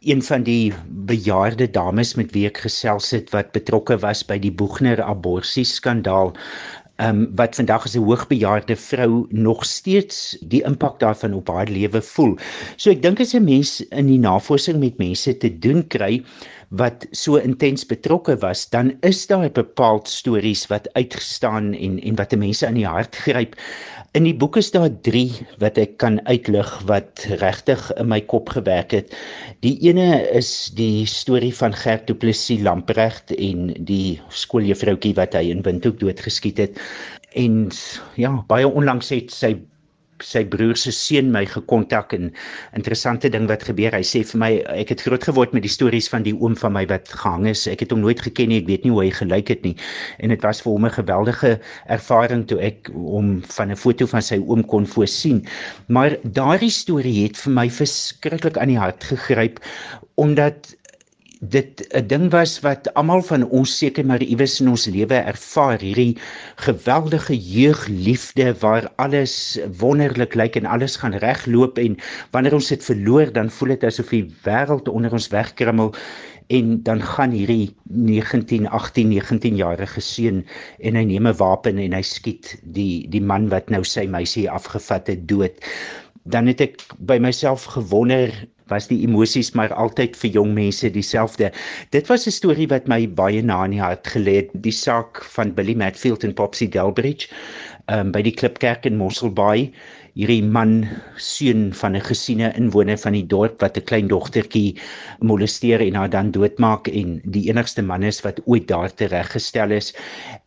Een 0.00 0.22
van 0.22 0.42
die 0.42 0.72
bejaarde 0.86 1.70
dames 1.70 2.14
met 2.14 2.30
wie 2.32 2.46
ek 2.46 2.58
gesels 2.66 3.10
het 3.10 3.30
wat 3.34 3.52
betrokke 3.52 3.98
was 3.98 4.22
by 4.26 4.38
die 4.38 4.52
Boegner 4.52 5.02
abortus 5.02 5.74
skandaal 5.74 6.34
um, 7.02 7.26
wat 7.36 7.58
vandag 7.58 7.84
as 7.84 7.96
'n 7.96 8.04
hoogbejaarde 8.04 8.76
vrou 8.76 9.26
nog 9.30 9.64
steeds 9.64 10.36
die 10.40 10.62
impak 10.64 11.00
daarvan 11.00 11.34
op 11.34 11.48
haar 11.48 11.68
lewe 11.68 12.02
voel. 12.02 12.36
So 12.76 12.90
ek 12.90 13.02
dink 13.02 13.20
as 13.20 13.34
'n 13.34 13.44
mens 13.44 13.80
in 13.90 14.06
die 14.06 14.18
navorsing 14.18 14.78
met 14.80 14.98
mense 14.98 15.36
te 15.36 15.58
doen 15.58 15.86
kry 15.86 16.24
wat 16.68 17.06
so 17.14 17.36
intens 17.38 17.86
betrokke 17.86 18.36
was, 18.42 18.68
dan 18.70 18.96
is 19.06 19.26
daar 19.26 19.50
bepaald 19.50 20.08
stories 20.08 20.66
wat 20.66 20.88
uitgestaan 20.92 21.74
en 21.74 22.00
en 22.02 22.16
wat 22.18 22.34
mense 22.36 22.66
aan 22.66 22.78
die 22.78 22.86
hart 22.86 23.16
gryp. 23.16 23.54
In 24.16 24.24
die 24.24 24.34
boek 24.34 24.56
is 24.56 24.70
daar 24.70 24.90
3 25.06 25.46
wat 25.60 25.78
ek 25.78 25.96
kan 26.02 26.18
uitlig 26.26 26.70
wat 26.88 27.26
regtig 27.42 27.92
in 28.00 28.08
my 28.08 28.20
kop 28.20 28.48
gewerk 28.48 28.90
het. 28.96 29.14
Die 29.60 29.76
ene 29.86 30.24
is 30.32 30.72
die 30.74 31.06
storie 31.06 31.54
van 31.54 31.76
Gert 31.76 32.06
Du 32.08 32.14
Plessis 32.14 32.62
Lamprecht 32.64 33.30
en 33.36 33.74
die 33.86 34.20
skooljuffroutjie 34.28 35.14
wat 35.14 35.36
hy 35.36 35.50
in 35.52 35.62
Windhoek 35.62 36.00
doodgeskiet 36.00 36.58
het. 36.58 36.80
En 37.36 37.68
ja, 38.16 38.32
baie 38.48 38.68
onlangs 38.68 39.12
het 39.12 39.30
sy 39.30 39.54
sy 40.24 40.44
broer 40.44 40.76
se 40.76 40.92
seun 40.94 41.30
my 41.32 41.44
gekontak 41.46 42.14
en 42.16 42.30
interessante 42.78 43.28
ding 43.32 43.48
wat 43.50 43.64
gebeur 43.66 43.94
hy 43.96 44.02
sê 44.06 44.22
vir 44.24 44.40
my 44.40 44.50
ek 44.72 44.94
het 44.94 45.04
groot 45.06 45.24
geword 45.28 45.52
met 45.56 45.64
die 45.66 45.72
stories 45.72 46.08
van 46.12 46.24
die 46.26 46.34
oom 46.34 46.56
van 46.56 46.72
my 46.76 46.86
wat 46.90 47.08
gehang 47.12 47.46
is. 47.50 47.66
Ek 47.66 47.84
het 47.84 47.92
hom 47.94 48.00
nooit 48.04 48.20
geken 48.22 48.48
nie. 48.52 48.60
Ek 48.62 48.70
weet 48.70 48.84
nie 48.84 48.94
hoe 48.94 49.02
hy 49.04 49.10
gelyk 49.10 49.52
het 49.52 49.66
nie. 49.66 49.76
En 50.22 50.32
dit 50.34 50.42
was 50.46 50.62
vir 50.64 50.72
hom 50.72 50.86
'n 50.86 50.96
geweldige 50.98 51.58
ervaring 51.88 52.46
toe 52.46 52.60
ek 52.60 52.90
hom 52.94 53.42
van 53.42 53.70
'n 53.70 53.76
foto 53.76 54.06
van 54.06 54.22
sy 54.22 54.38
oom 54.38 54.64
kon 54.64 54.86
voorsien. 54.86 55.44
Maar 55.88 56.16
daardie 56.22 56.70
storie 56.70 57.24
het 57.24 57.36
vir 57.36 57.52
my 57.52 57.68
verskriklik 57.70 58.58
aan 58.58 58.68
die 58.68 58.78
hart 58.78 59.04
gegryp 59.04 59.60
omdat 60.16 60.74
dit 61.40 61.86
'n 61.92 62.06
ding 62.06 62.30
was 62.30 62.60
wat 62.60 62.94
almal 62.94 63.22
van 63.22 63.48
ons 63.48 63.78
seker 63.78 64.06
maar 64.06 64.22
iewes 64.22 64.60
in 64.60 64.68
ons 64.68 64.86
lewe 64.86 65.14
ervaar 65.14 65.80
hierdie 65.80 66.16
geweldige 66.56 67.36
jeugliefde 67.36 68.54
waar 68.60 68.88
alles 68.96 69.58
wonderlik 69.78 70.34
lyk 70.34 70.56
en 70.56 70.64
alles 70.64 70.96
gaan 70.96 71.14
regloop 71.14 71.78
en 71.78 71.96
wanneer 72.30 72.54
ons 72.54 72.68
dit 72.68 72.84
verloor 72.84 73.32
dan 73.32 73.50
voel 73.50 73.68
dit 73.68 73.84
asof 73.84 74.08
die 74.08 74.24
wêreld 74.44 74.88
onder 74.88 75.12
ons 75.12 75.28
wegkrummel 75.28 75.92
en 76.46 76.82
dan 76.82 77.02
gaan 77.02 77.30
hierdie 77.30 77.74
19 77.84 78.68
18 78.68 79.08
19 79.08 79.56
jarige 79.56 80.00
seun 80.00 80.44
en 80.78 80.94
hy 80.94 81.04
neem 81.04 81.26
'n 81.26 81.36
wapen 81.36 81.78
en 81.78 81.92
hy 81.92 82.02
skiet 82.02 82.56
die 82.62 83.08
die 83.10 83.22
man 83.22 83.48
wat 83.48 83.70
nou 83.70 83.84
sy 83.84 84.06
meisie 84.06 84.50
afgevat 84.50 85.06
het 85.06 85.28
dood. 85.28 85.52
Dan 86.24 86.46
het 86.46 86.60
ek 86.60 86.82
by 86.98 87.18
myself 87.18 87.64
gewonder 87.64 88.30
was 88.70 88.88
die 88.90 89.02
emosies 89.06 89.52
maar 89.54 89.74
altyd 89.74 90.16
vir 90.16 90.30
jong 90.38 90.54
mense 90.56 90.90
dieselfde. 90.90 91.52
Dit 91.94 92.08
was 92.10 92.26
'n 92.26 92.34
storie 92.34 92.68
wat 92.68 92.88
my 92.88 93.06
baie 93.06 93.42
na 93.42 93.64
in 93.64 93.76
die 93.76 93.80
hart 93.82 94.06
gelê 94.14 94.36
het, 94.42 94.50
die 94.52 94.72
saak 94.72 95.22
van 95.36 95.54
Billy 95.54 95.74
Matfield 95.74 96.24
en 96.24 96.34
Popsy 96.34 96.68
Delbridge 96.68 97.28
um, 97.92 98.12
by 98.12 98.22
die 98.22 98.34
Klipkerk 98.34 98.86
in 98.86 98.98
Mosselbaai. 98.98 99.70
Hierdie 100.16 100.42
man 100.42 100.88
seun 101.20 101.74
van 101.76 101.96
'n 101.96 102.00
gesiene 102.00 102.52
inwoner 102.56 102.96
van 102.96 103.12
die 103.12 103.26
dorp 103.26 103.60
wat 103.60 103.76
'n 103.76 103.84
klein 103.84 104.08
dogtertjie 104.08 104.80
molesteer 105.20 105.80
en 105.80 105.94
haar 105.94 106.10
dan 106.10 106.30
doodmaak 106.30 106.88
en 106.88 107.20
die 107.24 107.48
enigste 107.50 107.82
man 107.82 108.02
is 108.02 108.22
wat 108.24 108.40
ooit 108.46 108.66
daar 108.66 108.94
tereggestel 108.94 109.70
is. 109.70 109.92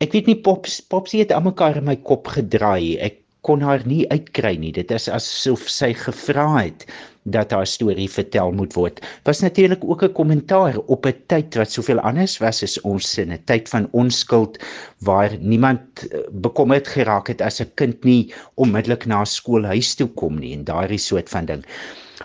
Ek 0.01 0.11
weet 0.11 0.25
nie 0.25 0.41
Pops 0.41 0.81
Popsy 0.81 1.19
het 1.19 1.31
almekaar 1.31 1.77
in 1.77 1.85
my 1.85 1.95
kop 1.95 2.27
gedraai. 2.27 2.97
Ek 2.97 3.21
kon 3.41 3.61
haar 3.63 3.85
nie 3.87 4.03
uitkry 4.11 4.55
nie. 4.59 4.71
Dit 4.75 4.91
is 4.91 5.07
asof 5.09 5.69
sy 5.71 5.93
gevra 5.95 6.47
het 6.57 6.85
dat 7.29 7.51
haar 7.53 7.67
storie 7.67 8.09
vertel 8.09 8.51
moet 8.55 8.73
word. 8.73 8.99
Was 9.27 9.41
natuurlik 9.45 9.83
ook 9.83 10.03
'n 10.03 10.13
kommentaar 10.13 10.77
op 10.87 11.05
'n 11.05 11.15
tyd 11.27 11.55
wat 11.55 11.71
soveel 11.71 11.99
anders 11.99 12.37
was 12.39 12.63
as 12.63 12.81
ons 12.81 13.17
in 13.17 13.31
'n 13.31 13.43
tyd 13.45 13.69
van 13.69 13.87
onskuld 13.91 14.57
waar 14.99 15.37
niemand 15.39 15.81
eh, 16.11 16.19
bekommerd 16.31 16.87
geraak 16.87 17.27
het 17.27 17.41
as 17.41 17.61
'n 17.61 17.71
kind 17.75 18.03
nie 18.03 18.33
onmiddellik 18.55 19.05
na 19.05 19.25
skool 19.25 19.63
huis 19.63 19.95
toe 19.95 20.07
kom 20.07 20.39
nie 20.39 20.53
en 20.53 20.63
daardie 20.63 20.97
soort 20.97 21.29
van 21.29 21.45
ding. 21.45 21.65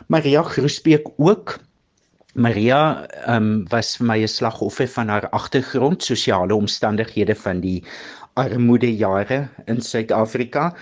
Maria 0.08 0.42
Groesbeek 0.42 1.06
ook 1.16 1.58
Maria 2.34 3.06
um, 3.28 3.64
was 3.70 3.96
vir 3.96 4.06
my 4.06 4.18
'n 4.22 4.28
slagoffer 4.28 4.88
van 4.88 5.08
haar 5.08 5.28
agtergrond, 5.30 6.02
sosiale 6.02 6.54
omstandighede 6.54 7.34
van 7.34 7.60
die 7.60 7.84
armoede 8.34 8.96
jare 8.96 9.48
in 9.66 9.80
Suid-Afrika 9.80 10.74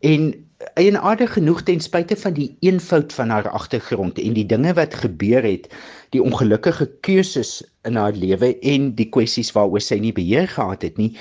en 0.00 0.47
eienaardig 0.58 1.32
genoeg 1.32 1.60
ten 1.62 1.80
spyte 1.80 2.16
van 2.18 2.34
die 2.34 2.48
eenvoud 2.66 3.12
van 3.14 3.30
haar 3.30 3.46
agtergrond 3.48 4.18
en 4.18 4.34
die 4.34 4.46
dinge 4.46 4.72
wat 4.74 4.94
gebeur 4.94 5.44
het, 5.46 5.68
die 6.10 6.22
ongelukkige 6.22 6.88
keuses 7.06 7.60
in 7.86 7.94
haar 7.94 8.16
lewe 8.18 8.50
en 8.66 8.88
die 8.98 9.06
kwessies 9.14 9.52
waaroor 9.54 9.84
sy 9.84 10.00
nie 10.02 10.12
beheer 10.16 10.48
gehad 10.50 10.82
het 10.82 10.98
nie, 10.98 11.12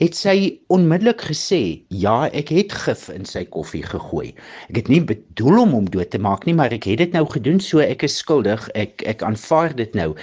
het 0.00 0.16
sy 0.16 0.56
onmiddellik 0.72 1.20
gesê, 1.28 1.82
"Ja, 1.88 2.30
ek 2.32 2.48
het 2.48 2.72
gif 2.72 3.08
in 3.12 3.28
sy 3.28 3.44
koffie 3.44 3.84
gegooi. 3.84 4.32
Ek 4.70 4.76
het 4.76 4.88
nie 4.88 5.04
bedoel 5.04 5.60
om 5.66 5.76
hom 5.76 5.90
dood 5.90 6.10
te 6.10 6.18
maak 6.18 6.46
nie, 6.46 6.54
maar 6.54 6.72
ek 6.72 6.84
het 6.84 6.98
dit 6.98 7.12
nou 7.12 7.26
gedoen, 7.26 7.60
so 7.60 7.78
ek 7.78 8.02
is 8.02 8.16
skuldig. 8.16 8.68
Ek 8.74 9.02
ek 9.04 9.22
aanvaar 9.22 9.76
dit 9.76 9.94
nou." 9.94 10.16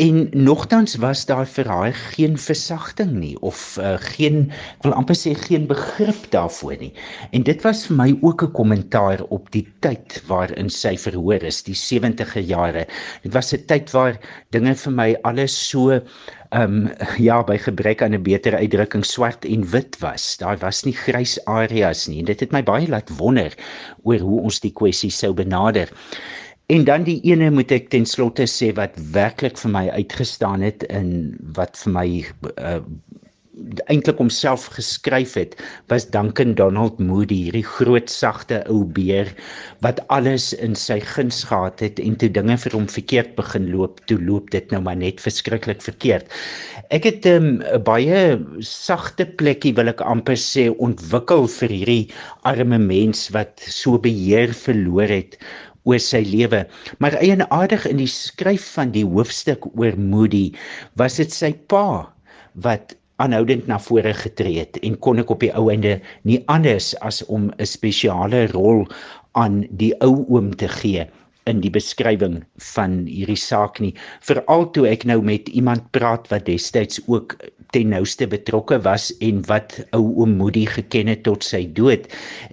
En 0.00 0.28
nogtans 0.32 0.94
was 0.94 1.26
daar 1.26 1.46
vir 1.46 1.68
haar 1.68 1.92
geen 1.92 2.38
versagting 2.38 3.10
nie 3.10 3.34
of 3.40 3.76
uh, 3.80 3.98
geen 4.14 4.46
ek 4.78 4.86
wil 4.86 4.94
amper 4.96 5.18
sê 5.18 5.34
geen 5.36 5.66
begrip 5.68 6.22
daarvoor 6.32 6.78
nie. 6.80 6.92
En 7.36 7.44
dit 7.44 7.62
was 7.62 7.89
vir 7.90 7.98
my 7.98 8.10
ook 8.22 8.42
'n 8.46 8.52
kommentaar 8.54 9.22
op 9.34 9.50
die 9.50 9.66
tyd 9.82 10.22
waarin 10.28 10.70
sy 10.70 10.96
verhoor 10.96 11.42
is, 11.42 11.62
die 11.66 11.74
70e 11.74 12.40
jare. 12.46 12.86
Dit 13.22 13.34
was 13.34 13.52
'n 13.52 13.66
tyd 13.66 13.90
waar 13.90 14.18
dinge 14.50 14.74
vir 14.74 14.92
my 14.92 15.16
alles 15.24 15.54
so 15.68 15.90
ehm 15.90 16.86
um, 16.86 16.90
ja, 17.18 17.42
by 17.42 17.58
gebrek 17.58 18.02
aan 18.02 18.14
'n 18.14 18.22
beter 18.22 18.54
uitdrukking 18.54 19.04
swart 19.04 19.44
en 19.44 19.64
wit 19.70 19.98
was. 20.00 20.36
Daar 20.36 20.58
was 20.58 20.84
nie 20.84 20.94
grys 20.94 21.38
areas 21.46 22.06
nie. 22.08 22.18
En 22.18 22.24
dit 22.24 22.40
het 22.40 22.52
my 22.52 22.62
baie 22.62 22.88
laat 22.88 23.10
wonder 23.18 23.54
oor 24.02 24.18
hoe 24.18 24.40
ons 24.40 24.60
die 24.60 24.72
kwessie 24.72 25.10
sou 25.10 25.32
benader. 25.32 25.88
En 26.66 26.84
dan 26.84 27.02
die 27.02 27.20
ene 27.22 27.50
moet 27.50 27.72
ek 27.72 27.88
ten 27.90 28.06
slotte 28.06 28.46
sê 28.46 28.72
wat 28.74 28.94
werklik 29.12 29.58
vir 29.58 29.70
my 29.70 29.88
uitgestaan 29.90 30.62
het 30.62 30.82
in 30.82 31.36
wat 31.56 31.78
vir 31.82 31.92
my 31.92 32.08
uh, 32.58 32.78
eintlik 33.90 34.20
homself 34.22 34.68
geskryf 34.76 35.34
het 35.34 35.56
was 35.90 36.06
Duncan 36.14 36.54
Donald 36.54 37.00
Moody 37.02 37.38
hierdie 37.46 37.64
groot 37.66 38.10
sagte 38.12 38.60
ou 38.70 38.84
beer 38.98 39.30
wat 39.84 39.98
alles 40.14 40.52
in 40.54 40.76
sy 40.78 41.00
guns 41.02 41.42
gehad 41.48 41.82
het 41.82 41.98
en 42.02 42.14
toe 42.20 42.30
dinge 42.30 42.56
vir 42.62 42.76
hom 42.78 42.86
verkeerd 42.90 43.34
begin 43.40 43.66
loop 43.72 43.98
toe 44.10 44.20
loop 44.22 44.52
dit 44.54 44.70
nou 44.70 44.82
maar 44.86 45.00
net 45.00 45.22
verskriklik 45.24 45.82
verkeerd 45.82 46.30
ek 46.94 47.08
het 47.10 47.26
ehm, 47.26 47.48
'n 47.58 47.66
um, 47.74 47.82
baie 47.86 48.20
sagte 48.66 49.26
plekkie 49.26 49.74
wil 49.74 49.90
ek 49.90 50.04
amper 50.06 50.38
sê 50.38 50.70
ontwikkel 50.78 51.50
vir 51.58 51.74
hierdie 51.74 52.06
arme 52.46 52.78
mens 52.78 53.28
wat 53.34 53.58
so 53.66 53.98
beheer 53.98 54.54
verloor 54.54 55.10
het 55.10 55.36
oor 55.88 56.00
sy 56.02 56.20
lewe. 56.26 56.66
Maar 57.00 57.16
eienaardig 57.24 57.86
in 57.88 58.00
die 58.02 58.10
skryf 58.10 58.66
van 58.76 58.92
die 58.92 59.06
hoofstuk 59.06 59.64
oor 59.72 59.96
Moody 59.96 60.50
was 61.00 61.16
dit 61.16 61.32
sy 61.32 61.54
pa 61.72 62.10
wat 62.66 62.96
aanhoudend 63.22 63.66
na 63.70 63.78
vore 63.86 64.12
getree 64.16 64.58
het 64.62 64.80
en 64.86 64.98
kon 65.06 65.22
ek 65.22 65.30
op 65.34 65.44
die 65.44 65.52
ou 65.58 65.68
einde 65.72 65.98
nie 66.28 66.40
anders 66.54 66.92
as 67.10 67.22
om 67.26 67.50
'n 67.50 67.66
spesiale 67.66 68.46
rol 68.54 68.86
aan 69.42 69.64
die 69.70 69.92
ou 70.00 70.24
oom 70.28 70.54
te 70.56 70.68
gee 70.80 71.06
in 71.48 71.62
die 71.64 71.72
beskrywing 71.72 72.40
van 72.74 73.04
hierdie 73.08 73.38
saak 73.38 73.80
nie. 73.80 73.94
Veral 74.26 74.66
toe 74.74 74.86
ek 74.90 75.06
nou 75.08 75.20
met 75.24 75.48
iemand 75.48 75.86
praat 75.96 76.28
wat 76.32 76.46
destyds 76.48 77.00
ook 77.06 77.36
ten 77.70 77.92
nouste 77.94 78.26
betrokke 78.26 78.80
was 78.82 79.10
en 79.22 79.40
wat 79.46 79.76
ou 79.96 80.02
oom 80.22 80.34
Moody 80.40 80.64
geken 80.66 81.10
het 81.12 81.22
tot 81.28 81.46
sy 81.46 81.62
dood. 81.78 82.08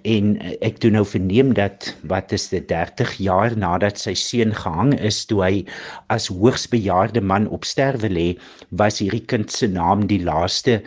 En 0.06 0.36
ek 0.66 0.80
toe 0.84 0.92
nou 0.94 1.04
verneem 1.10 1.54
dat 1.58 1.90
wat 2.12 2.34
is 2.38 2.50
dit 2.54 2.68
30 2.70 3.16
jaar 3.26 3.58
nadat 3.58 4.00
sy 4.02 4.14
seun 4.18 4.54
gehang 4.54 4.94
is 5.00 5.24
toe 5.26 5.42
hy 5.44 5.54
as 6.14 6.30
hoogs 6.30 6.68
bejaarde 6.70 7.22
man 7.22 7.50
op 7.50 7.66
sterwe 7.66 8.12
lê 8.14 8.28
was 8.70 9.02
hierdie 9.02 9.26
kind 9.26 9.52
se 9.52 9.70
naam 9.72 10.06
die 10.08 10.22
laaste 10.24 10.82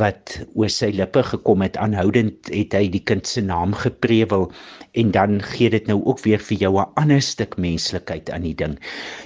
wat 0.00 0.38
oor 0.54 0.70
sy 0.72 0.90
lippe 0.94 1.22
gekom 1.22 1.62
het 1.64 1.76
aanhoudend 1.76 2.50
het 2.52 2.74
hy 2.76 2.88
die 2.92 3.02
kind 3.02 3.26
se 3.26 3.42
naam 3.44 3.74
geprewel 3.74 4.50
en 4.94 5.10
dan 5.10 5.40
gee 5.42 5.70
dit 5.70 5.86
nou 5.90 5.98
ook 6.04 6.20
weer 6.22 6.38
vir 6.38 6.58
jou 6.58 6.72
'n 6.78 6.86
ander 7.00 7.22
stuk 7.22 7.56
menslikheid 7.56 8.30
aan 8.30 8.42
die 8.46 8.54
ding. 8.54 8.78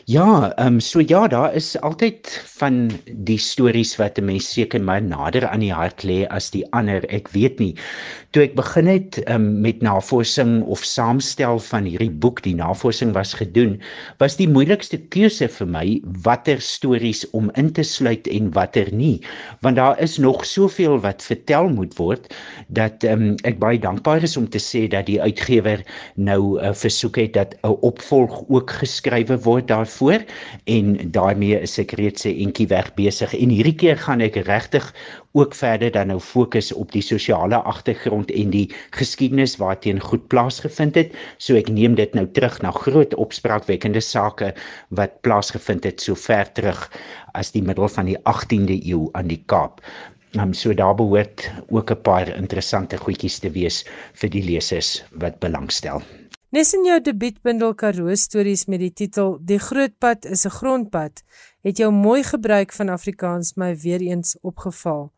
Ja, 0.04 0.52
ehm 0.56 0.66
um, 0.66 0.80
so 0.80 1.00
ja, 1.00 1.28
daar 1.28 1.54
is 1.54 1.80
altyd 1.80 2.42
van 2.58 2.90
die 3.12 3.38
stories 3.38 3.96
wat 3.96 4.18
'n 4.18 4.24
mens 4.24 4.52
seker 4.52 4.80
maar 4.80 5.02
nader 5.02 5.48
aan 5.48 5.60
die 5.60 5.72
hart 5.72 6.02
lê 6.02 6.26
as 6.26 6.50
die 6.50 6.64
ander. 6.72 7.04
Ek 7.08 7.28
weet 7.28 7.58
nie. 7.58 7.74
Toe 8.30 8.42
ek 8.42 8.54
begin 8.54 8.86
het 8.86 9.20
um, 9.28 9.60
met 9.60 9.82
navorsing 9.82 10.62
of 10.62 10.84
saamstel 10.84 11.58
van 11.58 11.84
hierdie 11.84 12.10
boek, 12.10 12.42
die 12.42 12.54
navorsing 12.54 13.12
was 13.12 13.34
gedoen, 13.34 13.80
was 14.18 14.36
die 14.36 14.48
moeilikste 14.48 14.98
keuse 14.98 15.48
vir 15.48 15.66
my 15.66 16.00
watter 16.24 16.60
stories 16.60 17.30
om 17.30 17.50
in 17.54 17.72
te 17.72 17.82
sluit 17.82 18.26
en 18.26 18.52
watter 18.52 18.92
nie, 18.92 19.20
want 19.60 19.76
daar 19.76 19.98
is 20.00 20.18
nog 20.18 20.44
soveel 20.58 20.98
wat 21.04 21.22
vertel 21.22 21.70
moet 21.72 21.94
word 21.98 22.28
dat 22.68 23.04
um, 23.08 23.36
ek 23.48 23.58
baie 23.62 23.78
dankbaar 23.82 24.26
is 24.26 24.36
om 24.40 24.48
te 24.50 24.60
sê 24.62 24.86
dat 24.90 25.06
die 25.06 25.20
uitgewer 25.22 25.84
nou 26.16 26.58
uh, 26.58 26.72
versoek 26.74 27.20
het 27.22 27.32
dat 27.38 27.54
'n 27.62 27.78
opvolg 27.90 28.44
ook 28.48 28.70
geskrywe 28.82 29.38
word 29.46 29.68
daarvoor 29.68 30.24
en 30.66 30.96
daarmee 31.18 31.60
is 31.60 31.78
ek 31.78 31.96
reeds 32.00 32.26
'n 32.26 32.36
entjie 32.46 32.68
weg 32.68 32.94
besig 32.94 33.34
en 33.34 33.54
hierdie 33.54 33.78
keer 33.84 33.96
gaan 33.96 34.20
ek 34.20 34.42
regtig 34.48 34.92
ook 35.32 35.54
verder 35.54 35.90
dan 35.92 36.06
nou 36.06 36.20
fokus 36.20 36.72
op 36.72 36.92
die 36.92 37.02
sosiale 37.02 37.56
agtergrond 37.56 38.30
en 38.30 38.50
die 38.50 38.66
geskiedenis 38.96 39.56
waarteen 39.60 40.00
goed 40.00 40.26
plaasgevind 40.32 40.94
het. 40.94 41.14
So 41.38 41.54
ek 41.60 41.68
neem 41.68 41.94
dit 41.98 42.14
nou 42.16 42.26
terug 42.32 42.60
na 42.64 42.72
groot 42.74 43.14
opspraakwekkende 43.14 44.00
sake 44.00 44.54
wat 44.88 45.20
plaasgevind 45.20 45.84
het 45.84 46.00
so 46.00 46.18
ver 46.18 46.48
terug 46.52 46.88
as 47.38 47.52
die 47.54 47.62
middel 47.62 47.88
van 47.88 48.08
die 48.10 48.18
18de 48.24 48.80
eeu 48.80 49.08
aan 49.12 49.28
die 49.30 49.42
Kaap. 49.46 49.82
Um, 50.36 50.52
so 50.52 50.74
daar 50.74 50.94
behoort 50.94 51.50
ook 51.68 51.90
'n 51.90 52.02
paar 52.02 52.28
interessante 52.36 52.96
goedjies 52.96 53.38
te 53.38 53.50
wees 53.50 53.86
vir 54.12 54.30
die 54.30 54.44
lesers 54.44 55.04
wat 55.12 55.38
belangstel. 55.38 56.02
Nes 56.48 56.72
in 56.72 56.84
jou 56.84 57.00
debuutbundel 57.00 57.74
Karoo 57.74 58.14
stories 58.14 58.66
met 58.66 58.80
die 58.80 58.92
titel 58.92 59.38
Die 59.44 59.58
groot 59.58 59.98
pad 59.98 60.24
is 60.24 60.44
'n 60.44 60.50
grondpad, 60.50 61.22
het 61.62 61.76
jou 61.76 61.92
mooi 61.92 62.22
gebruik 62.22 62.72
van 62.72 62.88
Afrikaans 62.88 63.54
my 63.56 63.76
weer 63.76 64.00
eens 64.00 64.36
opgeval. 64.40 65.12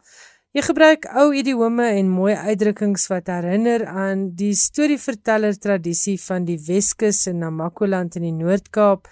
Jy 0.50 0.62
gebruik 0.62 1.04
ou 1.14 1.34
idiome 1.34 1.84
en 1.86 2.08
mooi 2.08 2.34
uitdrukkings 2.34 3.06
wat 3.06 3.26
herinner 3.26 3.86
aan 3.86 4.34
die 4.34 4.54
storieverteller 4.54 5.58
tradisie 5.58 6.20
van 6.20 6.44
die 6.44 6.58
Weskus 6.66 7.26
en 7.26 7.38
Namakoland 7.38 8.16
in 8.16 8.22
die 8.22 8.32
Noord-Kaap. 8.32 9.06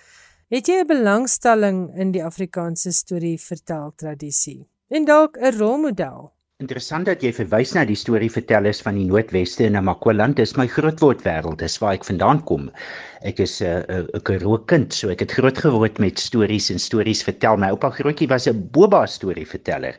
Het 0.50 0.66
jy 0.66 0.80
'n 0.80 0.86
belangstelling 0.86 1.94
in 1.94 2.10
die 2.10 2.24
Afrikaanse 2.24 2.92
storievertel 2.92 3.92
tradisie? 3.96 4.66
En 4.90 5.04
dalk 5.04 5.36
'n 5.36 5.52
rolmodel? 5.58 6.37
Interessant 6.58 7.06
dat 7.06 7.20
jy 7.22 7.30
verwys 7.30 7.70
na 7.76 7.84
die 7.86 7.94
storievertellers 7.94 8.80
van 8.82 8.96
die 8.98 9.04
Noordweste 9.06 9.68
en 9.68 9.76
Namakoland. 9.76 10.40
Dis 10.40 10.56
my 10.58 10.64
grootword 10.66 11.20
wêreld, 11.22 11.60
dis 11.62 11.76
waar 11.78 11.94
ek 11.94 12.06
vandaan 12.08 12.40
kom. 12.50 12.64
Ek 13.22 13.38
is 13.42 13.60
'n 13.62 13.84
uh, 13.90 14.02
'n 14.14 14.22
Karoo 14.26 14.58
kind, 14.66 14.92
so 14.92 15.08
ek 15.10 15.20
het 15.20 15.32
groot 15.38 15.58
geword 15.58 15.98
met 15.98 16.18
stories 16.18 16.70
en 16.70 16.78
stories 16.78 17.22
vertel. 17.22 17.56
My 17.56 17.70
oupa 17.70 17.90
grootjie 17.90 18.28
was 18.28 18.48
'n 18.48 18.70
boba 18.74 19.06
storieverteller. 19.06 19.94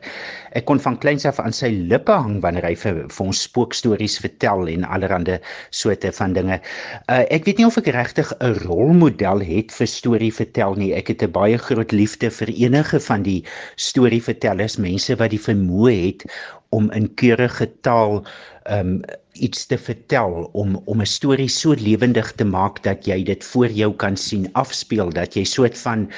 Ek 0.52 0.66
kon 0.66 0.78
van 0.78 0.98
kleins 0.98 1.24
af 1.24 1.40
aan 1.40 1.52
sy 1.52 1.68
lippe 1.68 2.12
hang 2.12 2.42
wanneer 2.42 2.64
hy 2.64 2.74
vir, 2.74 3.08
vir 3.08 3.26
ons 3.26 3.42
spookstories 3.42 4.18
vertel 4.20 4.68
en 4.68 4.84
allerlei 4.84 5.40
soorte 5.70 6.12
van 6.12 6.32
dinge. 6.32 6.60
Uh, 7.08 7.24
ek 7.30 7.44
weet 7.44 7.58
nie 7.58 7.66
of 7.66 7.78
ek 7.78 7.88
regtig 7.88 8.32
'n 8.40 8.52
rolmodel 8.68 9.40
het 9.40 9.72
vir 9.72 9.86
storie 9.86 10.32
vertel 10.32 10.74
nie. 10.74 10.92
Ek 10.92 11.08
het 11.08 11.22
'n 11.22 11.32
baie 11.32 11.56
groot 11.56 11.92
liefde 11.92 12.30
vir 12.30 12.48
enige 12.48 13.00
van 13.00 13.22
die 13.22 13.44
storievertellers, 13.76 14.76
mense 14.76 15.16
wat 15.16 15.30
die 15.30 15.40
vermoë 15.40 15.96
het 16.04 16.24
om 16.70 16.90
in 16.90 17.14
keurige 17.14 17.70
taal 17.80 18.22
um 18.70 19.00
iets 19.40 19.66
te 19.66 19.78
vertel 19.78 20.50
om 20.52 20.76
om 20.84 21.00
'n 21.00 21.06
storie 21.06 21.48
so 21.48 21.74
lewendig 21.74 22.32
te 22.36 22.44
maak 22.44 22.82
dat 22.82 23.06
jy 23.06 23.22
dit 23.24 23.44
voor 23.44 23.70
jou 23.80 23.92
kan 23.96 24.16
sien 24.16 24.48
afspeel 24.52 25.10
dat 25.10 25.34
jy 25.34 25.44
soort 25.44 25.78
van 25.78 26.08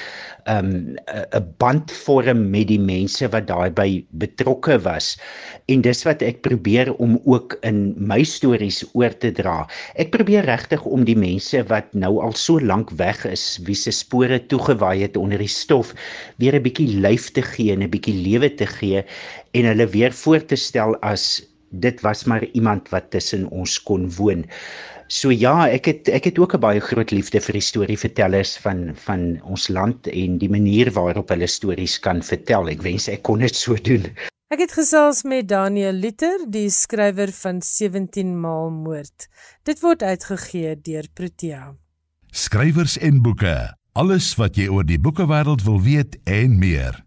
um 0.50 0.96
'n 1.38 1.54
band 1.58 1.92
vorm 1.92 2.50
met 2.50 2.68
die 2.68 2.80
mense 2.80 3.28
wat 3.28 3.46
daarbey 3.46 4.04
betrokke 4.11 4.78
was 4.82 5.18
en 5.66 5.80
dis 5.80 6.02
wat 6.02 6.22
ek 6.22 6.40
probeer 6.42 6.94
om 6.94 7.20
ook 7.24 7.56
in 7.62 7.94
my 7.96 8.22
stories 8.22 8.85
oor 8.92 9.14
te 9.18 9.30
dra. 9.32 9.68
Ek 9.94 10.11
probeer 10.11 10.44
regtig 10.44 10.85
om 10.85 11.04
die 11.04 11.16
mense 11.16 11.62
wat 11.68 11.94
nou 11.94 12.18
al 12.20 12.35
so 12.35 12.61
lank 12.61 12.90
weg 12.90 13.24
is, 13.24 13.58
wie 13.66 13.74
se 13.74 13.90
spore 13.90 14.46
toegewaai 14.46 15.02
het 15.02 15.16
onder 15.16 15.38
die 15.38 15.48
stof, 15.48 15.94
weer 16.37 16.54
'n 16.54 16.62
bietjie 16.62 17.00
lyf 17.00 17.30
te 17.30 17.42
gee 17.42 17.72
en 17.72 17.82
'n 17.82 17.90
bietjie 17.90 18.14
lewe 18.14 18.54
te 18.54 18.66
gee 18.66 19.04
en 19.52 19.64
hulle 19.64 19.87
weer 19.87 20.12
voor 20.12 20.44
te 20.44 20.56
stel 20.56 20.96
as 20.96 21.51
dit 21.72 22.00
was 22.00 22.24
maar 22.24 22.44
iemand 22.52 22.88
wat 22.88 23.11
tussen 23.11 23.48
ons 23.50 23.82
kon 23.82 24.08
woon. 24.16 24.44
So 25.12 25.32
ja, 25.32 25.68
ek 25.68 25.88
het 25.90 26.08
ek 26.08 26.24
het 26.24 26.38
ook 26.38 26.54
'n 26.54 26.61
baie 26.61 26.80
groot 26.80 27.11
liefde 27.11 27.40
vir 27.40 27.52
die 27.52 27.68
storievertellers 27.68 28.56
van 28.64 28.92
van 28.94 29.40
ons 29.42 29.68
land 29.68 30.06
en 30.06 30.38
die 30.38 30.48
manier 30.48 30.92
waarop 30.92 31.28
hulle 31.28 31.46
stories 31.46 31.98
kan 31.98 32.22
vertel. 32.22 32.68
Ek 32.68 32.82
wens 32.82 33.08
ek 33.08 33.22
kon 33.22 33.38
dit 33.38 33.54
so 33.56 33.74
doen. 33.74 34.08
Ek 34.52 34.61
het 34.61 34.72
gesels 34.72 35.22
met 35.22 35.48
Daniel 35.48 35.92
Liter, 35.92 36.44
die 36.48 36.70
skrywer 36.70 37.32
van 37.32 37.62
17 37.62 38.40
maal 38.40 38.70
moord. 38.70 39.28
Dit 39.64 39.80
word 39.80 40.02
uitgegee 40.02 40.76
deur 40.76 41.08
Protea. 41.14 41.74
Skrywers 42.30 42.98
en 42.98 43.22
boeke. 43.22 43.72
Alles 43.92 44.35
wat 44.37 44.56
jy 44.56 44.68
oor 44.68 44.85
die 44.85 45.00
boekewêreld 45.00 45.64
wil 45.64 45.80
weet 45.80 46.16
en 46.24 46.58
meer. 46.58 47.04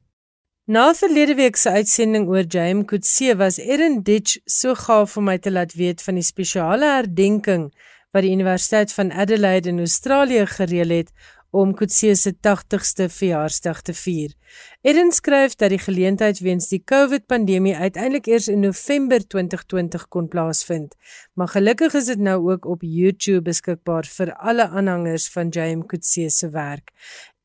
Na 0.67 0.95
verlede 0.97 1.36
week 1.38 1.56
se 1.62 1.69
uitsending 1.69 2.23
oor 2.28 2.45
James 2.49 2.88
Coetzee 2.89 3.36
was 3.38 3.60
Erin 3.60 3.99
Ditch 4.01 4.39
so 4.49 4.73
gaaf 4.73 5.12
om 5.17 5.28
my 5.30 5.36
te 5.38 5.51
laat 5.51 5.75
weet 5.78 6.01
van 6.01 6.17
die 6.17 6.25
spesiale 6.25 6.88
herdenking 6.89 7.67
wat 8.10 8.25
die 8.25 8.32
Universiteit 8.34 8.93
van 8.97 9.12
Adelaide 9.13 9.69
in 9.69 9.84
Australië 9.84 10.47
gereël 10.49 10.95
het 10.95 11.12
om 11.54 11.75
Coetzee 11.78 12.15
se 12.17 12.34
80ste 12.47 13.06
verjaarsdag 13.13 13.84
te 13.86 13.93
vier. 13.93 14.34
Erin 14.82 15.13
skryf 15.13 15.54
dat 15.56 15.69
die 15.69 15.80
geleentheid 15.80 16.41
weens 16.43 16.67
die 16.73 16.82
COVID-pandemie 16.82 17.75
uiteindelik 17.75 18.25
eers 18.28 18.49
in 18.51 18.65
November 18.65 19.21
2020 19.21 20.08
kon 20.10 20.28
plaasvind, 20.28 20.97
maar 21.38 21.54
gelukkig 21.54 21.93
is 22.01 22.10
dit 22.10 22.19
nou 22.19 22.39
ook 22.51 22.65
op 22.65 22.82
YouTube 22.82 23.45
beskikbaar 23.51 24.10
vir 24.17 24.34
alle 24.36 24.67
aanhangers 24.67 25.30
van 25.30 25.54
James 25.54 25.86
Coetzee 25.93 26.34
se 26.34 26.49
werk. 26.49 26.91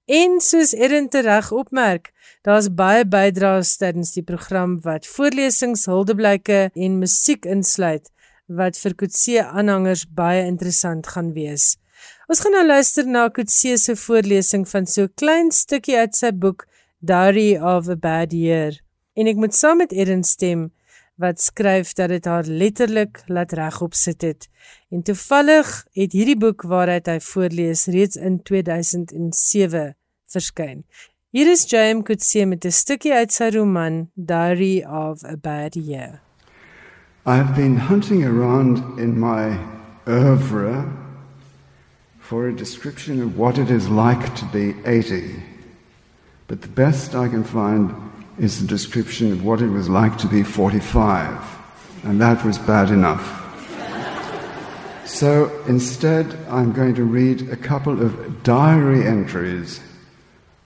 En 0.07 0.41
soos 0.41 0.73
Erin 0.73 1.09
tereg 1.09 1.51
opmerk, 1.53 2.13
daar's 2.43 2.69
baie 2.75 3.05
bydraes 3.05 3.77
tydens 3.77 4.13
die 4.17 4.25
program 4.25 4.81
wat 4.87 5.07
voorlesings, 5.07 5.87
huldeblyke 5.87 6.71
en 6.75 6.99
musiek 6.99 7.45
insluit 7.45 8.11
wat 8.51 8.79
vir 8.83 8.97
Kutse 8.99 9.45
aanhangers 9.45 10.07
baie 10.11 10.43
interessant 10.47 11.07
gaan 11.07 11.33
wees. 11.37 11.77
Ons 12.31 12.41
gaan 12.43 12.57
nou 12.57 12.67
luister 12.67 13.07
na 13.07 13.29
Kutse 13.29 13.77
se 13.79 13.95
voorlesing 13.97 14.67
van 14.69 14.87
so 14.87 15.03
'n 15.03 15.15
klein 15.15 15.51
stukkie 15.51 15.97
uit 15.97 16.15
sy 16.17 16.31
boek 16.33 16.67
Diary 17.01 17.57
of 17.57 17.89
a 17.89 17.97
Bad 17.97 18.33
Year. 18.33 18.73
En 19.15 19.27
ek 19.27 19.37
moet 19.37 19.55
saam 19.55 19.79
met 19.79 19.93
Erin 19.93 20.25
stem 20.25 20.73
wat 21.21 21.41
skryf 21.41 21.93
dat 21.93 22.09
dit 22.09 22.25
haar 22.25 22.45
letterlik 22.49 23.23
laat 23.27 23.53
regop 23.53 23.95
sit 23.95 24.23
het. 24.23 24.49
En 24.89 25.03
toevallig 25.03 25.85
het 25.93 26.13
hierdie 26.17 26.39
boek 26.39 26.63
waaruit 26.63 27.07
hy 27.07 27.19
voorlees 27.21 27.85
reeds 27.93 28.17
in 28.17 28.41
2007 28.43 29.97
verskyn. 30.33 30.85
Hier 31.31 31.51
is 31.51 31.67
James 31.69 32.05
Coetzee 32.09 32.47
met 32.47 32.65
'n 32.65 32.73
stukkie 32.73 33.13
uit 33.13 33.33
sy 33.33 33.51
roman 33.55 34.09
Diary 34.15 34.83
of 34.83 35.25
a 35.25 35.37
Bad 35.37 35.75
Year. 35.75 36.21
I've 37.27 37.55
been 37.55 37.77
hunting 37.77 38.25
around 38.25 38.83
in 38.99 39.19
my 39.19 39.59
oeuvre 40.07 40.85
for 42.19 42.49
a 42.49 42.53
description 42.53 43.23
of 43.23 43.37
what 43.37 43.59
it 43.59 43.71
is 43.71 43.89
like 43.89 44.35
to 44.35 44.47
be 44.53 44.75
80. 44.85 45.43
But 46.47 46.63
the 46.63 46.73
best 46.75 47.15
I 47.15 47.29
can 47.29 47.45
find 47.45 47.91
is 48.41 48.59
the 48.59 48.67
description 48.67 49.33
of 49.33 49.45
what 49.45 49.61
it 49.61 49.69
was 49.69 49.91
like 49.91 50.17
to 50.17 50.27
be 50.27 50.43
45. 50.43 51.39
And 52.05 52.21
that 52.23 52.43
was 52.43 52.57
bad 52.57 52.89
enough. 52.89 53.37
so 55.07 55.63
instead, 55.69 56.35
I'm 56.49 56.73
going 56.73 56.95
to 56.95 57.05
read 57.05 57.51
a 57.51 57.57
couple 57.57 58.01
of 58.01 58.43
diary 58.43 59.07
entries 59.07 59.81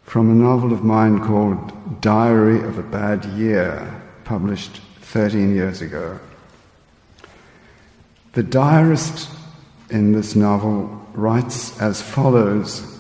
from 0.05 0.31
a 0.31 0.35
novel 0.35 0.73
of 0.73 0.85
mine 0.85 1.19
called 1.19 2.01
Diary 2.01 2.61
of 2.61 2.79
a 2.79 2.83
Bad 2.83 3.25
Year, 3.25 4.01
published 4.23 4.81
13 5.01 5.53
years 5.53 5.83
ago. 5.83 6.21
The 8.35 8.45
diarist 8.45 9.29
in 9.91 10.13
this 10.13 10.37
novel 10.37 11.05
writes 11.15 11.81
as 11.81 12.01
follows 12.01 12.94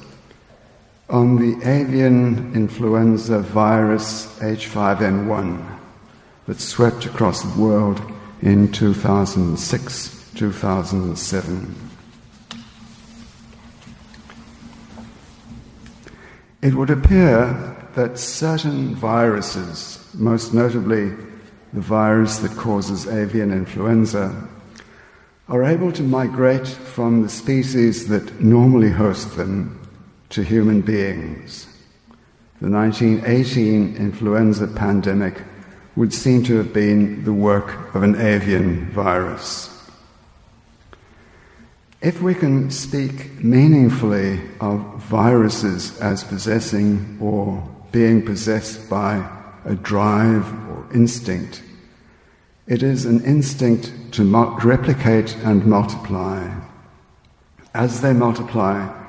on 1.09 1.37
the 1.37 1.69
avian 1.69 2.55
influenza 2.55 3.39
virus 3.41 4.27
H5N1 4.39 5.79
that 6.47 6.61
swept 6.61 7.05
across 7.05 7.43
the 7.43 7.61
world 7.61 8.01
in 8.41 8.73
2006 8.73 10.33
2007. 10.35 11.75
It 16.63 16.75
would 16.75 16.91
appear 16.91 17.77
that 17.95 18.19
certain 18.19 18.95
viruses, 18.95 20.09
most 20.15 20.55
notably 20.55 21.11
the 21.73 21.81
virus 21.81 22.39
that 22.39 22.57
causes 22.57 23.07
avian 23.07 23.53
influenza, 23.53 24.49
are 25.49 25.63
able 25.63 25.93
to 25.93 26.03
migrate 26.03 26.67
from 26.67 27.23
the 27.23 27.29
species 27.29 28.09
that 28.09 28.41
normally 28.41 28.91
host 28.91 29.37
them 29.37 29.84
to 30.35 30.43
human 30.43 30.81
beings. 30.81 31.67
The 32.61 32.69
1918 32.69 33.97
influenza 33.97 34.67
pandemic 34.67 35.43
would 35.97 36.13
seem 36.13 36.43
to 36.45 36.57
have 36.57 36.73
been 36.73 37.25
the 37.25 37.33
work 37.33 37.95
of 37.95 38.03
an 38.03 38.21
avian 38.21 38.91
virus. 38.91 39.71
If 42.03 42.21
we 42.21 42.35
can 42.35 42.71
speak 42.71 43.43
meaningfully 43.43 44.41
of 44.61 44.81
viruses 45.05 45.99
as 46.01 46.25
possessing 46.25 47.17
or 47.21 47.63
being 47.93 48.25
possessed 48.25 48.91
by 48.91 49.27
a 49.65 49.75
drive 49.75 50.53
or 50.69 50.87
instinct 50.93 51.63
It 52.67 52.83
is 52.83 53.05
an 53.05 53.23
instinct 53.25 53.93
to 54.13 54.25
replicate 54.25 55.37
and 55.45 55.67
multiply. 55.67 56.51
As 57.75 58.01
they 58.01 58.15
multiply, 58.15 59.04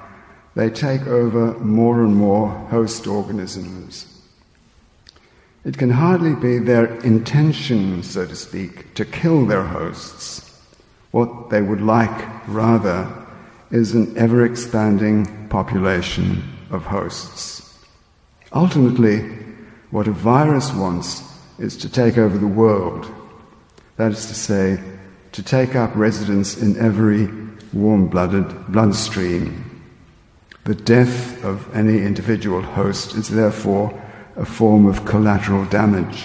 they 0.55 0.69
take 0.69 1.05
over 1.05 1.53
more 1.59 2.03
and 2.03 2.15
more 2.15 2.49
host 2.49 3.07
organisms. 3.07 4.07
It 5.65 5.77
can 5.77 5.89
hardly 5.89 6.35
be 6.35 6.59
their 6.59 6.85
intention, 7.01 8.03
so 8.03 8.25
to 8.25 8.35
speak, 8.35 8.93
to 8.93 9.03
kill 9.03 9.45
their 9.45 9.63
hosts. 9.63 10.41
What 11.11 11.49
they 11.49 11.61
would 11.61 11.81
like, 11.81 12.47
rather, 12.47 13.11
is 13.71 13.93
an 13.95 14.15
ever 14.17 14.45
expanding 14.45 15.47
population 15.49 16.43
of 16.69 16.83
hosts. 16.83 17.73
Ultimately, 18.53 19.19
what 19.91 20.07
a 20.07 20.11
virus 20.11 20.71
wants 20.73 21.23
is 21.57 21.75
to 21.77 21.89
take 21.89 22.17
over 22.17 22.37
the 22.37 22.47
world. 22.47 23.11
That 23.97 24.11
is 24.11 24.27
to 24.27 24.35
say, 24.35 24.79
to 25.31 25.43
take 25.43 25.75
up 25.75 25.95
residence 25.95 26.57
in 26.61 26.77
every 26.77 27.27
warm 27.73 28.07
blooded 28.07 28.71
bloodstream. 28.71 29.64
The 30.65 30.73
death 30.73 31.43
of 31.45 31.73
any 31.75 32.01
individual 32.01 32.63
host 32.63 33.13
is 33.13 33.30
therefore 33.30 33.93
a 34.36 34.45
form 34.45 34.88
of 34.88 35.06
collateral 35.06 35.63
damage, 35.65 36.23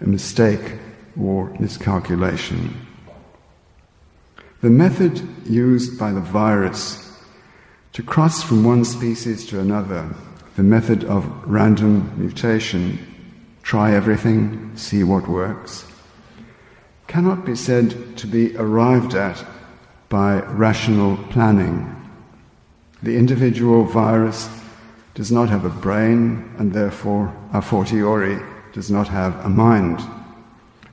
a 0.00 0.06
mistake 0.06 0.78
or 1.20 1.54
miscalculation. 1.60 2.86
The 4.62 4.70
method 4.70 5.20
used 5.44 5.98
by 5.98 6.12
the 6.12 6.22
virus 6.22 7.20
to 7.92 8.02
cross 8.02 8.42
from 8.42 8.64
one 8.64 8.86
species 8.86 9.44
to 9.48 9.60
another, 9.60 10.08
the 10.56 10.62
method 10.62 11.04
of 11.04 11.26
random 11.44 12.10
mutation, 12.16 12.98
try 13.62 13.94
everything, 13.94 14.74
see 14.76 15.04
what 15.04 15.28
works, 15.28 15.84
cannot 17.06 17.44
be 17.44 17.54
said 17.54 18.16
to 18.16 18.26
be 18.26 18.56
arrived 18.56 19.14
at 19.14 19.44
by 20.08 20.40
rational 20.40 21.18
planning. 21.28 22.03
The 23.04 23.18
individual 23.18 23.84
virus 23.84 24.48
does 25.12 25.30
not 25.30 25.50
have 25.50 25.66
a 25.66 25.68
brain 25.68 26.50
and 26.56 26.72
therefore 26.72 27.36
a 27.52 27.60
fortiori 27.60 28.40
does 28.72 28.90
not 28.90 29.08
have 29.08 29.44
a 29.44 29.48
mind. 29.50 30.00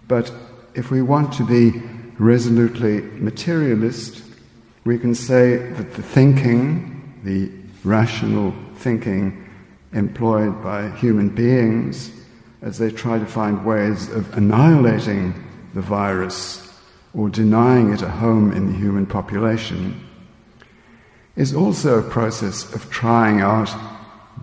But 0.10 0.30
if 0.74 0.92
we 0.92 1.02
want 1.02 1.32
to 1.36 1.46
be 1.46 1.82
resolutely 2.20 3.00
materialist, 3.00 4.24
we 4.84 5.00
can 5.00 5.16
say 5.16 5.56
that 5.56 5.94
the 5.94 6.04
thinking, 6.04 7.22
the 7.24 7.50
rational 7.88 8.54
thinking 8.76 9.48
employed 9.94 10.62
by 10.62 10.90
human 10.90 11.30
beings 11.30 12.12
as 12.62 12.78
they 12.78 12.92
try 12.92 13.20
to 13.20 13.26
find 13.26 13.66
ways 13.66 14.10
of 14.10 14.38
annihilating 14.38 15.34
the 15.74 15.82
virus 15.82 16.78
or 17.14 17.30
denying 17.30 17.94
it 17.94 18.02
a 18.02 18.10
home 18.10 18.52
in 18.52 18.68
the 18.70 18.78
human 18.78 19.06
population, 19.06 20.11
is 21.36 21.54
also 21.54 22.00
a 22.00 22.10
process 22.10 22.74
of 22.74 22.90
trying 22.90 23.42
out 23.42 23.70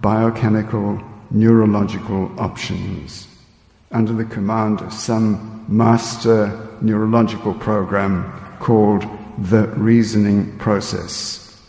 biochemical, 0.00 1.00
neurological 1.30 2.30
options 2.40 3.26
under 3.90 4.12
the 4.12 4.24
command 4.24 4.80
of 4.80 4.92
some 4.92 5.64
master 5.68 6.68
neurological 6.80 7.54
program 7.54 8.30
called 8.60 9.04
the 9.38 9.66
reasoning 9.68 10.56
process 10.58 11.62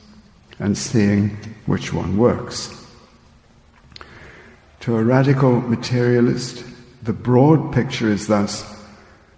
and 0.60 0.78
seeing 0.78 1.30
which 1.66 1.94
one 1.94 2.18
works. 2.18 2.76
To 4.82 4.98
a 4.98 5.04
radical 5.04 5.62
materialist, 5.62 6.64
the 7.04 7.14
broad 7.14 7.74
picture 7.74 8.10
is 8.10 8.28
thus 8.28 8.66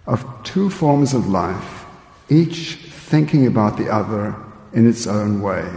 of 0.06 0.24
two 0.42 0.70
forms 0.70 1.14
of 1.14 1.28
life, 1.28 1.84
each 2.28 2.76
thinking 2.76 3.46
about 3.46 3.76
the 3.76 3.92
other 3.92 4.34
in 4.72 4.88
its 4.88 5.06
own 5.06 5.42
way. 5.42 5.68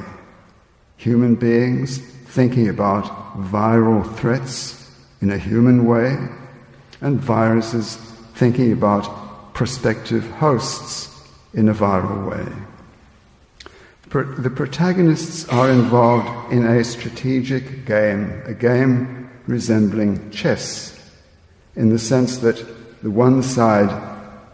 Human 0.97 1.35
beings 1.35 1.99
thinking 1.99 2.69
about 2.69 3.05
viral 3.51 4.03
threats 4.17 4.91
in 5.21 5.31
a 5.31 5.37
human 5.37 5.85
way, 5.85 6.17
and 7.01 7.19
viruses 7.19 7.95
thinking 8.35 8.71
about 8.71 9.53
prospective 9.53 10.29
hosts 10.31 11.09
in 11.53 11.69
a 11.69 11.73
viral 11.73 12.29
way. 12.29 12.45
The 14.09 14.49
protagonists 14.49 15.47
are 15.49 15.69
involved 15.69 16.53
in 16.53 16.65
a 16.65 16.83
strategic 16.83 17.85
game, 17.85 18.41
a 18.45 18.53
game 18.53 19.29
resembling 19.47 20.29
chess, 20.31 20.97
in 21.75 21.89
the 21.89 21.99
sense 21.99 22.37
that 22.37 22.63
the 23.03 23.11
one 23.11 23.43
side 23.43 23.91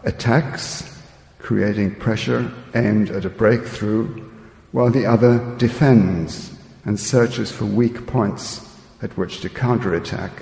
attacks, 0.04 1.00
creating 1.38 1.94
pressure 1.96 2.50
aimed 2.74 3.10
at 3.10 3.24
a 3.24 3.30
breakthrough, 3.30 4.30
while 4.72 4.90
the 4.90 5.06
other 5.06 5.38
defends, 5.58 6.52
and 6.84 6.98
searches 6.98 7.52
for 7.52 7.64
weak 7.64 8.06
points 8.06 8.68
at 9.02 9.16
which 9.16 9.40
to 9.40 9.48
counterattack. 9.48 10.32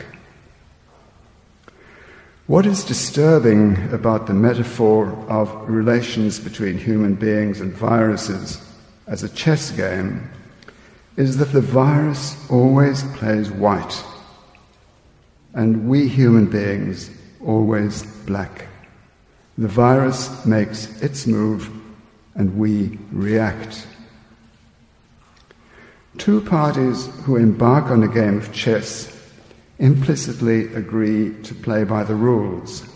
What 2.47 2.67
is 2.67 2.83
disturbing 2.83 3.93
about 3.93 4.27
the 4.27 4.35
metaphor 4.35 5.09
of 5.29 5.69
relations 5.69 6.41
between 6.41 6.79
human 6.79 7.15
beings 7.15 7.61
and 7.61 7.73
viruses 7.73 8.61
as 9.07 9.23
a 9.23 9.29
chess 9.29 9.71
game 9.71 10.29
is 11.17 11.37
that 11.37 11.53
the 11.53 11.61
virus 11.61 12.37
always 12.51 13.03
plays 13.17 13.51
white, 13.51 14.03
and 15.55 15.89
we 15.89 16.09
human 16.09 16.47
beings 16.47 17.11
always 17.45 18.03
black. 18.27 18.67
The 19.59 19.69
virus 19.69 20.45
makes 20.47 21.03
its 21.03 21.27
move, 21.27 21.71
and 22.35 22.57
we 22.57 22.99
react. 23.13 23.87
Two 26.21 26.43
parties 26.43 27.07
who 27.25 27.37
embark 27.37 27.87
on 27.87 28.03
a 28.03 28.07
game 28.07 28.37
of 28.37 28.53
chess 28.53 29.11
implicitly 29.79 30.67
agree 30.75 31.33
to 31.45 31.55
play 31.55 31.83
by 31.83 32.05
the 32.05 32.15
rules. 32.15 32.87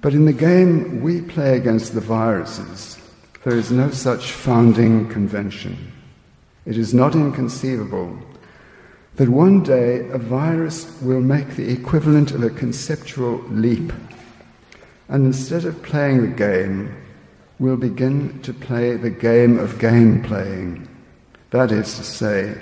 But 0.00 0.12
in 0.12 0.24
the 0.24 0.32
game 0.32 1.02
we 1.02 1.20
play 1.20 1.56
against 1.56 1.94
the 1.94 2.00
viruses, 2.00 2.98
there 3.44 3.56
is 3.56 3.70
no 3.70 3.92
such 3.92 4.32
founding 4.32 5.08
convention. 5.08 5.92
It 6.66 6.76
is 6.76 6.92
not 6.92 7.14
inconceivable 7.14 8.18
that 9.14 9.28
one 9.28 9.62
day 9.62 10.08
a 10.08 10.18
virus 10.18 11.00
will 11.00 11.20
make 11.20 11.50
the 11.50 11.70
equivalent 11.70 12.32
of 12.32 12.42
a 12.42 12.50
conceptual 12.50 13.38
leap, 13.50 13.92
and 15.06 15.26
instead 15.26 15.64
of 15.64 15.80
playing 15.84 16.22
the 16.22 16.36
game, 16.36 16.92
will 17.60 17.76
begin 17.76 18.42
to 18.42 18.52
play 18.52 18.96
the 18.96 19.10
game 19.10 19.60
of 19.60 19.78
game 19.78 20.20
playing 20.24 20.88
that 21.52 21.70
is 21.70 21.96
to 21.96 22.02
say, 22.02 22.54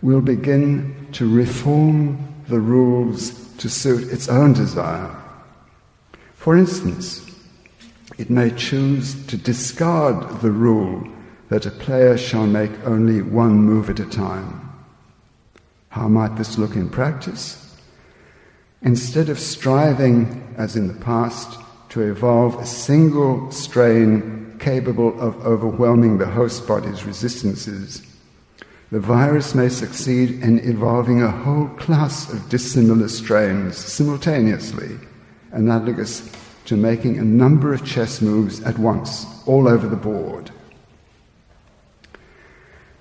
will 0.00 0.20
begin 0.20 1.08
to 1.12 1.28
reform 1.28 2.16
the 2.48 2.60
rules 2.60 3.32
to 3.56 3.68
suit 3.68 4.12
its 4.12 4.28
own 4.28 4.52
desire. 4.52 5.10
For 6.34 6.56
instance, 6.56 7.26
it 8.18 8.30
may 8.30 8.50
choose 8.50 9.26
to 9.26 9.36
discard 9.36 10.40
the 10.40 10.50
rule 10.50 11.06
that 11.48 11.66
a 11.66 11.70
player 11.70 12.16
shall 12.16 12.46
make 12.46 12.70
only 12.84 13.22
one 13.22 13.56
move 13.56 13.90
at 13.90 14.00
a 14.00 14.06
time. 14.06 14.60
How 15.88 16.06
might 16.06 16.36
this 16.36 16.58
look 16.58 16.76
in 16.76 16.90
practice? 16.90 17.76
Instead 18.82 19.30
of 19.30 19.38
striving, 19.38 20.54
as 20.56 20.76
in 20.76 20.86
the 20.86 21.04
past, 21.04 21.58
to 21.88 22.02
evolve 22.02 22.60
a 22.60 22.66
single 22.66 23.50
strain 23.50 24.56
capable 24.60 25.18
of 25.20 25.46
overwhelming 25.46 26.18
the 26.18 26.26
host 26.26 26.66
body's 26.68 27.04
resistances, 27.04 28.02
the 28.90 29.00
virus 29.00 29.54
may 29.54 29.68
succeed 29.68 30.42
in 30.42 30.58
evolving 30.60 31.22
a 31.22 31.30
whole 31.30 31.68
class 31.76 32.32
of 32.32 32.48
dissimilar 32.48 33.08
strains 33.08 33.76
simultaneously, 33.76 34.98
analogous 35.52 36.30
to 36.64 36.76
making 36.76 37.18
a 37.18 37.24
number 37.24 37.74
of 37.74 37.84
chess 37.84 38.22
moves 38.22 38.62
at 38.62 38.78
once, 38.78 39.26
all 39.46 39.68
over 39.68 39.86
the 39.86 39.96
board. 39.96 40.50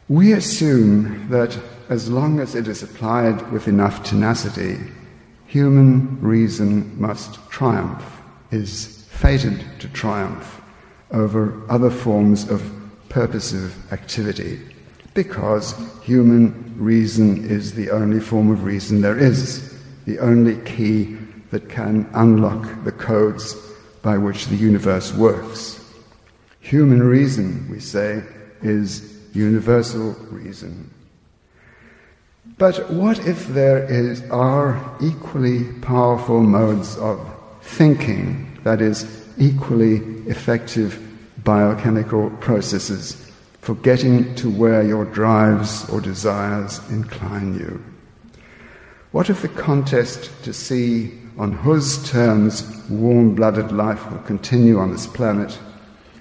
We 0.10 0.34
assume 0.34 1.30
that 1.30 1.58
as 1.90 2.10
long 2.10 2.40
as 2.40 2.56
it 2.56 2.68
is 2.68 2.84
applied 2.84 3.50
with 3.52 3.68
enough 3.68 4.04
tenacity, 4.04 4.78
human 5.48 6.20
reason 6.22 7.00
must 7.00 7.36
triumph, 7.50 8.04
is 8.52 9.06
fated 9.10 9.66
to 9.80 9.88
triumph 9.90 10.62
over 11.12 11.62
other 11.70 11.90
forms 11.90 12.50
of 12.50 12.70
purposive 13.08 13.94
activity 13.94 14.60
because 15.18 15.74
human 16.04 16.76
reason 16.78 17.44
is 17.50 17.74
the 17.74 17.90
only 17.90 18.20
form 18.20 18.52
of 18.52 18.64
reason 18.64 19.02
there 19.02 19.18
is, 19.18 19.76
the 20.06 20.20
only 20.20 20.58
key 20.62 21.18
that 21.50 21.68
can 21.68 22.08
unlock 22.14 22.84
the 22.84 22.92
codes 22.92 23.56
by 24.04 24.16
which 24.16 24.46
the 24.46 24.56
universe 24.56 25.12
works. 25.16 25.84
Human 26.60 27.02
reason, 27.02 27.68
we 27.68 27.80
say, 27.80 28.22
is 28.62 29.20
universal 29.34 30.12
reason. 30.30 30.88
But 32.60 32.88
what 32.92 33.18
if 33.26 33.48
there 33.48 33.86
is, 33.86 34.22
are 34.30 34.80
equally 35.02 35.64
powerful 35.82 36.42
modes 36.42 36.96
of 36.98 37.20
thinking 37.64 38.60
that 38.64 38.82
is, 38.82 39.26
equally 39.40 39.96
effective 40.28 41.02
biochemical 41.44 42.30
processes 42.40 43.27
for 43.68 43.76
getting 43.76 44.34
to 44.34 44.50
where 44.50 44.82
your 44.82 45.04
drives 45.04 45.90
or 45.90 46.00
desires 46.00 46.80
incline 46.90 47.54
you? 47.60 47.84
What 49.12 49.30
if 49.30 49.42
the 49.42 49.50
contest 49.50 50.32
to 50.46 50.54
see 50.54 51.12
on 51.38 51.52
whose 51.52 52.10
terms 52.10 52.64
warm 52.90 53.36
blooded 53.36 53.74
life 53.74 54.10
will 54.10 54.20
continue 54.20 54.80
on 54.80 54.94
this 54.94 55.06
planet 55.06 55.60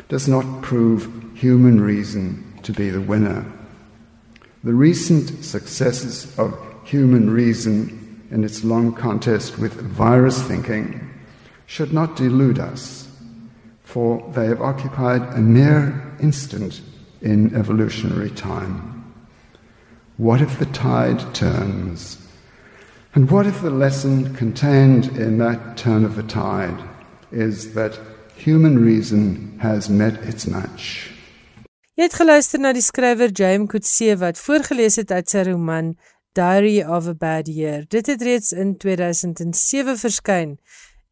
does 0.09 0.27
not 0.27 0.61
prove 0.61 1.09
human 1.37 1.81
reason 1.81 2.59
to 2.65 2.73
be 2.73 2.91
the 2.91 3.01
winner? 3.01 3.47
The 4.65 4.75
recent 4.75 5.45
successes 5.45 6.37
of 6.41 6.53
human 6.83 7.31
reason 7.31 8.27
in 8.33 8.43
its 8.43 8.65
long 8.65 8.93
contest 8.93 9.57
with 9.57 9.75
virus 9.75 10.43
thinking 10.43 11.09
should 11.67 11.93
not 11.93 12.17
delude 12.17 12.59
us, 12.59 13.09
for 13.85 14.29
they 14.35 14.47
have 14.47 14.63
occupied 14.63 15.23
a 15.35 15.39
mere 15.39 16.13
instant 16.21 16.81
in 17.21 17.55
evolutionary 17.55 18.31
time. 18.31 19.05
What 20.17 20.41
if 20.41 20.59
the 20.59 20.67
tide 20.67 21.35
turns? 21.35 22.19
And 23.15 23.31
what 23.31 23.47
if 23.47 23.61
the 23.61 23.71
lesson 23.71 24.35
contained 24.35 25.17
in 25.17 25.39
that 25.39 25.77
turn 25.77 26.05
of 26.05 26.17
the 26.17 26.23
tide 26.23 26.83
is 27.31 27.75
that 27.75 27.99
human 28.37 28.79
reason 28.79 29.59
has 29.61 29.89
met 29.89 30.15
its 30.25 30.47
match? 30.47 31.13
Jy 31.97 32.05
het 32.05 32.17
geluister 32.21 32.61
na 32.61 32.75
die 32.77 32.85
skrywer 32.85 33.33
James 33.33 33.71
Coetzee 33.73 34.19
wat 34.21 34.37
voorgeles 34.37 34.99
het 35.01 35.13
uit 35.17 35.33
sy 35.33 35.47
roman 35.49 35.95
Diary 36.37 36.83
of 36.85 37.09
a 37.09 37.15
Bad 37.17 37.49
Year. 37.49 37.87
Dit 37.89 38.07
het 38.07 38.23
reeds 38.23 38.53
in 38.53 38.77
2007 38.77 39.97
verskyn 39.97 40.59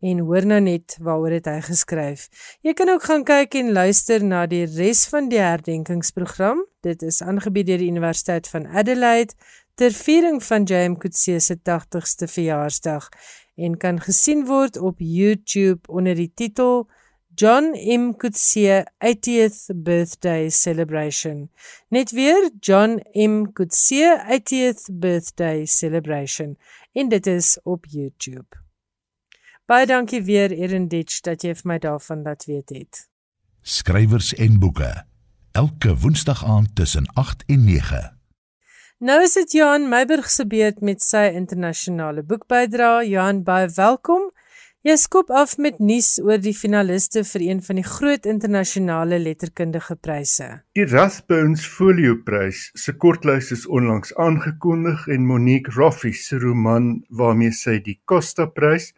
en 0.05 0.21
hoor 0.29 0.45
nou 0.47 0.61
net 0.61 0.97
waaroor 1.01 1.39
het 1.39 1.49
hy 1.49 1.61
geskryf. 1.65 2.29
Jy 2.67 2.75
kan 2.77 2.93
ook 2.93 3.07
gaan 3.09 3.25
kyk 3.25 3.57
en 3.61 3.73
luister 3.73 4.25
na 4.25 4.45
die 4.51 4.65
res 4.77 5.07
van 5.09 5.31
die 5.33 5.41
herdenkingsprogram. 5.41 6.65
Dit 6.85 7.03
is 7.03 7.23
aangebied 7.25 7.71
deur 7.71 7.81
die 7.81 7.89
Universiteit 7.93 8.49
van 8.53 8.67
Adelaide 8.69 9.33
ter 9.81 9.95
viering 9.97 10.43
van 10.45 10.67
James 10.69 11.01
Coetzee 11.01 11.41
se 11.41 11.57
80ste 11.57 12.29
verjaarsdag 12.31 13.09
en 13.57 13.79
kan 13.81 14.01
gesien 14.03 14.45
word 14.47 14.77
op 14.77 15.01
YouTube 15.01 15.89
onder 15.89 16.15
die 16.19 16.31
titel 16.35 16.85
John 17.35 17.73
M 17.75 18.13
Coetzee 18.15 18.85
80th 19.03 19.73
birthday 19.75 20.51
celebration. 20.51 21.49
Net 21.89 22.13
weer 22.15 22.51
John 22.61 23.01
M 23.15 23.53
Coetzee 23.53 24.13
80th 24.29 24.93
birthday 24.93 25.65
celebration 25.67 26.59
en 26.93 27.09
dit 27.09 27.27
is 27.27 27.59
op 27.65 27.87
YouTube. 27.89 28.64
Baie 29.65 29.87
dankie 29.89 30.21
weer 30.21 30.53
Erenditch 30.53 31.23
dat 31.25 31.41
jy 31.41 31.55
vir 31.57 31.69
my 31.71 31.79
daarvan 31.81 32.21
laat 32.27 32.43
weet 32.45 32.69
het. 32.75 32.99
Skrywers 33.65 34.35
en 34.37 34.59
boeke. 34.61 34.91
Elke 35.57 35.95
Woensdag 36.03 36.43
aand 36.45 36.75
tussen 36.77 37.07
8 37.17 37.47
en 37.49 37.63
9. 37.65 38.01
Nou 39.01 39.23
is 39.25 39.33
dit 39.39 39.55
Johan 39.57 39.89
Meiburg 39.89 40.29
se 40.29 40.45
beurt 40.45 40.83
met 40.85 41.01
sy 41.01 41.31
internasionale 41.33 42.21
boekbydra. 42.29 42.91
Johan, 43.09 43.41
baie 43.47 43.71
welkom. 43.73 44.27
Jy 44.85 44.99
skop 45.01 45.33
af 45.33 45.55
met 45.57 45.79
nuus 45.81 46.19
oor 46.21 46.43
die 46.45 46.53
finaliste 46.53 47.23
vir 47.25 47.45
een 47.47 47.63
van 47.65 47.81
die 47.81 47.87
groot 47.89 48.29
internasionale 48.29 49.17
letterkundige 49.17 49.97
pryse. 49.97 50.51
Die 50.77 50.85
Rathbones 50.85 51.65
Folioprys 51.65 52.67
se 52.77 52.93
kortlys 52.93 53.49
is 53.57 53.65
onlangs 53.65 54.13
aangekondig 54.21 55.09
en 55.09 55.25
Monique 55.25 55.73
Roffey 55.73 56.13
se 56.13 56.37
roman 56.45 56.99
waarmee 57.09 57.57
sy 57.57 57.79
die 57.81 57.97
Costa 58.05 58.45
Prys 58.45 58.93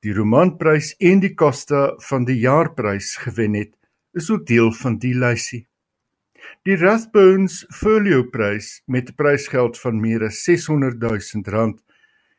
die 0.00 0.12
Romanprys 0.16 0.94
en 0.98 1.20
die 1.20 1.34
Costa 1.36 1.90
van 2.08 2.24
die 2.24 2.38
Jaarprys 2.40 3.16
gewen 3.20 3.58
het, 3.58 3.74
is 4.16 4.30
ook 4.32 4.46
deel 4.48 4.72
van 4.72 4.96
die 4.98 5.12
lysie. 5.12 5.66
Die 6.64 6.76
Rathbones 6.80 7.66
Folio 7.68 8.24
Prys 8.32 8.80
met 8.86 9.10
'n 9.10 9.14
prysgeld 9.14 9.78
van 9.78 10.00
meer 10.00 10.24
as 10.24 10.42
600 10.44 10.96
000 11.00 11.44
rand 11.44 11.82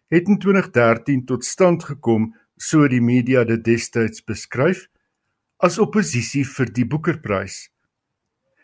het 0.09 0.27
in 0.27 0.39
2013 0.39 1.25
tot 1.25 1.45
stand 1.45 1.83
gekom, 1.83 2.33
so 2.57 2.87
die 2.87 3.01
media 3.01 3.43
dit 3.43 3.63
destyds 3.63 4.23
beskryf, 4.23 4.87
as 5.59 5.79
oppositie 5.79 6.43
vir 6.43 6.65
die 6.65 6.85
Boekerprys. 6.85 7.69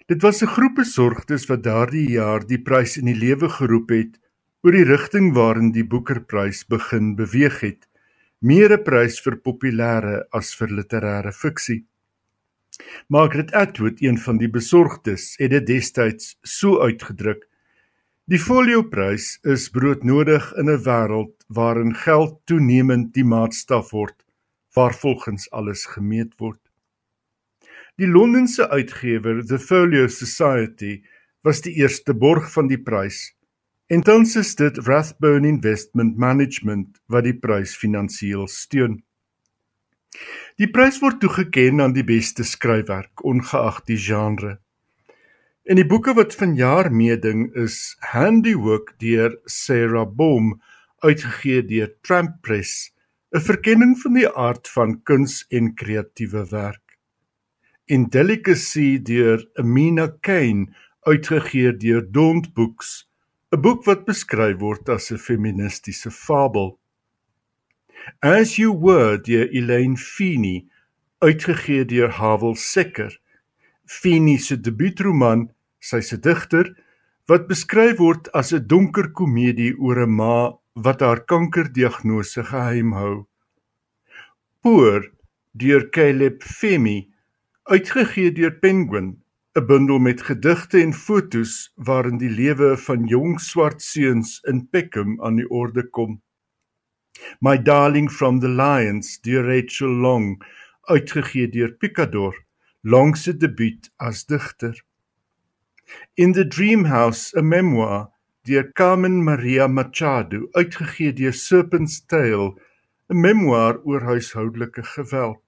Dit 0.07 0.21
was 0.21 0.41
'n 0.41 0.47
groep 0.47 0.75
besorgdes 0.75 1.45
wat 1.45 1.63
daardie 1.63 2.09
jaar 2.09 2.45
die 2.45 2.61
prys 2.61 2.97
in 2.97 3.05
die 3.05 3.15
lewe 3.15 3.49
geroep 3.49 3.89
het 3.89 4.19
oor 4.63 4.71
die 4.71 4.83
rigting 4.83 5.33
waarin 5.33 5.71
die 5.71 5.85
Boekerprys 5.85 6.65
begin 6.65 7.15
beweeg 7.15 7.59
het 7.61 7.87
meer 8.39 8.71
'n 8.71 8.83
prys 8.83 9.19
vir 9.19 9.35
populêre 9.41 10.25
as 10.31 10.53
vir 10.53 10.67
literêre 10.67 11.33
fiksie. 11.33 11.85
Margaret 13.09 13.51
Atwood, 13.53 14.01
een 14.01 14.17
van 14.17 14.37
die 14.37 14.49
besorgdes, 14.49 15.35
het 15.39 15.51
dit 15.51 15.65
destyds 15.65 16.37
so 16.43 16.79
uitgedruk: 16.79 17.47
Die 18.27 18.37
Folio-prys 18.37 19.39
is 19.43 19.69
broodnodig 19.69 20.53
in 20.57 20.69
'n 20.69 20.83
wêreld 20.83 21.33
waarin 21.47 21.95
geld 21.95 22.45
toenemend 22.45 23.13
die 23.13 23.23
maatstaf 23.23 23.91
word, 23.91 24.25
waar 24.75 24.93
volgens 24.93 25.49
alles 25.51 25.85
gemeet 25.85 26.37
word. 26.37 26.61
Die 27.97 28.07
Londense 28.07 28.69
uitgewer, 28.69 29.45
The 29.45 29.57
Folio 29.57 30.07
Society, 30.07 31.01
was 31.41 31.61
die 31.61 31.73
eerste 31.73 32.13
borg 32.13 32.51
van 32.51 32.67
die 32.67 32.77
prys 32.77 33.36
tans 34.03 34.35
is 34.35 34.49
dit 34.59 34.77
Rathbone 34.83 35.47
Investment 35.47 36.17
Management 36.19 36.97
wat 37.07 37.23
die 37.23 37.37
prys 37.39 37.71
finansiëel 37.79 38.43
steun. 38.51 38.97
Die 40.59 40.67
prys 40.67 40.97
word 40.99 41.21
toegekend 41.23 41.79
aan 41.79 41.95
die 41.95 42.03
beste 42.03 42.43
skryfwerk 42.43 43.23
ongeag 43.23 43.79
die 43.87 43.95
genre. 43.95 44.57
En 45.63 45.79
die 45.79 45.87
boeke 45.87 46.17
wat 46.19 46.35
vanjaar 46.35 46.91
meeding 46.91 47.47
is 47.55 47.95
Handiwork 48.11 48.91
deur 48.99 49.39
Sarah 49.47 50.03
Boom 50.03 50.57
uitgegee 50.99 51.63
deur 51.63 51.95
Tramp 52.03 52.41
Press, 52.43 52.91
'n 53.31 53.39
verkenning 53.39 53.95
van 54.03 54.19
die 54.19 54.27
aard 54.27 54.67
van 54.67 54.99
kuns 55.07 55.45
en 55.47 55.75
kreatiewe 55.79 56.43
werk. 56.51 56.99
Indelicacy 57.87 58.99
deur 58.99 59.47
Amina 59.55 60.11
Kane 60.19 60.75
uitgegee 61.07 61.71
deur 61.71 62.03
Don't 62.11 62.51
Books 62.53 63.06
'n 63.57 63.63
boek 63.65 63.87
wat 63.89 64.05
beskryf 64.05 64.59
word 64.61 64.89
as 64.93 65.09
'n 65.11 65.17
feministiese 65.17 66.11
fabel. 66.13 66.77
As 68.21 68.57
You 68.61 68.71
Were 68.83 69.17
deur 69.17 69.47
Elaine 69.49 69.97
Feeney, 69.97 70.69
uitgegee 71.25 71.85
deur 71.89 72.11
Havel 72.19 72.55
Secker. 72.55 73.17
Feeney 73.85 74.37
se 74.37 74.55
debuutroman, 74.61 75.49
sy's 75.79 76.13
'n 76.13 76.21
digter 76.21 76.67
wat 77.25 77.49
beskryf 77.49 77.97
word 77.97 78.29
as 78.39 78.53
'n 78.53 78.67
donker 78.67 79.09
komedie 79.17 79.73
oor 79.79 80.05
'n 80.05 80.15
ma 80.19 80.53
wat 80.85 81.01
haar 81.01 81.25
kankerdiagnose 81.25 82.43
geheim 82.51 82.91
hou. 82.93 83.25
Poor 84.61 85.01
deur 85.57 85.89
Caleb 85.89 86.43
Femi, 86.43 87.09
uitgegee 87.65 88.29
deur 88.37 88.53
Penguin 88.61 89.17
'n 89.57 89.65
bundel 89.65 89.99
met 89.99 90.21
gedigte 90.21 90.77
en 90.81 90.93
fotos 90.93 91.71
waarin 91.75 92.17
die 92.21 92.29
lewe 92.29 92.75
van 92.77 93.05
jong 93.09 93.39
swart 93.41 93.81
seuns 93.81 94.35
in 94.51 94.59
Peckham 94.69 95.15
aan 95.25 95.39
die 95.39 95.47
orde 95.49 95.83
kom. 95.89 96.19
My 97.41 97.57
Darling 97.57 98.09
from 98.11 98.39
the 98.39 98.49
Lions 98.49 99.17
deur 99.25 99.47
Rachel 99.49 99.89
Long, 99.89 100.43
uitgegee 100.93 101.49
deur 101.49 101.73
Picador, 101.81 102.35
Long 102.83 103.15
se 103.17 103.33
debuut 103.33 103.89
as 103.97 104.25
digter. 104.25 104.77
In 106.13 106.33
the 106.33 106.45
Dream 106.45 106.85
House, 106.85 107.33
a 107.33 107.41
memoir 107.41 108.11
deur 108.45 108.71
Carmen 108.73 109.23
Maria 109.23 109.67
Machado, 109.67 110.45
uitgegee 110.53 111.13
deur 111.13 111.33
Serpent's 111.33 112.05
Tail, 112.05 112.53
'n 113.09 113.21
memoir 113.21 113.81
oor 113.83 114.05
huishoudelike 114.05 114.83
geweld. 114.83 115.46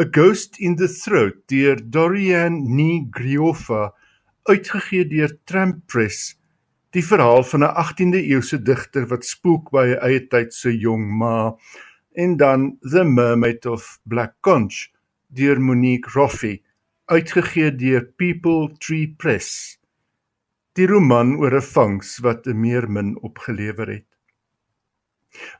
A 0.00 0.04
Ghost 0.04 0.56
in 0.58 0.76
the 0.76 0.88
Throat 0.88 1.44
deur 1.52 1.76
Dorian 1.76 2.54
Nigriofa 2.72 3.92
uitgegee 4.48 5.04
deur 5.04 5.34
Tramp 5.44 5.82
Press. 5.92 6.38
Die 6.96 7.04
verhaal 7.04 7.44
van 7.44 7.64
'n 7.66 7.74
18de 7.82 8.22
eeuse 8.24 8.62
digter 8.62 9.04
wat 9.10 9.28
spook 9.28 9.68
by 9.70 9.84
'n 9.92 10.00
eie 10.08 10.22
tyd 10.32 10.54
se 10.54 10.72
jong 10.72 11.04
ma. 11.18 11.52
En 12.16 12.36
dan 12.36 12.78
The 12.80 13.04
Mermaid 13.04 13.66
of 13.66 14.00
Black 14.08 14.40
Conch 14.40 14.88
deur 15.28 15.60
Monique 15.60 16.08
Roffey 16.14 16.62
uitgegee 17.04 17.76
deur 17.76 18.08
People 18.16 18.72
Tree 18.78 19.14
Press. 19.16 19.78
Die 20.72 20.86
roman 20.86 21.36
oor 21.36 21.60
'n 21.60 21.68
vangs 21.74 22.18
wat 22.24 22.46
'n 22.46 22.60
meermin 22.60 23.18
opgelewer 23.20 23.88
het. 23.88 24.08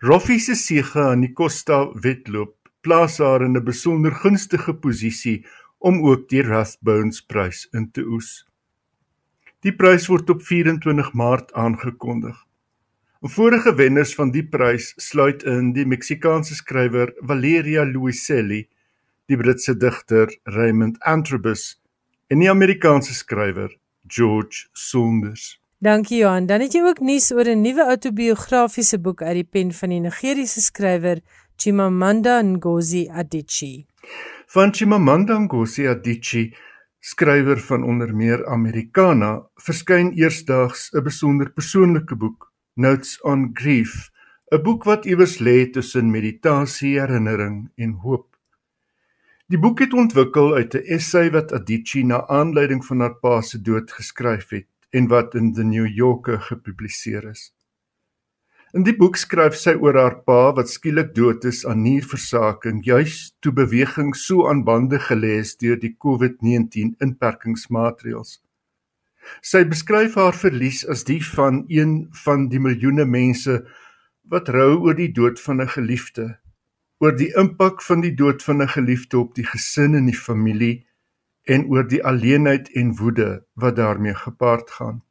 Roffey 0.00 0.38
se 0.38 0.54
siege 0.54 1.00
aan 1.00 1.20
die 1.20 1.32
Costa 1.32 1.92
wedloop 1.92 2.63
plaas 2.84 3.18
haar 3.18 3.42
in 3.42 3.56
'n 3.56 3.64
besonder 3.64 4.12
gunstige 4.12 4.74
posisie 4.74 5.44
om 5.78 6.02
ook 6.08 6.28
die 6.28 6.42
Rathbones 6.42 7.20
prys 7.20 7.68
in 7.72 7.90
te 7.90 8.02
oes. 8.06 8.46
Die 9.60 9.72
prys 9.72 10.06
word 10.08 10.30
op 10.30 10.42
24 10.42 11.12
Maart 11.12 11.52
aangekondig. 11.52 12.36
Vorige 13.24 13.74
wenners 13.74 14.14
van 14.14 14.30
die 14.30 14.44
prys 14.44 14.92
sluit 14.96 15.42
in 15.42 15.72
die 15.72 15.86
Meksikaanse 15.88 16.54
skrywer 16.54 17.14
Valeria 17.20 17.84
Luiselli, 17.84 18.68
die 19.26 19.36
Britse 19.36 19.76
digter 19.76 20.28
Raymond 20.44 21.00
Antrobus 21.00 21.80
en 22.28 22.44
die 22.44 22.50
Amerikaanse 22.50 23.14
skrywer 23.14 23.72
George 24.06 24.68
Saunders. 24.72 25.54
Dankie 25.84 26.18
Johan. 26.18 26.46
Dan 26.46 26.60
het 26.60 26.72
jy 26.72 26.80
ook 26.84 27.00
nuus 27.00 27.32
oor 27.32 27.48
'n 27.48 27.60
nuwe 27.60 27.84
autobiografiese 27.84 28.98
boek 28.98 29.22
uit 29.22 29.34
die 29.34 29.48
pen 29.50 29.72
van 29.72 29.88
die 29.88 30.00
Nigeriese 30.00 30.60
skrywer 30.60 31.20
Chimamanda 31.64 32.42
Ngozi 32.42 33.08
Adichie. 33.08 33.86
Van 34.48 34.70
Chimamanda 34.70 35.38
Ngozi 35.38 35.86
Adichie 35.88 36.52
skrywer 37.00 37.56
van 37.56 37.82
onder 37.82 38.12
meer 38.14 38.44
Americana, 38.46 39.30
verskyn 39.56 40.10
eersdaags 40.12 40.90
'n 40.92 41.02
besonder 41.02 41.48
persoonlike 41.56 42.16
boek, 42.16 42.52
Notes 42.76 43.16
on 43.22 43.50
Grief, 43.54 44.10
'n 44.52 44.62
boek 44.62 44.84
wat 44.84 45.06
iewers 45.06 45.38
lê 45.40 45.70
tussen 45.72 46.10
meditasie, 46.10 47.00
herinnering 47.00 47.70
en 47.76 47.92
hoop. 48.04 48.36
Die 49.48 49.58
boek 49.58 49.78
het 49.78 49.92
ontwikkel 49.92 50.54
uit 50.54 50.74
'n 50.74 50.84
essay 50.96 51.30
wat 51.30 51.52
Adichie 51.52 52.04
na 52.04 52.26
aanleiding 52.28 52.84
van 52.84 53.00
haar 53.00 53.16
pa 53.22 53.40
se 53.40 53.62
dood 53.62 53.92
geskryf 53.92 54.48
het 54.50 54.68
en 54.90 55.08
wat 55.08 55.34
in 55.34 55.52
The 55.52 55.64
New 55.64 55.86
Yorker 55.86 56.40
gepubliseer 56.40 57.24
is. 57.30 57.54
In 58.74 58.82
die 58.82 58.96
boek 58.98 59.14
skryf 59.14 59.54
sy 59.54 59.76
oor 59.78 59.94
haar 59.94 60.14
pa 60.26 60.48
wat 60.56 60.66
skielik 60.66 61.12
dood 61.14 61.44
is 61.46 61.60
aan 61.70 61.84
nierversaking, 61.84 62.80
juis 62.82 63.28
toe 63.38 63.52
beweging 63.54 64.08
so 64.18 64.48
aan 64.50 64.64
bande 64.66 64.98
gelê 64.98 65.36
is 65.44 65.52
deur 65.60 65.78
die 65.78 65.92
COVID-19 66.04 66.96
inperkingsmaatreëls. 67.06 68.32
Sy 69.46 69.62
beskryf 69.70 70.18
haar 70.18 70.34
verlies 70.34 70.82
as 70.90 71.06
die 71.06 71.20
van 71.22 71.62
een 71.70 71.94
van 72.24 72.48
die 72.50 72.58
miljoene 72.66 73.06
mense 73.06 73.60
wat 74.34 74.50
rou 74.50 74.82
oor 74.88 74.98
die 74.98 75.12
dood 75.20 75.38
van 75.46 75.62
'n 75.62 75.70
geliefde, 75.76 76.26
oor 76.98 77.14
die 77.14 77.30
impak 77.38 77.78
van 77.78 78.02
die 78.02 78.14
dood 78.24 78.42
van 78.42 78.58
'n 78.58 78.74
geliefde 78.74 79.22
op 79.22 79.34
die 79.38 79.46
gesin 79.54 79.94
en 79.94 80.10
die 80.10 80.20
familie 80.28 80.82
en 81.46 81.70
oor 81.70 81.86
die 81.86 82.02
alleenheid 82.02 82.74
en 82.74 82.96
woede 82.98 83.46
wat 83.54 83.76
daarmee 83.76 84.14
gepaard 84.14 84.70
gaan. 84.70 85.04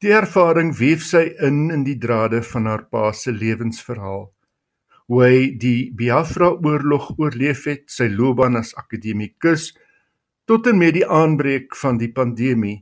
Die 0.00 0.14
ervaring 0.16 0.70
weef 0.78 1.02
sy 1.04 1.26
in 1.44 1.68
in 1.74 1.82
die 1.84 1.98
drade 2.00 2.38
van 2.50 2.68
haar 2.70 2.86
pa 2.88 3.10
se 3.12 3.34
lewensverhaal. 3.36 4.30
Hoe 5.12 5.20
hy 5.26 5.42
die 5.60 5.90
Biafra 5.92 6.54
oorlog 6.54 7.10
oorleef 7.18 7.66
het, 7.68 7.84
sy 7.92 8.08
loopbaan 8.08 8.56
as 8.56 8.72
akademikus 8.80 9.74
tot 10.48 10.70
en 10.72 10.80
met 10.80 10.96
die 10.96 11.04
aanbreek 11.04 11.76
van 11.82 12.00
die 12.00 12.08
pandemie 12.16 12.78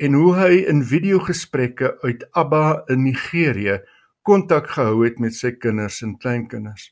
en 0.00 0.16
hoe 0.16 0.32
hy 0.38 0.64
in 0.72 0.80
videogesprekke 0.80 1.92
uit 2.08 2.24
Abba 2.32 2.86
in 2.88 3.04
Nigerië 3.04 3.82
kontak 4.24 4.72
gehou 4.78 5.04
het 5.04 5.20
met 5.20 5.36
sy 5.36 5.52
kinders 5.60 6.00
en 6.08 6.16
kleinkinders. 6.16 6.90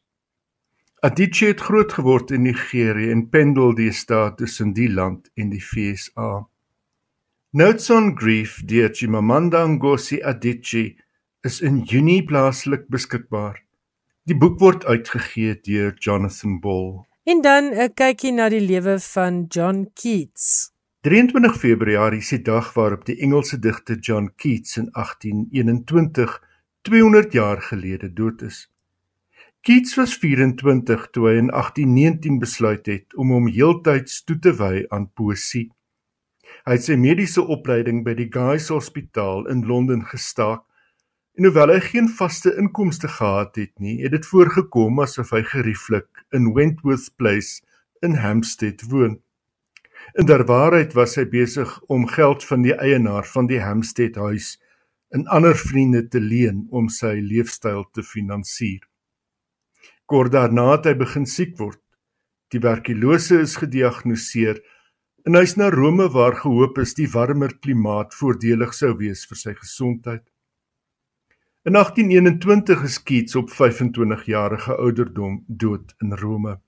Adichie 1.04 1.54
het 1.54 1.64
groot 1.64 1.92
geword 1.92 2.36
in 2.36 2.44
Nigerië 2.44 3.10
en 3.16 3.30
pendel 3.32 3.72
die 3.80 3.92
staat 3.92 4.36
tussen 4.44 4.76
die 4.76 4.92
land 4.92 5.32
en 5.40 5.56
die 5.56 5.64
FSA. 5.64 6.44
Notes 7.56 7.88
on 7.88 8.16
Grief 8.16 8.64
deur 8.66 8.88
Chimamanda 8.92 9.64
Ngozi 9.68 10.16
Adichie 10.24 10.96
is 11.44 11.60
in 11.60 11.84
Junie 11.84 12.24
plaaslik 12.26 12.88
beskikbaar. 12.90 13.60
Die 14.26 14.34
boek 14.34 14.56
word 14.58 14.82
uitgegee 14.90 15.54
deur 15.62 15.92
Jonathan 16.02 16.56
Ball. 16.60 17.04
En 17.22 17.42
dan 17.46 17.70
'n 17.70 17.94
kykie 17.94 18.32
na 18.32 18.48
die 18.50 18.60
lewe 18.60 18.96
van 18.98 19.46
John 19.46 19.86
Keats. 19.94 20.72
23 21.06 21.54
Februarie 21.56 22.18
is 22.18 22.32
die 22.34 22.42
dag 22.42 22.74
waarop 22.74 23.04
die 23.06 23.20
Engelse 23.22 23.58
digter 23.58 24.02
John 24.02 24.32
Keats 24.34 24.76
in 24.76 24.90
1821, 24.92 26.42
200 26.82 27.32
jaar 27.32 27.62
gelede 27.62 28.12
dood 28.12 28.42
is. 28.42 28.66
Keats 29.60 29.94
was 29.94 30.18
24 30.18 31.06
toe 31.10 31.28
hy 31.28 31.38
in 31.38 31.54
1819 31.54 32.38
besluit 32.38 32.86
het 32.86 33.14
om 33.14 33.30
hom 33.30 33.46
heeltyds 33.46 34.24
toe 34.24 34.38
te 34.38 34.56
wy 34.58 34.86
aan 34.88 35.06
poësie. 35.14 35.70
Hy 36.64 36.78
het 36.78 36.86
sy 36.86 36.94
mediese 36.96 37.42
opleiding 37.52 37.98
by 38.06 38.14
die 38.16 38.30
Guy's 38.32 38.70
Hospitaal 38.72 39.42
in 39.52 39.66
Londen 39.68 40.00
gestaak 40.08 40.62
en 41.36 41.44
hoewel 41.44 41.74
hy 41.74 41.80
geen 41.84 42.06
vaste 42.08 42.54
inkomste 42.56 43.10
gehad 43.10 43.58
het 43.60 43.72
nie, 43.82 43.98
het 44.00 44.14
dit 44.14 44.24
voorgekom 44.24 45.02
asof 45.04 45.34
hy 45.36 45.42
gerieflik 45.44 46.22
in 46.32 46.54
Wentworth 46.56 47.10
Place 47.20 47.60
in 48.06 48.16
Hampstead 48.22 48.80
woon. 48.88 49.18
In 50.16 50.30
der 50.30 50.46
waarheid 50.48 50.96
was 50.96 51.18
hy 51.20 51.26
besig 51.28 51.68
om 51.92 52.06
geld 52.08 52.46
van 52.48 52.64
die 52.64 52.72
eienaar 52.72 53.28
van 53.28 53.50
die 53.50 53.60
Hampstead 53.60 54.16
huis 54.16 54.54
en 55.12 55.28
ander 55.28 55.58
vriende 55.58 56.06
te 56.08 56.22
leen 56.22 56.64
om 56.72 56.88
sy 56.88 57.18
leefstyl 57.20 57.84
te 57.92 58.00
finansier. 58.06 58.80
Kort 60.08 60.32
daarna 60.32 60.70
het 60.78 60.88
hy 60.88 60.96
begin 60.96 61.28
siek 61.28 61.58
word. 61.60 61.82
Tuberkulose 62.48 63.42
is 63.44 63.58
gediagnoseer 63.60 64.64
En 65.24 65.38
hy's 65.38 65.54
na 65.56 65.70
Rome 65.72 66.04
waar 66.12 66.34
gehoop 66.36 66.76
is 66.82 66.90
die 66.98 67.06
warmer 67.08 67.54
klimaat 67.64 68.12
voordelig 68.12 68.74
sou 68.76 68.90
wees 68.98 69.22
vir 69.24 69.38
sy 69.40 69.52
gesondheid. 69.56 70.22
In 71.64 71.78
1821 71.80 72.82
is 72.84 72.98
Keats 73.08 73.36
op 73.40 73.48
25 73.48 74.26
jarige 74.28 74.74
ouderdom 74.76 75.38
dood 75.48 75.94
in 76.04 76.12
Rome. 76.20 76.58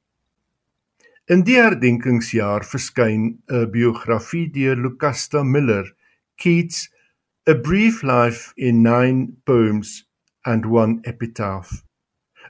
In 1.28 1.44
die 1.44 1.58
herdenkingsjaar 1.60 2.64
verskyn 2.64 3.26
'n 3.52 3.68
biografie 3.74 4.46
deur 4.54 4.80
Lucasta 4.84 5.42
Miller, 5.44 5.92
Keats: 6.40 6.88
A 7.46 7.54
Brief 7.54 8.00
Life 8.02 8.54
in 8.56 8.80
9 8.82 9.36
Poems 9.44 10.08
and 10.44 10.64
One 10.64 11.00
Epitaph. 11.02 11.84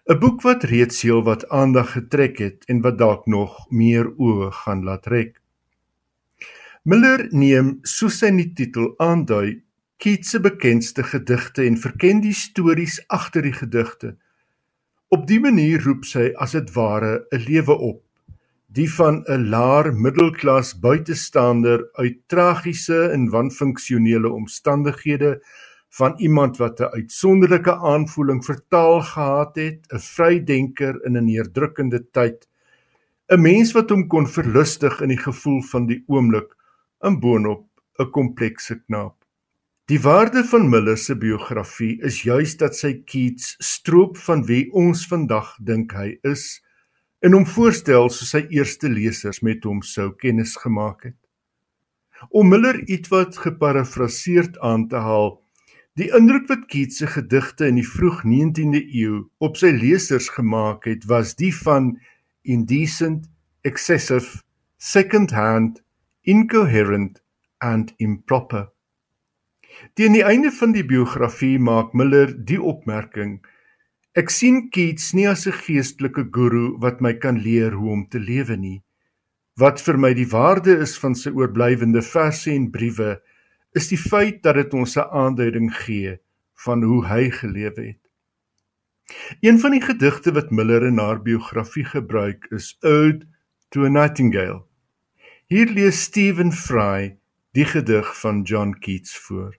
'n 0.07 0.19
Boek 0.21 0.43
wat 0.43 0.63
reeds 0.71 1.03
heel 1.03 1.25
wat 1.25 1.49
aandag 1.49 1.99
getrek 1.99 2.39
het 2.39 2.65
en 2.69 2.81
wat 2.81 2.99
dalk 2.99 3.27
nog 3.27 3.67
meer 3.71 4.07
oë 4.07 4.53
gaan 4.53 4.85
laat 4.85 5.03
trek. 5.03 5.43
Miller 6.87 7.25
neem 7.35 7.81
soos 7.83 8.21
sy 8.21 8.29
die 8.37 8.53
titel 8.55 8.93
aandui 9.03 9.57
Keats 9.99 10.29
se 10.31 10.39
bekendste 10.39 11.03
gedigte 11.03 11.65
en 11.67 11.75
verken 11.83 12.21
die 12.23 12.35
stories 12.39 13.01
agter 13.11 13.43
die 13.43 13.57
gedigte. 13.57 14.13
Op 15.11 15.25
die 15.27 15.41
manier 15.43 15.83
roep 15.83 16.07
sy 16.07 16.29
as 16.45 16.55
dit 16.55 16.71
ware 16.77 17.27
'n 17.35 17.43
lewe 17.49 17.75
op, 17.89 17.99
die 18.71 18.87
van 18.87 19.25
'n 19.27 19.51
laer 19.51 19.91
middelklas 19.91 20.75
buitestander 20.79 21.83
uit 21.99 22.23
tragiese 22.29 23.11
en 23.11 23.31
wanfunksionele 23.35 24.31
omstandighede 24.31 25.41
van 25.91 26.15
iemand 26.19 26.63
wat 26.63 26.81
'n 26.81 26.95
uitsonderlike 26.95 27.75
aanvoeling 27.75 28.45
vertaal 28.45 29.01
gehad 29.01 29.57
het, 29.57 29.81
'n 29.91 29.99
vrydenker 29.99 30.95
in 31.05 31.17
'n 31.17 31.25
neerdrukkende 31.25 32.01
tyd, 32.13 32.47
'n 33.29 33.43
mens 33.43 33.73
wat 33.73 33.91
hom 33.91 34.07
kon 34.07 34.27
verlustig 34.27 35.01
in 35.01 35.09
die 35.09 35.25
gevoel 35.29 35.63
van 35.63 35.87
die 35.87 36.05
oomblik 36.07 36.56
in 37.05 37.21
boonop 37.21 37.67
'n 37.99 38.11
komplekse 38.11 38.81
knaap. 38.87 39.17
Die 39.87 40.01
waarde 40.01 40.45
van 40.45 40.69
Miller 40.69 40.97
se 40.99 41.15
biografie 41.17 42.01
is 42.03 42.23
juis 42.23 42.57
dat 42.57 42.75
sy 42.75 42.93
Keats 43.07 43.55
stroop 43.63 44.17
van 44.19 44.43
wie 44.49 44.65
ons 44.73 45.07
vandag 45.07 45.53
dink 45.63 45.93
hy 45.95 46.17
is 46.27 46.63
en 47.23 47.37
hom 47.37 47.47
voorstel 47.47 48.11
soos 48.11 48.33
sy 48.35 48.43
eerste 48.51 48.91
lesers 48.91 49.41
met 49.47 49.63
hom 49.65 49.85
sou 49.87 50.09
kennis 50.19 50.57
gemaak 50.59 51.07
het. 51.07 51.19
Om 52.35 52.51
Miller 52.51 52.81
ietwat 52.91 53.39
geparafraseerd 53.39 54.59
aan 54.59 54.89
te 54.89 54.99
haal, 55.07 55.37
die 55.95 56.11
indruk 56.19 56.51
wat 56.51 56.67
Keats 56.67 56.99
se 56.99 57.07
gedigte 57.07 57.71
in 57.71 57.79
die 57.79 57.87
vroeg 57.87 58.25
19de 58.27 58.83
eeu 58.91 59.23
op 59.39 59.57
sy 59.61 59.71
lesers 59.71 60.29
gemaak 60.35 60.91
het, 60.91 61.07
was 61.07 61.37
die 61.39 61.55
van 61.63 61.95
indecent, 62.43 63.31
excessive, 63.63 64.43
second-hand 64.83 65.86
incoherent 66.27 67.23
and 67.63 67.95
improper. 68.03 68.69
Teen 69.95 70.17
die 70.17 70.25
einde 70.25 70.51
van 70.51 70.73
die 70.73 70.85
biografie 70.85 71.59
maak 71.59 71.95
Miller 71.95 72.33
die 72.33 72.59
opmerking: 72.61 73.39
Ek 74.17 74.33
sien 74.33 74.67
Keats 74.73 75.13
nie 75.15 75.27
as 75.29 75.47
'n 75.47 75.53
geestelike 75.53 76.25
guru 76.33 76.79
wat 76.81 77.01
my 77.01 77.15
kan 77.15 77.39
leer 77.39 77.73
hoe 77.73 77.91
om 77.93 78.07
te 78.09 78.19
lewe 78.19 78.57
nie. 78.57 78.83
Wat 79.57 79.81
vir 79.81 79.97
my 79.97 80.13
die 80.15 80.29
waarde 80.29 80.79
is 80.85 80.97
van 80.99 81.15
sy 81.15 81.31
oorblywende 81.31 82.03
verse 82.03 82.51
en 82.51 82.71
briewe, 82.71 83.21
is 83.75 83.89
die 83.89 84.01
feit 84.01 84.43
dat 84.43 84.57
dit 84.57 84.75
ons 84.75 84.97
'n 84.97 85.09
aanduiding 85.13 85.71
gee 85.85 86.19
van 86.65 86.83
hoe 86.83 87.05
hy 87.07 87.31
gelewe 87.31 87.83
het. 87.93 88.03
Een 89.41 89.59
van 89.61 89.71
die 89.71 89.81
gedigte 89.81 90.33
wat 90.33 90.51
Miller 90.51 90.87
in 90.87 90.99
haar 90.99 91.23
biografie 91.23 91.85
gebruik 91.85 92.47
is 92.51 92.77
Ode 92.83 93.27
to 93.71 93.85
a 93.85 93.89
Nightingale. 93.89 94.65
Hier 95.49 95.67
lees 95.67 96.03
Stephen 96.03 96.51
Fry 96.51 97.19
die 97.55 97.65
gedig 97.65 98.09
van 98.19 98.43
John 98.43 98.73
Keats 98.81 99.17
voor. 99.17 99.55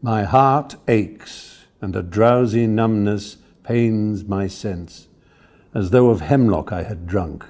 My 0.00 0.24
heart 0.24 0.76
aches 0.88 1.68
and 1.80 1.94
a 1.94 2.02
drowsy 2.02 2.66
numbness 2.66 3.36
pains 3.62 4.24
my 4.24 4.48
sense 4.48 5.06
as 5.72 5.90
though 5.90 6.10
of 6.10 6.20
hemlock 6.20 6.72
I 6.72 6.82
had 6.82 7.06
drunk 7.06 7.46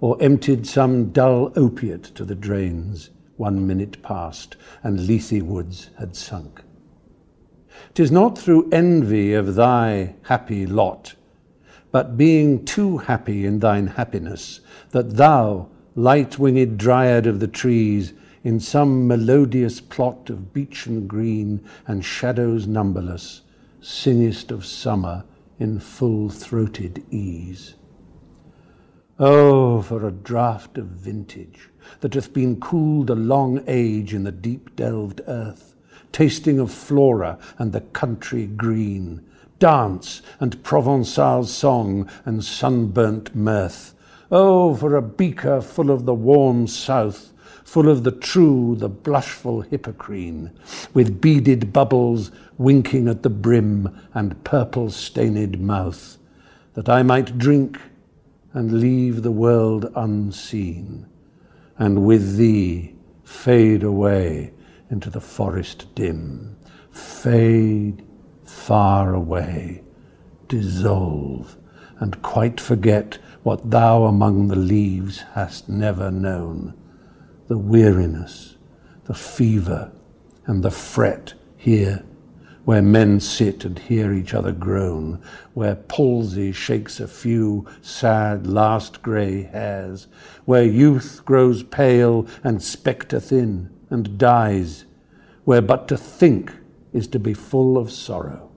or 0.00 0.16
emptied 0.20 0.66
some 0.66 1.12
dull 1.12 1.52
opiate 1.54 2.12
to 2.16 2.24
the 2.24 2.34
drains 2.34 3.10
one 3.36 3.64
minute 3.64 4.02
past 4.02 4.56
and 4.82 5.06
Lethe 5.06 5.42
woods 5.42 5.90
had 6.00 6.16
sunk. 6.16 6.64
'Tis 7.94 8.10
not 8.10 8.36
through 8.36 8.68
envy 8.72 9.32
of 9.32 9.54
thy 9.54 10.16
happy 10.22 10.66
lot, 10.66 11.14
but 11.92 12.16
being 12.16 12.64
too 12.64 12.98
happy 12.98 13.46
in 13.46 13.60
thine 13.60 13.86
happiness, 13.86 14.58
that 14.90 15.16
thou, 15.16 15.68
light 15.94 16.38
winged 16.38 16.78
dryad 16.78 17.26
of 17.26 17.40
the 17.40 17.48
trees, 17.48 18.12
in 18.42 18.60
some 18.60 19.06
melodious 19.06 19.80
plot 19.80 20.28
of 20.28 20.52
beechen 20.52 21.06
green 21.06 21.64
and 21.86 22.04
shadows 22.04 22.66
numberless, 22.66 23.40
singest 23.80 24.50
of 24.50 24.66
summer 24.66 25.24
in 25.58 25.78
full 25.78 26.28
throated 26.28 27.02
ease. 27.10 27.74
Oh, 29.18 29.80
for 29.82 30.06
a 30.06 30.10
draught 30.10 30.76
of 30.76 30.86
vintage 30.86 31.70
that 32.00 32.14
hath 32.14 32.32
been 32.32 32.60
cooled 32.60 33.10
a 33.10 33.14
long 33.14 33.62
age 33.68 34.12
in 34.12 34.24
the 34.24 34.32
deep 34.32 34.74
delved 34.74 35.20
earth, 35.28 35.74
tasting 36.10 36.58
of 36.58 36.72
flora 36.72 37.38
and 37.58 37.72
the 37.72 37.80
country 37.80 38.46
green, 38.46 39.24
dance 39.60 40.20
and 40.40 40.62
Provençal 40.64 41.46
song 41.46 42.10
and 42.24 42.44
sunburnt 42.44 43.34
mirth. 43.34 43.93
Oh, 44.36 44.74
for 44.74 44.96
a 44.96 45.00
beaker 45.00 45.60
full 45.60 45.92
of 45.92 46.06
the 46.06 46.12
warm 46.12 46.66
south, 46.66 47.32
full 47.64 47.88
of 47.88 48.02
the 48.02 48.10
true, 48.10 48.74
the 48.76 48.88
blushful 48.88 49.60
Hippocrene, 49.60 50.50
with 50.92 51.20
beaded 51.20 51.72
bubbles 51.72 52.32
winking 52.58 53.06
at 53.06 53.22
the 53.22 53.30
brim 53.30 53.96
and 54.12 54.42
purple 54.42 54.90
stained 54.90 55.60
mouth, 55.60 56.18
that 56.72 56.88
I 56.88 57.04
might 57.04 57.38
drink 57.38 57.78
and 58.52 58.80
leave 58.80 59.22
the 59.22 59.30
world 59.30 59.92
unseen, 59.94 61.06
and 61.78 62.04
with 62.04 62.36
thee 62.36 62.96
fade 63.22 63.84
away 63.84 64.52
into 64.90 65.10
the 65.10 65.20
forest 65.20 65.94
dim, 65.94 66.56
fade 66.90 68.04
far 68.42 69.14
away, 69.14 69.84
dissolve, 70.48 71.56
and 72.00 72.20
quite 72.22 72.60
forget 72.60 73.16
what 73.44 73.70
thou 73.70 74.04
among 74.04 74.48
the 74.48 74.56
leaves 74.56 75.20
hast 75.34 75.68
never 75.68 76.10
known. 76.10 76.74
The 77.46 77.58
weariness, 77.58 78.56
the 79.04 79.14
fever, 79.14 79.92
and 80.46 80.62
the 80.62 80.70
fret 80.70 81.34
here, 81.58 82.02
where 82.64 82.80
men 82.80 83.20
sit 83.20 83.66
and 83.66 83.78
hear 83.78 84.14
each 84.14 84.32
other 84.32 84.50
groan, 84.50 85.22
where 85.52 85.74
palsy 85.74 86.52
shakes 86.52 87.00
a 87.00 87.06
few 87.06 87.66
sad 87.82 88.46
last 88.46 89.02
grey 89.02 89.42
hairs, 89.42 90.06
where 90.46 90.64
youth 90.64 91.20
grows 91.26 91.62
pale 91.62 92.26
and 92.42 92.62
spectre 92.62 93.20
thin 93.20 93.68
and 93.90 94.16
dies, 94.16 94.86
where 95.44 95.60
but 95.60 95.86
to 95.88 95.98
think 95.98 96.50
is 96.94 97.06
to 97.08 97.18
be 97.18 97.34
full 97.34 97.76
of 97.76 97.90
sorrow, 97.90 98.50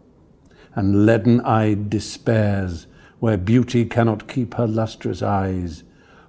and 0.75 1.05
leaden 1.05 1.41
eyed 1.41 1.89
despairs, 1.89 2.87
where 3.19 3.37
beauty 3.37 3.85
cannot 3.85 4.27
keep 4.27 4.53
her 4.55 4.67
lustrous 4.67 5.21
eyes, 5.21 5.83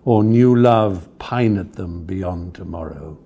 or 0.05 0.24
new 0.24 0.55
love 0.55 1.09
pine 1.18 1.57
at 1.57 1.74
them 1.74 2.05
beyond 2.05 2.55
tomorrow. 2.55 3.18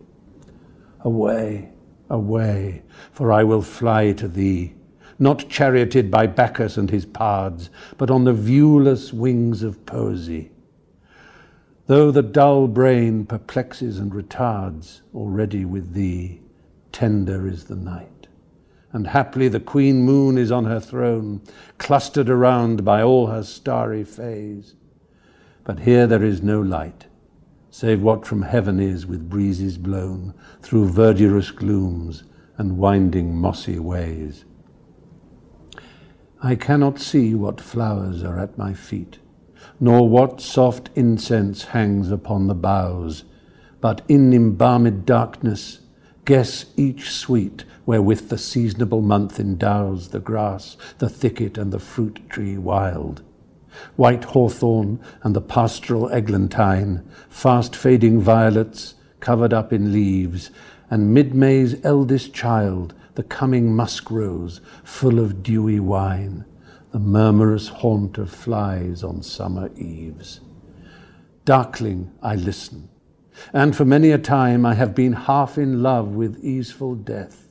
Away, 1.00 1.70
away, 2.10 2.82
for 3.12 3.32
I 3.32 3.44
will 3.44 3.62
fly 3.62 4.12
to 4.12 4.28
thee, 4.28 4.74
not 5.18 5.48
charioted 5.48 6.10
by 6.10 6.26
Bacchus 6.26 6.76
and 6.76 6.90
his 6.90 7.06
pards, 7.06 7.70
but 7.98 8.10
on 8.10 8.24
the 8.24 8.32
viewless 8.32 9.12
wings 9.12 9.62
of 9.62 9.84
poesy. 9.86 10.50
Though 11.86 12.10
the 12.10 12.22
dull 12.22 12.68
brain 12.68 13.26
perplexes 13.26 13.98
and 13.98 14.12
retards, 14.12 15.00
already 15.14 15.64
with 15.64 15.94
thee 15.94 16.40
tender 16.92 17.48
is 17.48 17.64
the 17.64 17.76
night. 17.76 18.11
And 18.92 19.06
haply 19.06 19.48
the 19.48 19.60
queen 19.60 20.02
moon 20.02 20.36
is 20.36 20.52
on 20.52 20.66
her 20.66 20.80
throne, 20.80 21.40
clustered 21.78 22.28
around 22.28 22.84
by 22.84 23.02
all 23.02 23.28
her 23.28 23.42
starry 23.42 24.04
fays. 24.04 24.74
But 25.64 25.80
here 25.80 26.06
there 26.06 26.22
is 26.22 26.42
no 26.42 26.60
light, 26.60 27.06
save 27.70 28.02
what 28.02 28.26
from 28.26 28.42
heaven 28.42 28.80
is 28.80 29.06
with 29.06 29.30
breezes 29.30 29.78
blown 29.78 30.34
through 30.60 30.88
verdurous 30.88 31.50
glooms 31.50 32.24
and 32.58 32.76
winding 32.76 33.34
mossy 33.34 33.78
ways. 33.78 34.44
I 36.42 36.56
cannot 36.56 36.98
see 36.98 37.34
what 37.34 37.60
flowers 37.60 38.24
are 38.24 38.38
at 38.38 38.58
my 38.58 38.74
feet, 38.74 39.20
nor 39.78 40.08
what 40.08 40.40
soft 40.40 40.90
incense 40.96 41.64
hangs 41.66 42.10
upon 42.10 42.48
the 42.48 42.54
boughs, 42.54 43.24
but 43.80 44.02
in 44.08 44.32
embalmed 44.34 45.06
darkness 45.06 45.80
guess 46.24 46.66
each 46.76 47.10
sweet 47.10 47.64
wherewith 47.86 48.28
the 48.28 48.38
seasonable 48.38 49.02
month 49.02 49.40
endows 49.40 50.08
the 50.08 50.20
grass, 50.20 50.76
the 50.98 51.08
thicket, 51.08 51.58
and 51.58 51.72
the 51.72 51.78
fruit 51.78 52.20
tree 52.28 52.58
wild 52.58 53.22
white 53.96 54.24
hawthorn 54.24 55.00
and 55.22 55.34
the 55.34 55.40
pastoral 55.40 56.08
eglantine, 56.10 57.02
fast 57.28 57.74
fading 57.74 58.20
violets 58.20 58.94
covered 59.20 59.52
up 59.52 59.72
in 59.72 59.92
leaves, 59.92 60.50
and 60.90 61.14
mid 61.14 61.34
May's 61.34 61.82
eldest 61.84 62.34
child, 62.34 62.94
the 63.14 63.22
coming 63.22 63.74
musk 63.74 64.10
rose, 64.10 64.60
full 64.84 65.18
of 65.18 65.42
dewy 65.42 65.80
wine, 65.80 66.44
the 66.90 66.98
murmurous 66.98 67.68
haunt 67.68 68.18
of 68.18 68.30
flies 68.30 69.02
on 69.02 69.22
summer 69.22 69.70
eves. 69.76 70.40
Darkling 71.44 72.12
I 72.22 72.36
listen, 72.36 72.88
and 73.52 73.74
for 73.74 73.84
many 73.84 74.10
a 74.10 74.18
time 74.18 74.66
I 74.66 74.74
have 74.74 74.94
been 74.94 75.12
half 75.14 75.56
in 75.56 75.82
love 75.82 76.08
with 76.08 76.44
easeful 76.44 76.94
death, 76.94 77.41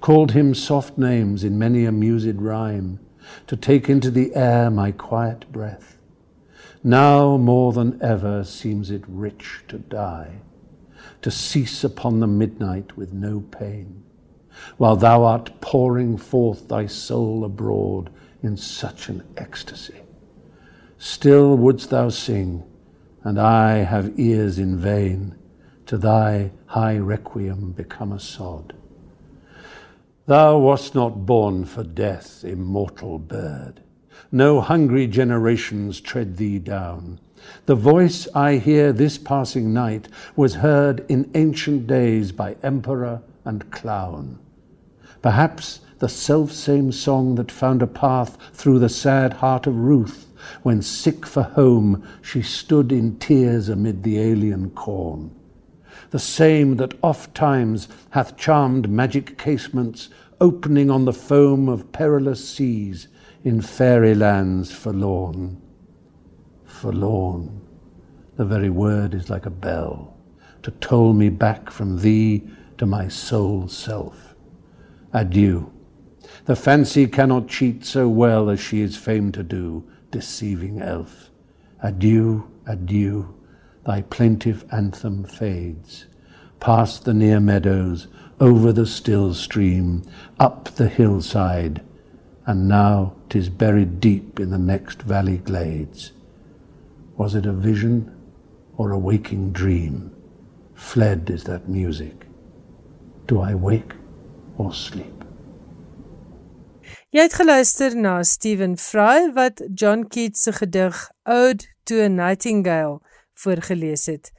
called 0.00 0.32
him 0.32 0.54
soft 0.54 0.98
names 0.98 1.44
in 1.44 1.58
many 1.58 1.84
a 1.84 1.92
mused 1.92 2.40
rhyme, 2.40 3.00
to 3.46 3.56
take 3.56 3.88
into 3.88 4.10
the 4.10 4.34
air 4.34 4.70
my 4.70 4.92
quiet 4.92 5.50
breath. 5.52 5.98
Now 6.84 7.36
more 7.36 7.72
than 7.72 8.00
ever 8.02 8.44
seems 8.44 8.90
it 8.90 9.04
rich 9.06 9.62
to 9.68 9.78
die, 9.78 10.40
to 11.22 11.30
cease 11.30 11.84
upon 11.84 12.20
the 12.20 12.26
midnight 12.26 12.96
with 12.96 13.12
no 13.12 13.40
pain, 13.40 14.02
while 14.76 14.96
thou 14.96 15.22
art 15.22 15.60
pouring 15.60 16.16
forth 16.16 16.68
thy 16.68 16.86
soul 16.86 17.44
abroad 17.44 18.10
in 18.42 18.56
such 18.56 19.08
an 19.08 19.22
ecstasy. 19.36 20.00
Still 20.98 21.56
wouldst 21.56 21.90
thou 21.90 22.08
sing, 22.08 22.64
and 23.22 23.40
I 23.40 23.78
have 23.78 24.18
ears 24.18 24.58
in 24.58 24.76
vain, 24.76 25.36
to 25.86 25.96
thy 25.96 26.50
high 26.66 26.98
requiem 26.98 27.72
become 27.72 28.12
a 28.12 28.20
sod. 28.20 28.74
Thou 30.26 30.58
wast 30.58 30.94
not 30.94 31.26
born 31.26 31.64
for 31.64 31.82
death, 31.82 32.44
immortal 32.44 33.18
bird. 33.18 33.80
No 34.30 34.60
hungry 34.60 35.08
generations 35.08 36.00
tread 36.00 36.36
thee 36.36 36.60
down. 36.60 37.18
The 37.66 37.74
voice 37.74 38.28
I 38.32 38.58
hear 38.58 38.92
this 38.92 39.18
passing 39.18 39.74
night 39.74 40.06
was 40.36 40.54
heard 40.56 41.04
in 41.08 41.28
ancient 41.34 41.88
days 41.88 42.30
by 42.30 42.54
emperor 42.62 43.22
and 43.44 43.68
clown. 43.72 44.38
Perhaps 45.22 45.80
the 45.98 46.08
self-same 46.08 46.92
song 46.92 47.34
that 47.34 47.50
found 47.50 47.82
a 47.82 47.88
path 47.88 48.38
through 48.52 48.78
the 48.78 48.88
sad 48.88 49.34
heart 49.34 49.66
of 49.66 49.76
Ruth, 49.76 50.28
when 50.62 50.82
sick 50.82 51.26
for 51.26 51.42
home 51.42 52.06
she 52.22 52.42
stood 52.42 52.92
in 52.92 53.18
tears 53.18 53.68
amid 53.68 54.04
the 54.04 54.20
alien 54.20 54.70
corn 54.70 55.32
the 56.12 56.18
same 56.18 56.76
that 56.76 56.92
oft 57.02 57.34
times 57.34 57.88
hath 58.10 58.36
charmed 58.36 58.88
magic 58.88 59.38
casements, 59.38 60.10
opening 60.42 60.90
on 60.90 61.06
the 61.06 61.12
foam 61.12 61.70
of 61.70 61.90
perilous 61.90 62.46
seas 62.46 63.08
in 63.42 63.62
fairy 63.62 64.14
lands 64.14 64.70
forlorn. 64.70 65.60
Forlorn, 66.66 67.62
the 68.36 68.44
very 68.44 68.68
word 68.68 69.14
is 69.14 69.30
like 69.30 69.46
a 69.46 69.50
bell 69.50 70.14
to 70.62 70.70
toll 70.72 71.14
me 71.14 71.30
back 71.30 71.70
from 71.70 72.00
thee 72.00 72.46
to 72.76 72.84
my 72.84 73.08
sole 73.08 73.66
self. 73.66 74.34
Adieu. 75.14 75.72
The 76.44 76.56
fancy 76.56 77.06
cannot 77.06 77.48
cheat 77.48 77.86
so 77.86 78.06
well 78.06 78.50
as 78.50 78.60
she 78.60 78.82
is 78.82 78.96
famed 78.98 79.32
to 79.34 79.42
do, 79.42 79.90
deceiving 80.10 80.82
elf. 80.82 81.30
Adieu, 81.82 82.50
adieu 82.66 83.34
thy 83.84 84.02
plaintive 84.02 84.64
anthem 84.72 85.24
fades, 85.24 86.06
past 86.60 87.04
the 87.04 87.14
near 87.14 87.40
meadows, 87.40 88.06
over 88.40 88.72
the 88.72 88.86
still 88.86 89.34
stream, 89.34 90.02
up 90.38 90.68
the 90.76 90.88
hillside, 90.88 91.80
and 92.46 92.68
now 92.68 93.14
'tis 93.28 93.48
buried 93.48 94.00
deep 94.00 94.40
in 94.40 94.50
the 94.50 94.58
next 94.58 95.02
valley 95.02 95.38
glades. 95.38 96.12
Was 97.16 97.34
it 97.34 97.46
a 97.46 97.52
vision 97.52 98.10
or 98.76 98.90
a 98.90 98.98
waking 98.98 99.52
dream? 99.52 100.10
Fled 100.74 101.30
is 101.30 101.44
that 101.44 101.68
music. 101.68 102.26
Do 103.26 103.40
I 103.40 103.54
wake 103.54 103.94
or 104.58 104.72
sleep? 104.74 105.24
Jy 107.12 107.20
het 107.20 107.34
geluister 107.36 107.94
na 107.94 108.22
Stephen 108.22 108.76
Fry 108.76 109.30
wat 109.36 109.62
John 109.74 110.06
Keats 110.08 110.42
se 110.42 110.52
gedig 110.52 111.10
Ode 111.26 111.66
to 111.84 112.00
a 112.02 112.08
Nightingale 112.08 113.02
voorgeles 113.42 114.06
het. 114.06 114.32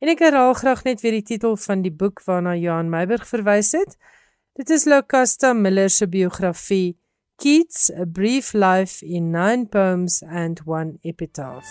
En 0.00 0.08
ek 0.08 0.22
herhaal 0.24 0.54
graag 0.56 0.84
net 0.86 1.02
weer 1.04 1.18
die 1.18 1.26
titel 1.34 1.56
van 1.60 1.82
die 1.84 1.92
boek 1.92 2.22
waarna 2.24 2.54
Johan 2.56 2.88
Meiburg 2.92 3.26
verwys 3.28 3.74
het. 3.76 3.98
Dit 4.56 4.70
is 4.70 4.86
Locusta 4.88 5.52
Miller 5.52 5.90
se 5.90 6.08
biografie 6.08 6.96
Keats: 7.40 7.90
A 7.92 8.04
Brief 8.04 8.52
Life 8.52 9.04
in 9.06 9.30
9 9.30 9.68
Poems 9.68 10.22
and 10.22 10.60
One 10.66 10.98
Epitaph. 11.02 11.68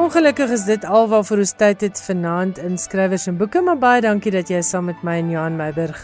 Ongelukkig 0.00 0.50
is 0.50 0.64
dit 0.64 0.84
alwaarvoor 0.84 1.38
ons 1.44 1.52
tyd 1.56 1.80
het 1.80 2.00
vanaand 2.02 2.58
in 2.58 2.78
skrywers 2.78 3.26
en 3.30 3.36
boeke, 3.36 3.60
maar 3.60 3.78
baie 3.78 4.00
dankie 4.00 4.32
dat 4.32 4.48
jy 4.48 4.62
saam 4.64 4.88
met 4.88 5.04
my 5.06 5.18
en 5.20 5.28
Johan 5.30 5.60
Meiburg 5.60 6.00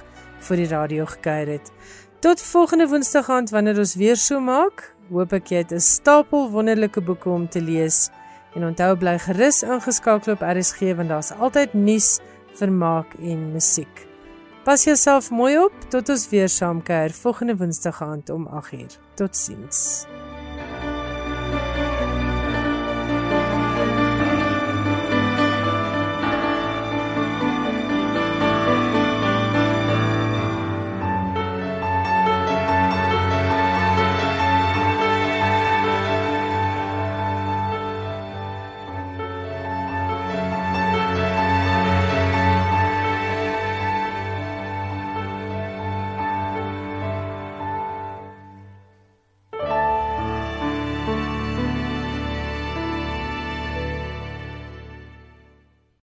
vir 0.47 0.61
die 0.61 0.69
radio 0.71 1.09
gekuier 1.11 1.57
het. 1.57 1.73
Tot 2.21 2.41
volgende 2.41 2.89
Woensdag 2.89 3.29
aand 3.29 3.51
wanneer 3.51 3.79
ons 3.79 3.95
weer 3.95 4.17
so 4.17 4.41
maak. 4.41 4.87
Hoop 5.13 5.35
ek 5.37 5.51
jy 5.53 5.59
het 5.61 5.73
'n 5.73 5.81
stapel 5.81 6.49
wonderlike 6.51 7.01
boeke 7.01 7.29
om 7.29 7.49
te 7.49 7.61
lees. 7.61 8.09
En 8.55 8.65
onthou 8.65 8.97
bly 8.97 9.19
gerus 9.19 9.63
ingeskakel 9.63 10.33
op 10.33 10.41
RSG 10.41 10.97
want 10.97 11.09
daar's 11.09 11.31
altyd 11.31 11.75
nuus, 11.75 12.19
vermaak 12.55 13.15
en 13.21 13.53
musiek. 13.53 14.07
Pas 14.65 14.85
jouself 14.85 15.31
mooi 15.31 15.59
op 15.59 15.73
tot 15.89 16.09
ons 16.09 16.29
weer 16.29 16.49
saam 16.49 16.83
kuier 16.83 17.11
volgende 17.11 17.57
Woensdag 17.57 18.03
aand 18.03 18.31
om 18.31 18.49
8uur. 18.49 18.99
Totsiens. 19.15 20.07